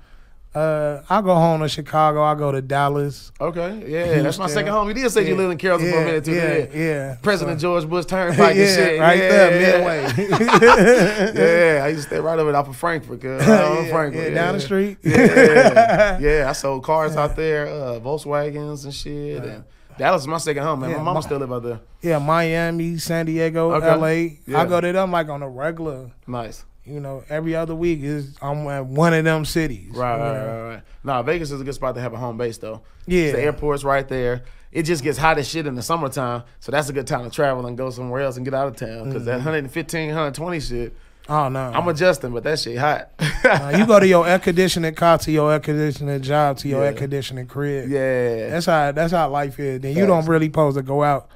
Uh, 0.56 1.04
I 1.08 1.22
go 1.22 1.36
home 1.36 1.62
to 1.62 1.70
Chicago. 1.70 2.24
I 2.24 2.34
go 2.34 2.52
to 2.52 2.60
Dallas. 2.62 3.32
Okay, 3.40 3.84
yeah, 3.88 4.22
that's 4.24 4.40
my 4.40 4.48
second 4.48 4.72
home. 4.74 4.88
You 4.88 4.96
did 4.96 5.12
say 5.12 5.22
you 5.22 5.30
Yeah, 5.34 5.36
lived 5.38 5.52
in 5.52 5.58
Carrollton 5.60 5.92
for 5.92 5.98
a 5.98 6.00
yeah, 6.00 6.06
minute 6.06 6.26
too. 6.26 6.34
yeah, 6.34 6.68
yeah. 6.74 7.16
President 7.22 7.60
So- 7.62 7.68
George 7.80 7.88
Bush 7.88 8.06
Turnpike 8.06 8.56
yeah, 8.56 8.64
and 8.64 8.76
shit. 8.76 9.00
right 9.00 9.18
yeah, 9.20 9.30
there, 9.30 9.80
midway. 9.80 10.26
yeah, 11.78 11.84
I 11.86 11.88
used 11.90 12.02
to 12.04 12.08
stay 12.16 12.20
right 12.20 12.40
over 12.40 12.52
there 12.52 12.60
off 12.60 12.68
of 12.68 12.76
Frankford, 12.78 13.24
right 13.24 13.42
on 13.42 13.86
yeah, 13.86 13.92
Frankford, 13.92 14.24
yeah, 14.24 14.30
down 14.34 14.56
the 14.56 14.60
street. 14.60 14.98
Yeah, 15.04 16.18
yeah. 16.20 16.50
I 16.50 16.54
sold 16.54 16.84
cars 16.84 17.16
out 17.16 17.36
there, 17.36 17.68
uh, 17.68 18.00
Volkswagens 18.00 18.86
and 18.86 18.94
shit. 18.94 19.44
And 19.44 19.64
Dallas 20.00 20.22
is 20.24 20.28
my 20.28 20.38
second 20.40 20.64
home, 20.64 20.80
man. 20.80 20.90
Yeah, 20.92 20.98
my 20.98 21.04
mama 21.04 21.22
still 21.22 21.38
live 21.38 21.52
out 21.52 21.62
there. 21.64 21.80
yeah, 22.02 22.18
Miami, 22.20 22.98
San 22.98 23.26
Diego, 23.28 23.74
Okay. 23.74 23.88
L.A. 23.88 24.40
Yeah. 24.48 24.62
I 24.62 24.66
go 24.66 24.82
to 24.82 24.92
them 24.92 25.12
like 25.12 25.30
on 25.30 25.44
a 25.44 25.50
regular. 25.50 26.10
Nice. 26.26 26.66
You 26.90 27.00
know, 27.00 27.24
every 27.30 27.56
other 27.56 27.76
week 27.76 28.02
is 28.02 28.36
I'm 28.42 28.68
at 28.68 28.86
one 28.86 29.14
of 29.14 29.24
them 29.24 29.46
cities. 29.46 29.92
Right, 29.96 30.16
you 30.18 30.22
right, 30.24 30.34
know. 30.34 30.48
right, 30.64 30.70
right. 30.76 30.84
Nah, 31.04 31.22
Vegas 31.24 31.52
is 31.52 31.62
a 31.62 31.64
good 31.64 31.76
spot 31.76 31.96
to 31.96 32.02
have 32.02 32.14
a 32.14 32.18
home 32.18 32.38
base 32.38 32.58
though. 32.58 32.82
Yeah. 33.06 33.32
the 33.32 33.42
airport's 33.42 33.84
right 33.84 34.08
there, 34.08 34.44
it 34.72 34.84
just 34.84 35.04
gets 35.04 35.18
hot 35.18 35.38
as 35.40 35.48
shit 35.48 35.66
in 35.68 35.76
the 35.76 35.82
summertime. 35.82 36.44
So 36.60 36.72
that's 36.72 36.90
a 36.90 36.94
good 36.94 37.08
time 37.08 37.24
to 37.24 37.30
travel 37.30 37.66
and 37.66 37.78
go 37.78 37.90
somewhere 37.90 38.22
else 38.22 38.36
and 38.38 38.46
get 38.46 38.54
out 38.54 38.68
of 38.68 38.76
town. 38.76 39.06
Because 39.10 39.26
that 39.26 39.36
115, 39.36 40.08
120 40.08 40.60
shit, 40.60 40.96
Oh 41.32 41.48
no. 41.48 41.60
I'm 41.60 41.88
adjusting, 41.88 42.32
but 42.34 42.44
that 42.44 42.60
shit 42.60 42.78
hot. 42.78 43.12
Uh, 43.42 43.74
you 43.78 43.86
go 43.86 43.98
to 44.00 44.06
your 44.08 44.28
air 44.28 44.38
conditioning 44.38 44.94
car, 44.94 45.18
to 45.18 45.32
your 45.32 45.52
air 45.54 45.60
conditioning 45.62 46.22
job, 46.22 46.58
to 46.58 46.68
your 46.68 46.82
Yeah. 46.82 46.88
air 46.88 46.94
conditioning 46.94 47.48
crib. 47.48 47.90
yeah, 47.90 48.50
That's 48.50 48.66
how 48.66 48.92
that's 48.92 49.14
how 49.14 49.30
life 49.30 49.58
is. 49.60 49.80
Then 49.80 49.96
you 49.96 50.06
don't 50.06 50.26
really 50.26 50.48
supposed 50.48 50.76
to 50.76 50.84
go 50.84 51.04
out 51.04 51.30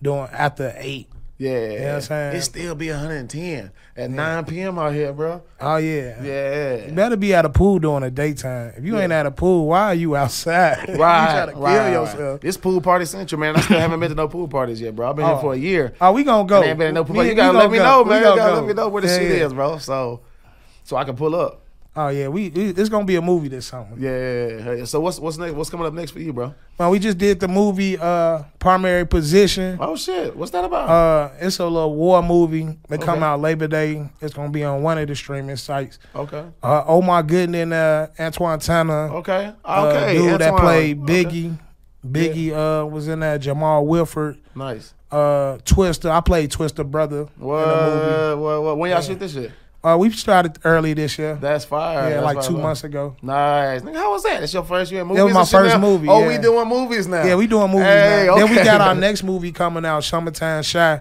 doing 0.00 0.28
after 0.32 0.72
eight. 0.78 1.08
Yeah. 1.50 1.70
you 1.72 1.78
know 1.80 1.84
what 1.86 1.94
I'm 1.94 2.00
saying? 2.02 2.36
It 2.36 2.42
still 2.42 2.74
be 2.74 2.90
110 2.90 3.70
at 3.96 4.10
9 4.10 4.44
p.m. 4.46 4.78
out 4.78 4.94
here, 4.94 5.12
bro. 5.12 5.42
Oh 5.60 5.76
yeah. 5.76 6.22
Yeah. 6.22 6.86
You 6.86 6.92
better 6.92 7.16
be 7.16 7.34
at 7.34 7.44
a 7.44 7.48
pool 7.50 7.78
during 7.78 8.02
the 8.02 8.10
daytime. 8.10 8.72
If 8.76 8.84
you 8.84 8.98
ain't 8.98 9.12
at 9.12 9.26
a 9.26 9.30
pool, 9.30 9.66
why 9.66 9.82
are 9.88 9.94
you 9.94 10.14
outside? 10.16 10.84
you 10.88 10.94
Right, 10.94 11.30
trying 11.32 11.46
to 11.48 11.52
kill 11.52 11.62
right, 11.62 11.78
right. 11.78 11.92
yourself. 11.92 12.44
It's 12.44 12.56
pool 12.56 12.80
party 12.80 13.04
central, 13.04 13.40
man. 13.40 13.56
I 13.56 13.60
still 13.60 13.78
haven't 13.80 14.00
been 14.00 14.10
to 14.10 14.14
no 14.14 14.28
pool 14.28 14.48
parties 14.48 14.80
yet, 14.80 14.94
bro. 14.96 15.10
I've 15.10 15.16
been 15.16 15.26
here 15.26 15.34
Oh. 15.34 15.40
for 15.40 15.54
a 15.54 15.56
year. 15.58 15.94
Oh, 16.00 16.12
we 16.12 16.24
gonna 16.24 16.46
go. 16.48 16.62
Ain't 16.62 16.78
been 16.78 16.88
to 16.88 16.92
no 16.92 17.04
pool 17.04 17.16
party. 17.16 17.30
You 17.30 17.34
gotta 17.34 17.58
let 17.58 17.70
me 17.70 17.78
go. 17.78 17.84
know, 17.84 18.04
man. 18.04 18.18
You 18.18 18.24
gotta 18.24 18.40
go. 18.52 18.54
let 18.58 18.66
me 18.68 18.72
know 18.74 18.88
where 18.88 19.02
the 19.02 19.08
Yeah, 19.08 19.18
shit 19.18 19.38
yeah. 19.38 19.46
is, 19.46 19.52
bro. 19.52 19.78
So, 19.78 20.20
so 20.84 20.96
I 20.96 21.04
can 21.04 21.16
pull 21.16 21.34
up. 21.34 21.61
Oh 21.94 22.08
yeah, 22.08 22.28
we 22.28 22.46
it's 22.46 22.88
gonna 22.88 23.04
be 23.04 23.16
a 23.16 23.20
movie 23.22 23.48
this 23.48 23.66
summer. 23.66 23.88
Yeah. 23.98 24.72
yeah. 24.76 24.84
So 24.86 24.98
what's 25.00 25.18
what's 25.18 25.36
next? 25.36 25.52
What's 25.52 25.68
coming 25.68 25.86
up 25.86 25.92
next 25.92 26.12
for 26.12 26.20
you, 26.20 26.32
bro? 26.32 26.54
Well, 26.78 26.90
we 26.90 26.98
just 26.98 27.18
did 27.18 27.38
the 27.38 27.48
movie 27.48 27.98
uh 27.98 28.44
Primary 28.58 29.06
Position. 29.06 29.76
Oh 29.78 29.94
shit, 29.94 30.34
what's 30.34 30.52
that 30.52 30.64
about? 30.64 30.88
Uh, 30.88 31.30
it's 31.38 31.58
a 31.58 31.66
little 31.66 31.94
war 31.94 32.22
movie 32.22 32.78
that 32.88 33.02
come 33.02 33.22
out 33.22 33.40
Labor 33.40 33.68
Day. 33.68 34.08
It's 34.22 34.32
gonna 34.32 34.48
be 34.50 34.64
on 34.64 34.82
one 34.82 34.96
of 34.96 35.06
the 35.06 35.14
streaming 35.14 35.56
sites. 35.56 35.98
okay. 36.14 36.46
Uh, 36.62 36.82
Omar 36.86 37.22
Gooding 37.24 37.54
and 37.56 37.74
uh, 37.74 38.06
Antwon 38.18 38.64
Tanner. 38.64 39.08
Okay. 39.16 39.52
Uh, 39.62 39.86
Okay. 39.94 40.16
dude 40.16 40.40
that 40.40 40.52
Antoine. 40.54 40.60
played 40.60 41.02
Okay. 41.02 41.24
Biggie. 41.24 41.58
Biggie 42.06 42.52
uh 42.82 42.86
was 42.86 43.06
in 43.06 43.20
that. 43.20 43.42
Jamal 43.42 43.84
Woolard. 43.86 44.38
Nice. 44.54 44.94
Uh, 45.10 45.58
Twister. 45.66 46.10
I 46.10 46.20
played 46.22 46.50
Twister 46.50 46.84
brother 46.84 47.28
What? 47.36 47.62
in 47.64 47.68
the 47.68 47.84
movie. 48.36 48.42
What? 48.42 48.62
What? 48.62 48.78
When 48.78 48.90
y'all 48.90 49.00
Yeah. 49.00 49.06
shoot 49.06 49.18
this 49.20 49.34
shit? 49.34 49.52
Uh, 49.84 49.96
we 49.98 50.10
started 50.12 50.58
early 50.64 50.94
this 50.94 51.18
year. 51.18 51.34
That's 51.40 51.64
fire. 51.64 52.08
yeah, 52.08 52.08
That's 52.20 52.24
like 52.24 52.36
fire, 52.38 52.48
two 52.48 52.56
months 52.58 52.84
ago. 52.84 53.16
Nice. 53.20 53.82
Nigga, 53.82 53.96
how 53.96 54.12
was 54.12 54.22
that? 54.22 54.40
It's 54.42 54.54
your 54.54 54.62
first 54.62 54.92
year 54.92 55.00
in 55.00 55.08
movies? 55.08 55.24
was 55.24 55.34
my 55.34 55.44
first 55.44 55.74
now? 55.74 55.80
movie, 55.80 56.08
Oh, 56.08 56.20
yeah. 56.20 56.28
we 56.28 56.38
doing 56.38 56.68
movies 56.68 57.08
now. 57.08 57.24
Yeah, 57.24 57.34
we 57.34 57.48
doing 57.48 57.68
movies 57.68 57.86
Hey, 57.86 58.24
now. 58.28 58.36
Then 58.36 58.50
we 58.50 58.56
got 58.62 58.80
our 58.80 58.94
next 59.06 59.24
movie 59.24 59.50
coming 59.50 59.84
out, 59.84 60.04
Summertime 60.04 60.62
Shy. 60.62 61.00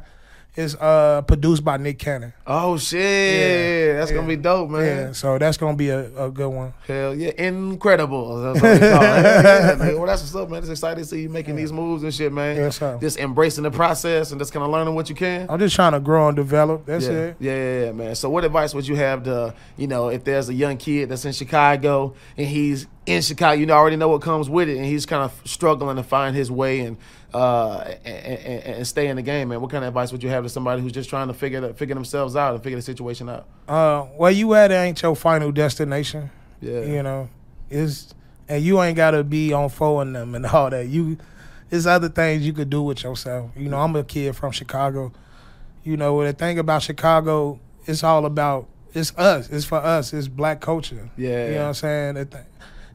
It's 0.53 0.75
uh 0.75 1.21
produced 1.21 1.63
by 1.63 1.77
Nick 1.77 1.97
Cannon. 1.97 2.33
Oh 2.45 2.77
shit, 2.77 2.99
Yeah. 2.99 3.93
that's 3.99 4.11
Yeah. 4.11 4.17
gonna 4.17 4.27
be 4.27 4.35
dope, 4.35 4.69
man. 4.69 4.83
Yeah, 5.07 5.11
so 5.13 5.37
that's 5.37 5.55
gonna 5.55 5.77
be 5.77 5.87
a, 5.89 6.25
a 6.25 6.29
good 6.29 6.49
one. 6.49 6.73
Hell 6.85 7.15
yeah, 7.15 7.31
incredible. 7.37 8.41
That's 8.41 8.61
what 8.61 8.79
call 8.81 9.01
it. 9.01 9.23
yeah. 9.23 9.93
Well, 9.93 10.05
that's 10.07 10.21
what's 10.23 10.35
up, 10.35 10.49
man. 10.49 10.59
It's 10.59 10.67
exciting 10.69 11.03
to 11.03 11.09
see 11.09 11.21
you 11.21 11.29
making 11.29 11.55
these 11.55 11.71
moves 11.71 12.03
and 12.03 12.13
shit, 12.13 12.33
man. 12.33 12.57
Yes, 12.57 12.79
sir. 12.79 12.97
Just 12.99 13.17
embracing 13.17 13.63
the 13.63 13.71
process 13.71 14.31
and 14.31 14.41
just 14.41 14.51
kind 14.51 14.65
of 14.65 14.71
learning 14.71 14.93
what 14.93 15.07
you 15.07 15.15
can. 15.15 15.47
I'm 15.49 15.57
just 15.59 15.73
trying 15.73 15.93
to 15.93 16.01
grow 16.01 16.27
and 16.27 16.35
develop. 16.35 16.85
That's 16.85 17.05
yeah. 17.05 17.11
it. 17.11 17.35
yeah, 17.39 17.55
yeah, 17.55 17.85
yeah, 17.85 17.91
man. 17.93 18.15
So, 18.15 18.29
what 18.29 18.43
advice 18.43 18.73
would 18.73 18.85
you 18.87 18.95
have 18.97 19.23
to, 19.23 19.53
you 19.77 19.87
know, 19.87 20.09
if 20.09 20.25
there's 20.25 20.49
a 20.49 20.53
young 20.53 20.75
kid 20.75 21.07
that's 21.09 21.23
in 21.23 21.31
Chicago 21.31 22.13
and 22.37 22.45
he's 22.47 22.87
in 23.05 23.21
Chicago, 23.21 23.53
you 23.57 23.65
know, 23.65 23.73
already 23.73 23.95
know 23.95 24.09
what 24.09 24.21
comes 24.21 24.49
with 24.49 24.67
it, 24.67 24.75
and 24.75 24.85
he's 24.85 25.05
kind 25.05 25.23
of 25.23 25.31
struggling 25.49 25.95
to 25.95 26.03
find 26.03 26.35
his 26.35 26.51
way 26.51 26.81
and 26.81 26.97
uh 27.33 27.93
and, 28.03 28.63
and, 28.63 28.87
stay 28.87 29.07
in 29.07 29.15
the 29.15 29.21
game, 29.21 29.49
man. 29.49 29.61
What 29.61 29.71
kind 29.71 29.83
of 29.83 29.87
advice 29.87 30.11
would 30.11 30.21
you 30.21 30.29
have 30.29 30.43
to 30.43 30.49
somebody 30.49 30.81
who's 30.81 30.91
just 30.91 31.09
trying 31.09 31.27
to 31.27 31.33
figure 31.33 31.61
the, 31.61 31.73
figure 31.73 31.95
themselves 31.95 32.35
out 32.35 32.53
and 32.53 32.63
figure 32.63 32.77
the 32.77 32.81
situation 32.81 33.29
out? 33.29 33.47
Uh, 33.67 34.01
where 34.01 34.31
you 34.31 34.53
at 34.53 34.71
ain't 34.71 35.01
your 35.01 35.15
final 35.15 35.51
destination. 35.51 36.29
Yeah, 36.61 36.81
You 36.81 37.03
know, 37.03 37.29
is 37.69 38.13
and 38.49 38.61
you 38.63 38.81
ain't 38.81 38.97
gotta 38.97 39.23
be 39.23 39.53
on 39.53 39.69
phone 39.69 40.13
them 40.13 40.35
and 40.35 40.45
all 40.47 40.69
that. 40.69 40.87
You, 40.87 41.17
there's 41.69 41.87
other 41.87 42.09
things 42.09 42.45
you 42.45 42.53
could 42.53 42.69
do 42.69 42.83
with 42.83 43.03
yourself. 43.03 43.51
You 43.55 43.69
know, 43.69 43.79
I'm 43.79 43.95
a 43.95 44.03
kid 44.03 44.35
from 44.35 44.51
Chicago. 44.51 45.13
You 45.83 45.97
know, 45.97 46.23
the 46.23 46.33
thing 46.33 46.59
about 46.59 46.83
Chicago, 46.83 47.59
it's 47.85 48.03
all 48.03 48.25
about 48.25 48.67
it's 48.93 49.15
us. 49.17 49.49
It's 49.49 49.65
for 49.65 49.77
us. 49.77 50.13
It's 50.13 50.27
black 50.27 50.59
culture. 50.59 51.09
Yeah. 51.17 51.47
You 51.47 51.53
know 51.53 51.61
what 51.61 51.67
I'm 51.67 51.73
saying? 52.15 52.27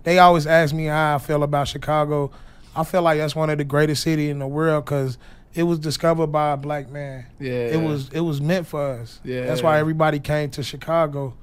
They 0.05 0.19
always 0.19 0.47
ask 0.47 0.75
me 0.75 0.87
how 0.87 1.17
I 1.17 1.19
feel 1.19 1.43
about 1.43 1.69
Chicago. 1.69 2.31
I 2.77 2.85
feel 2.85 3.03
like 3.03 3.19
that's 3.19 3.35
one 3.37 3.51
of 3.51 3.59
the 3.59 3.65
greatest 3.65 4.03
cities 4.03 4.31
in 4.31 4.39
the 4.39 4.47
world 4.47 4.85
because 4.85 5.19
it 5.55 5.63
was 5.63 5.79
discovered 5.79 6.29
by 6.29 6.53
a 6.53 6.57
black 6.57 6.91
man. 6.91 7.27
yeah. 7.41 7.53
It 7.53 7.81
was 7.81 8.11
it 8.13 8.21
was 8.21 8.41
meant 8.41 8.67
for 8.67 8.83
us. 9.01 9.21
Yeah. 9.25 9.47
That's 9.47 9.63
why 9.63 9.79
everybody 9.79 10.21
came 10.21 10.51
to 10.51 10.63
Chicago. 10.63 11.35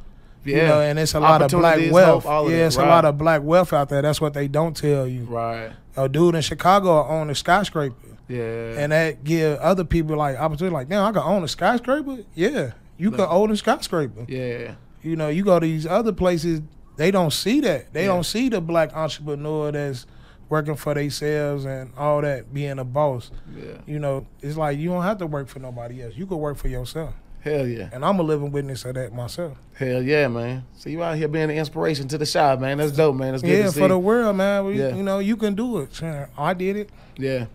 yeah, 0.46 0.56
You 0.58 0.62
know, 0.68 0.82
and 0.82 1.00
it's 1.00 1.14
a 1.16 1.20
lot 1.20 1.42
of 1.42 1.50
black 1.52 1.80
wealth. 1.92 2.26
of 2.26 2.52
Yeah, 2.52 2.68
it's 2.68 2.78
Right. 2.78 2.86
a 2.86 2.90
lot 2.90 3.06
of 3.06 3.18
black 3.18 3.42
wealth 3.44 3.74
out 3.74 3.90
there. 3.90 4.02
That's 4.02 4.20
what 4.22 4.34
they 4.34 4.48
don't 4.48 4.76
tell 4.76 5.08
you. 5.08 5.24
right. 5.24 5.72
A 5.96 6.10
dude 6.10 6.36
in 6.36 6.42
Chicago 6.42 7.06
own 7.08 7.30
a 7.30 7.36
skyscraper, 7.36 7.96
Yeah, 8.28 8.80
and 8.80 8.92
that 8.92 9.24
give 9.24 9.60
other 9.60 9.84
people 9.84 10.16
like 10.18 10.38
opportunity. 10.38 10.74
Like, 10.74 10.90
damn, 10.90 11.06
I 11.06 11.12
can 11.12 11.22
own 11.22 11.44
a 11.44 11.48
skyscraper. 11.48 12.18
Yeah, 12.36 12.72
you 12.98 13.12
can 13.12 13.22
own 13.30 13.52
a 13.52 13.56
skyscraper. 13.56 14.26
yeah, 14.28 14.72
You 15.04 15.16
know, 15.16 15.28
you 15.30 15.44
go 15.44 15.60
to 15.60 15.66
these 15.66 15.86
other 15.86 16.12
places, 16.12 16.62
they 16.98 17.10
don't 17.12 17.32
see 17.34 17.60
that. 17.62 17.94
They 17.94 18.02
Yeah. 18.02 18.08
don't 18.08 18.24
see 18.26 18.50
the 18.50 18.60
black 18.62 18.96
entrepreneur 18.96 19.72
that's 19.72 20.06
working 20.50 20.76
for 20.76 20.94
themselves 20.94 21.66
and 21.66 21.92
all 21.98 22.22
that, 22.22 22.54
being 22.54 22.80
a 22.80 22.84
boss. 22.84 23.32
yeah. 23.56 23.78
You 23.86 24.00
know, 24.00 24.26
it's 24.42 24.58
like 24.58 24.78
you 24.78 24.90
don't 24.90 25.04
have 25.04 25.18
to 25.20 25.28
work 25.28 25.48
for 25.48 25.60
nobody 25.60 26.04
else. 26.04 26.16
You 26.16 26.26
can 26.26 26.38
work 26.38 26.58
for 26.58 26.68
yourself. 26.68 27.14
Hell 27.42 27.68
yeah, 27.68 27.90
And 27.92 28.06
I'm 28.06 28.20
a 28.20 28.24
living 28.24 28.54
witness 28.54 28.86
of 28.86 28.96
that 28.96 29.14
myself. 29.14 29.58
hell 29.74 30.02
yeah, 30.02 30.30
man. 30.30 30.64
So 30.78 30.90
you 30.90 31.04
out 31.04 31.18
here 31.18 31.28
being 31.28 31.46
an 31.46 31.58
inspiration 31.58 32.08
to 32.08 32.18
the 32.18 32.26
shop, 32.26 32.62
man. 32.62 32.78
That's 32.78 32.94
dope, 32.94 33.16
man. 33.18 33.32
That's 33.34 33.44
good 33.44 33.50
yeah, 33.58 33.64
to 33.64 33.72
see. 33.72 33.80
for 33.82 33.90
the 33.90 34.00
world, 34.00 34.38
man. 34.38 34.64
We, 34.66 34.80
Yeah. 34.80 34.96
You 34.96 35.04
know, 35.04 35.20
you 35.20 35.36
can 35.36 35.54
do 35.54 35.80
it. 35.80 36.02
I 36.38 36.54
did 36.54 36.78
it. 36.78 36.90
Yeah. 37.18 37.48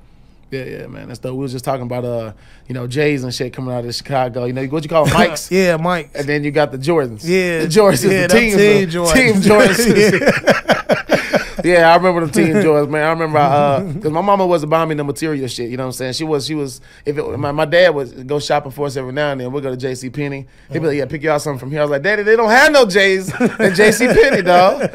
Yeah, 0.50 0.64
yeah, 0.64 0.86
man. 0.88 1.08
That's 1.08 1.20
dope. 1.20 1.34
We 1.36 1.40
was 1.42 1.52
just 1.52 1.64
talking 1.64 1.84
about 1.86 2.04
uh, 2.04 2.32
you 2.66 2.74
know, 2.74 2.86
Jays 2.86 3.22
and 3.24 3.32
shit 3.34 3.52
coming 3.54 3.74
out 3.74 3.84
of 3.86 3.94
Chicago. 3.94 4.44
You 4.44 4.52
know, 4.52 4.62
what 4.66 4.82
you 4.82 4.90
call 4.90 5.04
them, 5.06 5.14
Mikes? 5.14 5.50
yeah, 5.50 5.76
Mike. 5.78 6.10
And 6.14 6.26
then 6.26 6.44
you 6.44 6.50
got 6.50 6.70
the 6.70 6.78
Jordans. 6.78 7.22
Yeah, 7.24 7.60
The 7.60 7.66
Jordans, 7.68 8.10
yeah, 8.10 8.26
the 8.26 8.34
team 8.34 8.54
uh, 8.54 8.58
Jordans. 8.90 9.14
Team 9.14 9.34
Jordans. 9.42 11.37
yeah, 11.64 11.92
I 11.92 11.96
remember 11.96 12.26
the 12.26 12.32
team 12.32 12.54
Jordans, 12.54 12.90
man. 12.90 13.04
I 13.04 13.10
remember 13.10 13.38
uh, 13.38 13.80
cause 14.02 14.12
my 14.12 14.20
mama 14.20 14.46
wasn't 14.46 14.70
buying 14.70 14.88
me 14.88 14.94
the 14.94 15.04
material 15.04 15.46
shit. 15.48 15.70
You 15.70 15.76
know 15.76 15.84
what 15.84 15.88
I'm 15.88 15.92
saying? 15.92 16.12
She 16.14 16.24
was, 16.24 16.46
she 16.46 16.54
was. 16.54 16.80
If 17.04 17.18
it, 17.18 17.38
my, 17.38 17.52
my 17.52 17.64
dad 17.64 17.94
would 17.94 18.26
go 18.26 18.38
shopping 18.38 18.72
for 18.72 18.86
us 18.86 18.96
every 18.96 19.12
now 19.12 19.32
and 19.32 19.40
then, 19.40 19.52
we'd 19.52 19.62
go 19.62 19.70
to 19.70 19.76
J.C. 19.76 20.10
Penney. 20.10 20.46
He'd 20.70 20.80
be 20.80 20.86
like, 20.86 20.96
"Yeah, 20.96 21.06
pick 21.06 21.22
you 21.22 21.30
out 21.30 21.42
something 21.42 21.58
from 21.58 21.70
here." 21.70 21.80
I 21.80 21.84
was 21.84 21.90
like, 21.90 22.02
"Daddy, 22.02 22.22
they 22.22 22.36
don't 22.36 22.50
have 22.50 22.72
no 22.72 22.86
J's 22.86 23.32
at 23.32 23.74
J.C. 23.74 24.06
Penney, 24.06 24.42
dog." 24.42 24.90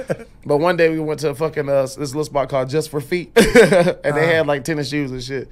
But 0.46 0.58
one 0.58 0.76
day 0.76 0.90
we 0.90 1.00
went 1.00 1.20
to 1.22 1.30
a 1.30 1.36
fucking 1.36 1.70
uh, 1.70 1.84
this 1.84 1.98
little 1.98 2.26
spot 2.26 2.50
called 2.50 2.70
Just 2.70 2.90
for 2.90 3.00
Feet, 3.00 3.32
and 3.36 4.16
they 4.16 4.28
had 4.28 4.46
like 4.48 4.64
tennis 4.64 4.90
shoes 4.90 5.12
and 5.12 5.24
shit. 5.24 5.50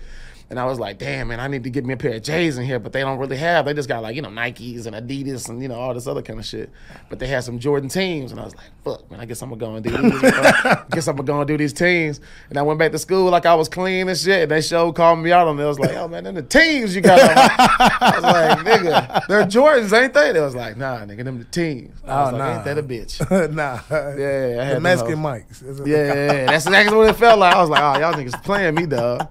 And 0.51 0.59
I 0.59 0.65
was 0.65 0.79
like, 0.79 0.97
damn, 0.97 1.29
man, 1.29 1.39
I 1.39 1.47
need 1.47 1.63
to 1.63 1.69
get 1.69 1.85
me 1.85 1.93
a 1.93 1.97
pair 1.97 2.15
of 2.15 2.23
J's 2.23 2.57
in 2.57 2.65
here, 2.65 2.77
but 2.77 2.91
they 2.91 2.99
don't 2.99 3.17
really 3.17 3.37
have. 3.37 3.63
They 3.63 3.73
just 3.73 3.87
got 3.87 4.03
like, 4.03 4.17
you 4.17 4.21
know, 4.21 4.27
Nikes 4.27 4.85
and 4.85 4.93
Adidas 4.93 5.47
and, 5.47 5.61
you 5.61 5.69
know, 5.69 5.79
all 5.79 5.93
this 5.93 6.07
other 6.07 6.21
kind 6.21 6.39
of 6.39 6.45
shit. 6.45 6.69
But 7.09 7.19
they 7.19 7.27
had 7.27 7.45
some 7.45 7.57
Jordan 7.57 7.87
teams. 7.87 8.31
And 8.31 8.39
I 8.41 8.43
was 8.43 8.53
like, 8.57 8.65
fuck, 8.83 9.09
man, 9.09 9.21
I 9.21 9.25
guess 9.25 9.41
I'm 9.41 9.57
going 9.57 9.81
to 9.81 9.89
go 9.89 9.97
and 9.97 10.11
do 10.11 10.19
these. 10.19 10.31
I 10.33 10.83
guess 10.91 11.07
I'm 11.07 11.15
going 11.15 11.25
to 11.25 11.31
go 11.31 11.39
and 11.39 11.47
do 11.47 11.55
these 11.55 11.71
teams. 11.71 12.19
And 12.49 12.57
I 12.59 12.63
went 12.63 12.79
back 12.79 12.91
to 12.91 12.99
school 12.99 13.29
like 13.31 13.45
I 13.45 13.55
was 13.55 13.69
clean 13.69 14.09
and 14.09 14.17
shit. 14.17 14.41
And 14.43 14.51
they 14.51 14.59
showed, 14.59 14.91
called 14.93 15.19
me 15.19 15.31
out 15.31 15.47
on 15.47 15.57
it. 15.57 15.63
I 15.63 15.67
was 15.67 15.79
like, 15.79 15.95
oh, 15.95 16.09
man, 16.09 16.25
them 16.25 16.35
the 16.35 16.43
teams 16.43 16.93
you 16.93 17.01
got 17.01 17.21
on. 17.21 17.29
I 17.37 18.11
was 18.15 18.23
like, 18.23 18.57
nigga, 18.81 19.27
they're 19.27 19.45
Jordans, 19.45 19.97
ain't 19.97 20.13
they? 20.13 20.33
They 20.33 20.41
was 20.41 20.53
like, 20.53 20.75
nah, 20.75 20.97
nigga, 21.05 21.23
them 21.23 21.37
the 21.39 21.45
teams. 21.45 21.97
I 22.05 22.23
was 22.23 22.33
Oh, 22.33 22.37
like, 22.37 22.39
nah. 22.45 22.55
ain't 22.55 22.65
that 22.65 22.77
a 22.77 22.83
bitch? 22.83 23.53
nah. 23.53 23.79
Yeah, 23.89 24.61
I 24.61 24.65
had 24.65 24.75
The 24.75 24.81
Mexican 24.81 25.13
hoes. 25.13 25.23
Mikes. 25.23 25.61
It's 25.61 25.79
a- 25.79 25.87
Yeah, 25.89 25.95
yeah, 25.97 26.13
yeah. 26.33 26.45
that's 26.47 26.65
exactly 26.65 26.97
what 26.97 27.07
it 27.09 27.15
felt 27.15 27.39
like. 27.39 27.55
I 27.55 27.61
was 27.61 27.69
like, 27.69 27.81
oh, 27.81 27.99
y'all 28.01 28.13
niggas 28.13 28.43
playing 28.43 28.75
me, 28.75 28.85
dog. 28.85 29.29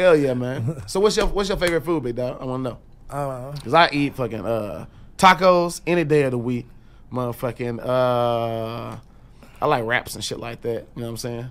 Hell 0.00 0.16
yeah, 0.16 0.32
man. 0.34 0.82
So 0.86 0.98
what's 1.00 1.16
your 1.16 1.26
what's 1.26 1.48
your 1.50 1.58
favorite 1.58 1.82
food, 1.84 2.02
big 2.02 2.16
dog? 2.16 2.40
I 2.40 2.44
want 2.46 2.64
to 2.64 2.70
know. 2.70 2.78
Uh, 3.10 3.52
Cause 3.62 3.74
I 3.74 3.90
eat 3.92 4.14
fucking 4.14 4.46
uh, 4.46 4.86
tacos 5.18 5.80
any 5.86 6.04
day 6.04 6.22
of 6.22 6.30
the 6.30 6.38
week. 6.38 6.66
Motherfucking 7.12 7.80
uh, 7.84 8.96
I 9.60 9.66
like 9.66 9.84
wraps 9.84 10.14
and 10.14 10.24
shit 10.24 10.38
like 10.38 10.62
that. 10.62 10.86
You 10.94 11.02
know 11.02 11.02
what 11.02 11.08
I'm 11.10 11.16
saying? 11.18 11.50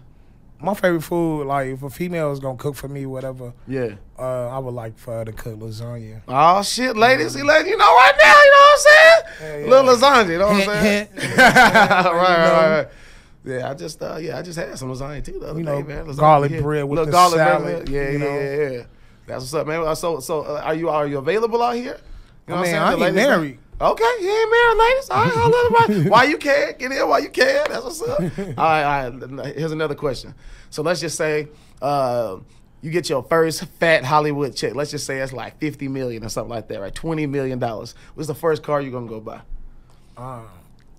my 0.62 0.74
favorite 0.74 1.04
food, 1.04 1.46
like 1.46 1.68
if 1.68 1.84
a 1.84 1.90
female 1.90 2.34
is 2.34 2.40
gonna 2.42 2.58
cook 2.58 2.76
for 2.76 2.90
me, 2.90 3.06
whatever, 3.06 3.54
Yeah. 3.66 3.92
uh, 4.18 4.48
I 4.50 4.58
would 4.60 4.74
like 4.74 4.98
for 4.98 5.14
her 5.14 5.24
to 5.24 5.32
cook 5.32 5.58
lasagna. 5.58 6.22
Oh 6.28 6.62
shit, 6.64 6.98
ladies, 6.98 7.34
you 7.36 7.46
let 7.46 7.66
you 7.66 7.78
know 7.78 7.86
right 7.86 8.14
now. 8.22 8.36
You 8.44 8.52
know 8.52 8.58
what 8.58 8.74
I'm 8.74 8.80
saying? 8.80 9.22
Yeah, 9.42 9.58
yeah. 9.66 9.70
Little 9.70 9.96
lasagna. 9.96 10.30
You 10.32 10.38
know 10.40 10.48
what 10.48 10.56
I'm 10.56 10.62
saying? 10.84 11.08
Hint, 11.08 11.38
right, 11.38 12.04
right, 12.04 12.14
right, 12.14 12.70
right. 12.78 12.88
Yeah, 13.46 13.70
I 13.70 13.74
just 13.74 14.02
uh, 14.04 14.18
yeah, 14.18 14.38
I 14.38 14.42
just 14.42 14.60
had 14.60 14.78
some 14.78 14.90
lasagna 14.92 15.24
too 15.24 15.40
the 15.40 15.48
other 15.48 15.60
You 15.60 15.66
day, 15.66 15.82
man. 15.84 16.06
Lasagna, 16.06 16.18
garlic 16.18 16.52
yeah. 16.52 16.62
bread 16.62 16.84
with 16.84 17.00
Little 17.00 17.06
the 17.06 17.12
garlic 17.12 17.38
salad, 17.38 17.64
bread. 17.86 17.90
Yeah, 17.90 18.10
you 18.10 18.12
yeah, 18.12 18.18
know. 18.26 18.40
yeah, 18.40 18.70
yeah. 18.78 18.84
That's 19.28 19.42
what's 19.44 19.54
up, 19.54 19.68
man. 19.68 19.82
Uh, 19.88 19.96
So, 19.96 20.20
so 20.20 20.42
uh, 20.42 20.62
are 20.66 20.76
you 20.76 20.90
are 20.90 21.08
you 21.08 21.18
available 21.20 21.62
out 21.64 21.76
here? 21.76 21.98
You 22.48 22.54
I 22.56 22.58
what 22.58 22.66
mean, 22.68 22.76
I'm 22.76 22.82
I 22.84 22.90
saying? 22.90 22.92
ain't 22.92 23.00
The 23.00 23.06
ladies- 23.06 23.16
married. 23.30 23.60
Okay, 23.82 24.04
you 24.20 24.30
ain't 24.30 24.52
married, 24.52 24.78
ladies. 24.78 25.10
All 25.10 25.24
right, 25.24 25.34
holla 25.34 25.58
at 25.58 25.90
everybody. 25.90 26.10
Why 26.14 26.24
you 26.26 26.38
can't 26.38 26.78
Get 26.78 26.92
in 26.92 27.08
while 27.08 27.22
you 27.24 27.30
can't? 27.30 27.70
That's 27.70 27.84
what's 27.86 28.02
up. 28.02 28.20
all 28.20 28.26
right, 28.58 29.06
all 29.06 29.12
right. 29.12 29.56
Here's 29.56 29.72
another 29.72 29.96
question. 29.96 30.36
So 30.70 30.82
let's 30.82 31.00
just 31.00 31.16
say 31.16 31.48
uh, 31.82 32.40
you 32.82 32.92
get 32.92 33.08
your 33.10 33.24
first 33.24 33.64
fat 33.80 34.04
Hollywood 34.04 34.54
check. 34.54 34.76
Let's 34.76 34.92
just 34.92 35.06
say 35.06 35.20
it's 35.20 35.32
like 35.32 35.58
50 35.60 35.88
million 35.88 36.26
or 36.26 36.30
something 36.30 36.50
like 36.50 36.68
that, 36.68 36.82
right? 36.82 36.94
20 36.94 37.26
million 37.28 37.58
dollars. 37.58 37.96
What's 38.16 38.28
the 38.28 38.36
first 38.36 38.64
car 38.64 38.82
you're 38.82 38.92
gonna 38.92 39.08
go 39.08 39.22
buy? 39.22 39.40
Uh, 40.18 40.42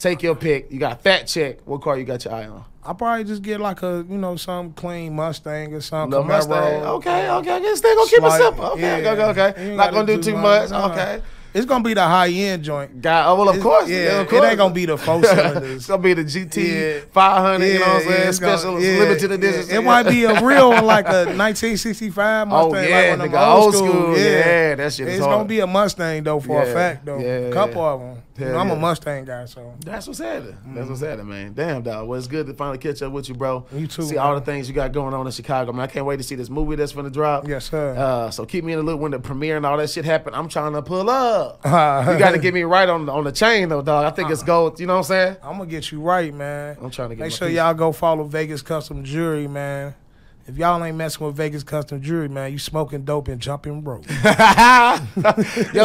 Take 0.00 0.22
your 0.22 0.34
pick. 0.34 0.72
You 0.72 0.78
got 0.80 1.02
fat 1.02 1.24
check. 1.26 1.58
What 1.66 1.82
car 1.82 1.98
you 1.98 2.04
got 2.04 2.24
your 2.24 2.32
eye 2.34 2.46
on? 2.46 2.64
I 2.82 2.94
probably 2.94 3.24
just 3.24 3.42
get 3.42 3.60
like 3.60 3.82
a 3.82 4.04
you 4.08 4.16
know 4.16 4.36
some 4.36 4.72
clean 4.72 5.14
Mustang 5.14 5.74
or 5.74 5.82
something. 5.82 6.10
Little 6.10 6.24
Mustang. 6.24 6.82
Okay, 6.82 7.30
okay, 7.30 7.56
okay. 7.58 7.74
Still 7.74 7.94
gonna 7.94 8.10
keep 8.10 8.22
it 8.22 8.32
simple. 8.32 8.64
Okay, 8.64 9.02
yeah. 9.02 9.10
okay, 9.12 9.50
okay. 9.50 9.76
Not 9.76 9.92
gonna 9.92 10.06
do 10.16 10.22
too 10.22 10.36
much. 10.36 10.70
Nah. 10.70 10.90
Okay. 10.90 11.22
It's 11.52 11.66
gonna 11.66 11.82
be 11.82 11.94
the 11.94 12.02
high 12.02 12.30
end 12.30 12.62
joint. 12.62 13.02
Got 13.02 13.26
oh, 13.28 13.34
well, 13.34 13.48
of 13.48 13.60
course. 13.60 13.88
yeah, 13.88 14.20
of 14.20 14.28
course. 14.28 14.44
it 14.44 14.48
ain't 14.50 14.58
gonna 14.58 14.72
be 14.72 14.86
the 14.86 14.96
four 14.96 15.22
cylinders. 15.24 15.70
it's 15.76 15.86
gonna 15.88 16.00
be 16.00 16.14
the 16.14 16.22
GT 16.22 16.56
Yeah. 16.96 17.00
500. 17.10 17.64
you 17.66 17.74
know 17.74 17.80
what 17.80 17.88
I'm 17.88 18.02
saying? 18.02 18.28
it's 18.28 18.38
gonna- 18.38 18.58
Special 18.58 18.80
yeah, 18.80 18.98
limited 19.00 19.30
yeah. 19.30 19.34
edition. 19.36 19.76
It 19.76 19.82
might 19.82 20.04
be 20.04 20.24
a 20.24 20.40
real 20.44 20.70
one, 20.70 20.84
like 20.86 21.06
a 21.06 21.26
1965 21.34 22.46
Mustang. 22.48 22.52
Oh, 22.52 22.68
like 22.68 22.88
yeah, 22.88 23.10
one 23.10 23.20
of 23.20 23.32
them 23.32 23.40
nigga, 23.40 23.56
old 23.56 23.74
school. 23.74 24.16
Yeah, 24.16 24.74
that 24.76 24.92
shit 24.92 25.08
is 25.08 25.14
It's 25.16 25.24
hard. 25.24 25.38
gonna 25.38 25.48
be 25.48 25.58
a 25.58 25.66
Mustang 25.66 26.22
though, 26.22 26.38
for 26.38 26.62
Yeah, 26.62 26.70
a 26.70 26.72
fact 26.72 27.04
though. 27.04 27.18
yeah, 27.18 27.26
a 27.26 27.52
couple 27.52 27.82
yeah. 27.82 27.88
of 27.88 28.00
them. 28.00 28.22
You 28.38 28.44
Hell 28.46 28.54
know, 28.54 28.60
I'm 28.60 28.70
a 28.70 28.76
Mustang 28.76 29.24
guy, 29.26 29.44
so 29.44 29.74
That's 29.84 30.06
what's 30.06 30.18
happening. 30.20 30.56
That's 30.74 30.86
Mm. 30.86 30.90
what's 30.90 31.00
happening, 31.02 31.28
man. 31.28 31.52
Damn, 31.52 31.82
dog. 31.82 32.08
Well, 32.08 32.18
it's 32.18 32.26
good 32.28 32.46
to 32.46 32.54
finally 32.54 32.78
catch 32.78 33.02
up 33.02 33.12
with 33.12 33.28
you, 33.28 33.34
bro. 33.34 33.66
You 33.74 33.86
too, 33.86 34.02
See 34.02 34.16
all 34.16 34.34
the 34.34 34.40
things 34.40 34.68
you 34.68 34.74
got 34.74 34.92
going 34.92 35.12
on 35.12 35.26
in 35.26 35.32
Chicago, 35.32 35.72
man. 35.72 35.82
I 35.82 35.86
can't 35.88 36.06
wait 36.06 36.16
to 36.18 36.22
see 36.22 36.36
this 36.36 36.48
movie 36.48 36.76
that's 36.76 36.92
gonna 36.92 37.10
drop. 37.10 37.46
yes, 37.46 37.68
sir. 37.70 37.94
Uh, 37.96 38.30
so 38.30 38.46
keep 38.46 38.64
me 38.64 38.72
in 38.72 38.78
the 38.78 38.84
loop 38.84 39.00
when 39.00 39.10
the 39.10 39.18
premiere 39.18 39.56
and 39.56 39.66
all 39.66 39.76
that 39.76 39.90
shit 39.90 40.04
happen. 40.04 40.32
I'm 40.34 40.48
trying 40.48 40.72
to 40.72 40.82
pull 40.82 41.10
up. 41.10 41.60
you 41.64 41.70
got 42.18 42.30
to 42.30 42.38
get 42.38 42.54
me 42.54 42.62
right 42.62 42.88
on 42.88 43.08
on 43.08 43.24
the 43.24 43.32
chain 43.32 43.68
though, 43.68 43.82
dog. 43.82 44.06
I 44.06 44.10
think 44.10 44.30
it's 44.30 44.42
gold. 44.42 44.80
You 44.80 44.86
know 44.86 44.94
what 44.94 44.98
I'm 45.00 45.04
saying? 45.04 45.36
I'm 45.42 45.58
gonna 45.58 45.66
get 45.68 45.90
you 45.92 46.00
right, 46.00 46.32
man. 46.32 46.76
I'm 46.80 46.90
trying 46.90 47.10
to 47.10 47.16
get 47.16 47.22
Make 47.24 47.32
sure 47.32 47.48
piece. 47.48 47.56
y'all 47.56 47.74
go 47.74 47.92
follow 47.92 48.24
Vegas 48.24 48.62
Custom 48.62 49.04
Jewelry, 49.04 49.48
man. 49.48 49.94
If 50.50 50.58
y'all 50.58 50.82
ain't 50.82 50.96
messing 50.96 51.24
with 51.24 51.36
Vegas 51.36 51.62
Custom 51.62 52.02
Jewelry, 52.02 52.28
man, 52.28 52.50
you 52.50 52.58
smoking 52.58 53.04
dope 53.04 53.28
and 53.28 53.40
jumping 53.40 53.84
rope. 53.84 54.04
Yo, 54.10 54.16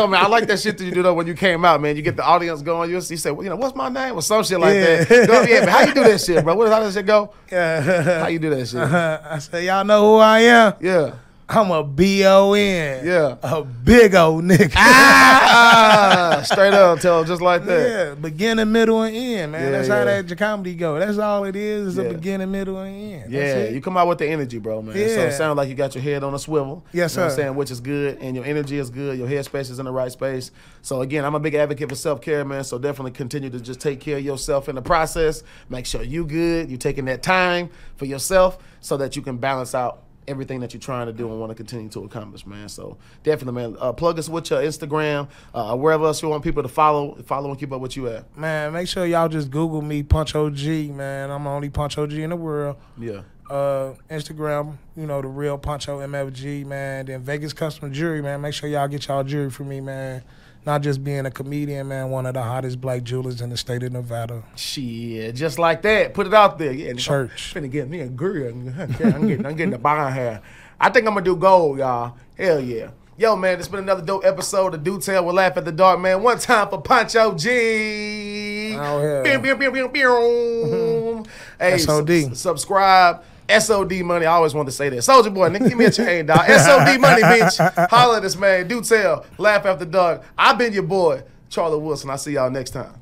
man, 0.07 0.24
I 0.24 0.28
like 0.28 0.47
that 0.47 0.59
shit 0.59 0.80
that 0.80 0.84
you 0.84 0.89
do 0.91 1.03
though 1.03 1.13
when 1.13 1.28
you 1.28 1.36
came 1.36 1.63
out, 1.63 1.80
man. 1.82 1.95
You 1.95 2.01
get 2.01 2.16
the 2.16 2.24
audience 2.26 2.63
going. 2.63 2.89
You, 2.89 2.99
say, 2.99 3.30
well, 3.30 3.43
you 3.43 3.51
know, 3.51 3.57
what's 3.57 3.76
my 3.76 3.89
name 3.89 4.16
or 4.16 4.24
some 4.24 4.43
shit 4.43 4.59
like 4.59 4.74
Yeah. 4.74 5.03
that. 5.03 5.28
Go, 5.28 5.41
yeah, 5.43 5.59
man, 5.59 5.68
how 5.70 5.82
you 5.82 5.93
do 5.93 6.03
that 6.03 6.20
shit, 6.20 6.43
bro? 6.43 6.55
What, 6.55 6.72
how 6.72 6.80
does 6.80 6.95
that 6.95 7.01
shit 7.01 7.05
go? 7.05 7.32
How 7.51 8.26
you 8.28 8.39
do 8.39 8.49
that 8.49 8.68
shit? 8.68 8.80
I 8.82 9.38
say, 9.38 9.68
y'all 9.68 9.86
know 9.86 10.13
who 10.13 10.18
I 10.18 10.39
am? 10.39 10.74
Yeah, 10.82 11.13
I'm 11.48 11.70
a 11.70 11.84
B-O-N. 11.84 13.06
yeah. 13.06 13.38
A 13.43 13.64
big 13.64 14.16
old 14.16 14.43
nigga. 14.46 14.72
ah, 14.76 16.41
straight 16.43 16.74
up, 16.74 17.00
tell 17.00 17.24
just 17.24 17.41
like 17.41 17.66
that. 17.66 17.88
Yeah, 17.89 18.16
beginning, 18.16 18.72
middle, 18.72 19.04
and 19.04 19.16
end, 19.16 19.52
man. 19.52 19.64
Yeah, 19.66 19.70
That's 19.72 19.88
yeah. 19.88 19.98
how 20.00 20.06
that 20.06 20.28
your 20.28 20.38
comedy 20.38 20.74
go. 20.74 20.98
That's 21.00 21.20
all 21.20 21.43
it 21.43 21.56
is, 21.56 21.89
is 21.89 21.98
Yeah. 21.98 22.04
a 22.10 22.14
beginning, 22.14 22.52
middle, 22.52 22.78
and 22.80 22.96
end. 23.24 23.32
Yeah, 23.32 23.70
you 23.70 23.80
come 23.80 23.96
out 23.96 24.08
with 24.08 24.18
the 24.18 24.28
energy, 24.28 24.58
bro, 24.58 24.82
man. 24.82 24.96
So 24.96 25.00
Yeah. 25.00 25.06
it 25.28 25.34
sounds 25.34 25.58
like 25.58 25.70
you 25.70 25.76
got 25.76 25.93
your 25.93 26.04
head 26.04 26.24
on 26.24 26.34
a 26.34 26.39
swivel. 26.39 26.84
Yes, 26.91 27.14
you 27.14 27.20
know 27.20 27.26
What 27.26 27.32
I'm 27.32 27.36
sir. 27.38 27.41
saying, 27.43 27.56
which 27.56 27.70
is 27.72 27.80
good, 27.80 28.18
and 28.22 28.36
your 28.36 28.46
energy 28.46 28.80
is 28.80 28.89
good. 28.89 29.18
Your 29.18 29.28
headspace 29.28 29.70
is 29.70 29.78
in 29.78 29.86
the 29.86 29.91
right 29.91 30.12
space. 30.12 30.50
So 30.82 31.02
again, 31.02 31.26
I'm 31.26 31.36
a 31.36 31.39
big 31.39 31.54
advocate 31.54 31.89
for 31.89 31.96
self 31.96 32.22
care, 32.22 32.43
man. 32.43 32.64
So 32.64 32.80
definitely 32.80 33.12
continue 33.12 33.52
to 33.52 33.60
just 33.60 33.80
take 33.80 34.00
care 34.00 34.18
of 34.18 34.24
yourself 34.26 34.68
in 34.68 34.76
the 34.76 34.82
process. 34.82 35.43
Make 35.70 35.86
sure 35.86 36.02
you 36.02 36.26
good. 36.26 36.70
You're 36.70 36.80
taking 36.80 37.06
that 37.06 37.22
time 37.22 37.70
for 37.98 38.06
yourself 38.06 38.58
so 38.82 38.98
that 38.98 39.16
you 39.16 39.22
can 39.22 39.38
balance 39.38 39.76
out 39.76 40.00
everything 40.28 40.59
that 40.61 40.73
you're 40.73 40.82
trying 40.82 41.07
to 41.07 41.13
do 41.13 41.30
and 41.30 41.39
want 41.39 41.49
to 41.51 41.55
continue 41.55 41.89
to 41.89 42.03
accomplish, 42.03 42.45
man. 42.45 42.69
So 42.69 42.97
definitely, 43.23 43.61
man. 43.61 43.78
Uh, 43.80 43.93
plug 43.93 44.17
us 44.19 44.28
with 44.30 44.49
your 44.49 44.61
Instagram, 44.61 45.28
uh, 45.53 45.76
wherever 45.76 46.05
else 46.05 46.21
you 46.21 46.30
want 46.30 46.43
people 46.43 46.63
to 46.63 46.69
follow, 46.69 47.15
follow 47.26 47.49
and 47.49 47.59
keep 47.59 47.71
up 47.71 47.82
with 47.82 47.95
you 47.95 48.07
at. 48.07 48.38
Man, 48.38 48.73
make 48.73 48.88
sure 48.88 49.05
y'all 49.05 49.30
just 49.30 49.51
Google 49.51 49.82
me, 49.82 50.03
Punch 50.03 50.36
OG, 50.36 50.59
man. 50.95 51.30
I'm 51.32 51.43
the 51.43 51.49
only 51.49 51.69
Punch 51.69 51.97
OG 51.97 52.13
in 52.13 52.30
the 52.32 52.36
world. 52.36 52.78
Yeah. 52.97 53.21
uh, 53.49 53.93
Instagram, 54.09 54.78
you 54.95 55.05
know, 55.05 55.21
the 55.21 55.28
real 55.28 55.57
Poncho 55.57 55.99
MFG, 55.99 56.65
man. 56.65 57.05
Then 57.05 57.21
Vegas 57.21 57.53
Custom 57.53 57.93
Jewelry, 57.93 58.21
man. 58.21 58.41
Make 58.41 58.53
sure 58.53 58.67
y'all 58.69 58.88
get 58.88 59.07
y'all 59.07 59.23
jewelry 59.23 59.51
for 59.51 59.63
me, 59.63 59.82
man. 59.82 60.23
Not 60.66 60.82
just 60.82 61.03
being 61.03 61.26
a 61.26 61.32
comedian, 61.32 61.88
man. 61.88 62.09
One 62.09 62.26
of 62.26 62.34
the 62.34 62.41
hottest 62.41 62.82
black 62.82 63.03
jewelers 63.03 63.39
in 63.41 63.51
the 63.51 63.57
state 63.57 63.84
of 63.84 63.91
Nevada. 63.91 64.43
Shit, 64.55 65.36
just 65.36 65.59
like 65.59 65.84
that. 65.84 66.13
Put 66.13 66.26
it 66.26 66.34
out 66.34 66.57
there. 66.57 66.72
Yeah, 66.72 66.93
Church. 66.93 67.53
I'm 67.55 67.63
finna 67.63 67.72
get 67.72 67.88
me 67.88 67.99
a 67.99 68.07
grill. 68.07 68.49
I'm 68.49 68.91
getting, 69.28 69.45
I'm 69.45 69.55
getting 69.55 69.70
the 69.72 69.78
bond 69.78 70.16
here. 70.16 70.41
I 70.80 70.89
think 70.89 71.07
I'm 71.07 71.13
gonna 71.13 71.24
do 71.26 71.36
gold, 71.36 71.78
y'all. 71.78 72.16
Hell 72.38 72.59
yeah. 72.59 72.89
Yo, 73.18 73.34
man, 73.36 73.57
it's 73.59 73.70
been 73.70 73.80
another 73.80 74.01
dope 74.01 74.26
episode 74.26 74.74
of 74.74 74.84
Do 74.84 74.99
Tell 74.99 75.24
with 75.24 75.36
Laugh 75.36 75.55
After 75.55 75.72
Dark, 75.72 76.01
man. 76.01 76.22
One 76.22 76.38
time 76.38 76.68
for 76.68 76.82
Pancho 76.82 77.34
G. 77.36 78.76
Oh, 78.76 79.01
yeah. 79.01 79.24
Pew, 79.24 79.39
pew, 79.39 79.55
pew, 79.55 79.72
pew, 79.72 79.88
pew. 79.88 81.26
hey, 81.59 81.78
SOD. 81.78 82.09
sub- 82.09 82.36
subscribe. 82.36 83.24
SOD 83.50 84.02
money. 84.04 84.26
I 84.26 84.34
always 84.34 84.54
wanted 84.54 84.72
to 84.72 84.76
say 84.76 84.89
that. 84.89 84.98
Soulja 84.98 85.34
boy, 85.34 85.50
nigga, 85.50 85.70
give 85.70 85.78
me 85.78 85.86
a 85.86 85.91
chain, 85.91 86.26
dog. 86.26 86.46
SOD 86.48 87.00
money, 87.00 87.22
bitch. 87.22 87.89
Holla 87.89 88.18
at 88.18 88.26
us, 88.26 88.36
man. 88.36 88.68
Do 88.68 88.82
tell. 88.82 89.26
Laugh 89.38 89.66
after 89.66 89.86
dark. 89.86 90.24
I've 90.38 90.58
been 90.58 90.74
your 90.74 90.84
boy, 90.84 91.24
Charlie 91.50 91.80
Wilson. 91.80 92.10
I'll 92.10 92.18
see 92.18 92.34
y'all 92.34 92.50
next 92.50 92.72
time. 92.72 92.93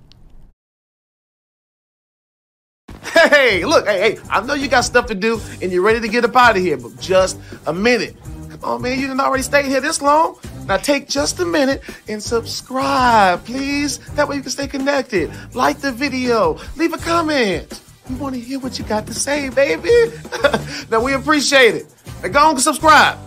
Hey, 3.14 3.64
look, 3.64 3.86
hey, 3.88 4.16
hey, 4.16 4.22
I 4.30 4.42
know 4.42 4.54
you 4.54 4.68
got 4.68 4.82
stuff 4.82 5.06
to 5.08 5.16
do 5.16 5.40
and 5.62 5.72
you're 5.72 5.84
ready 5.84 6.00
to 6.02 6.08
get 6.08 6.26
up 6.26 6.36
out 6.36 6.58
of 6.58 6.62
here, 6.64 6.78
but 6.78 7.00
just 7.00 7.40
a 7.68 7.74
minute. 7.74 8.16
Come 8.50 8.64
on, 8.64 8.82
man, 8.82 9.00
you 9.00 9.08
didn't 9.08 9.22
already 9.22 9.44
stay 9.44 9.64
here 9.68 9.82
this 9.82 10.02
long. 10.02 10.38
Now 10.68 10.78
take 10.78 11.08
just 11.08 11.40
a 11.40 11.46
minute 11.46 11.84
and 12.08 12.22
subscribe, 12.22 13.46
please. 13.46 14.00
That 14.16 14.28
way 14.28 14.38
you 14.38 14.42
can 14.42 14.52
stay 14.52 14.68
connected. 14.68 15.32
Like 15.54 15.80
the 15.80 15.92
video, 15.92 16.58
leave 16.76 16.94
a 16.94 16.98
comment. 16.98 17.83
We 18.10 18.16
want 18.16 18.36
to 18.36 18.42
hear 18.42 18.60
what 18.60 18.78
you 18.78 18.86
got 18.86 19.08
to 19.08 19.14
say, 19.14 19.50
baby. 19.50 20.14
now 20.92 21.02
we 21.02 21.14
appreciate 21.14 21.76
it. 21.76 21.86
Now 22.22 22.30
go 22.30 22.40
on 22.40 22.50
and 22.52 22.62
subscribe. 22.62 23.18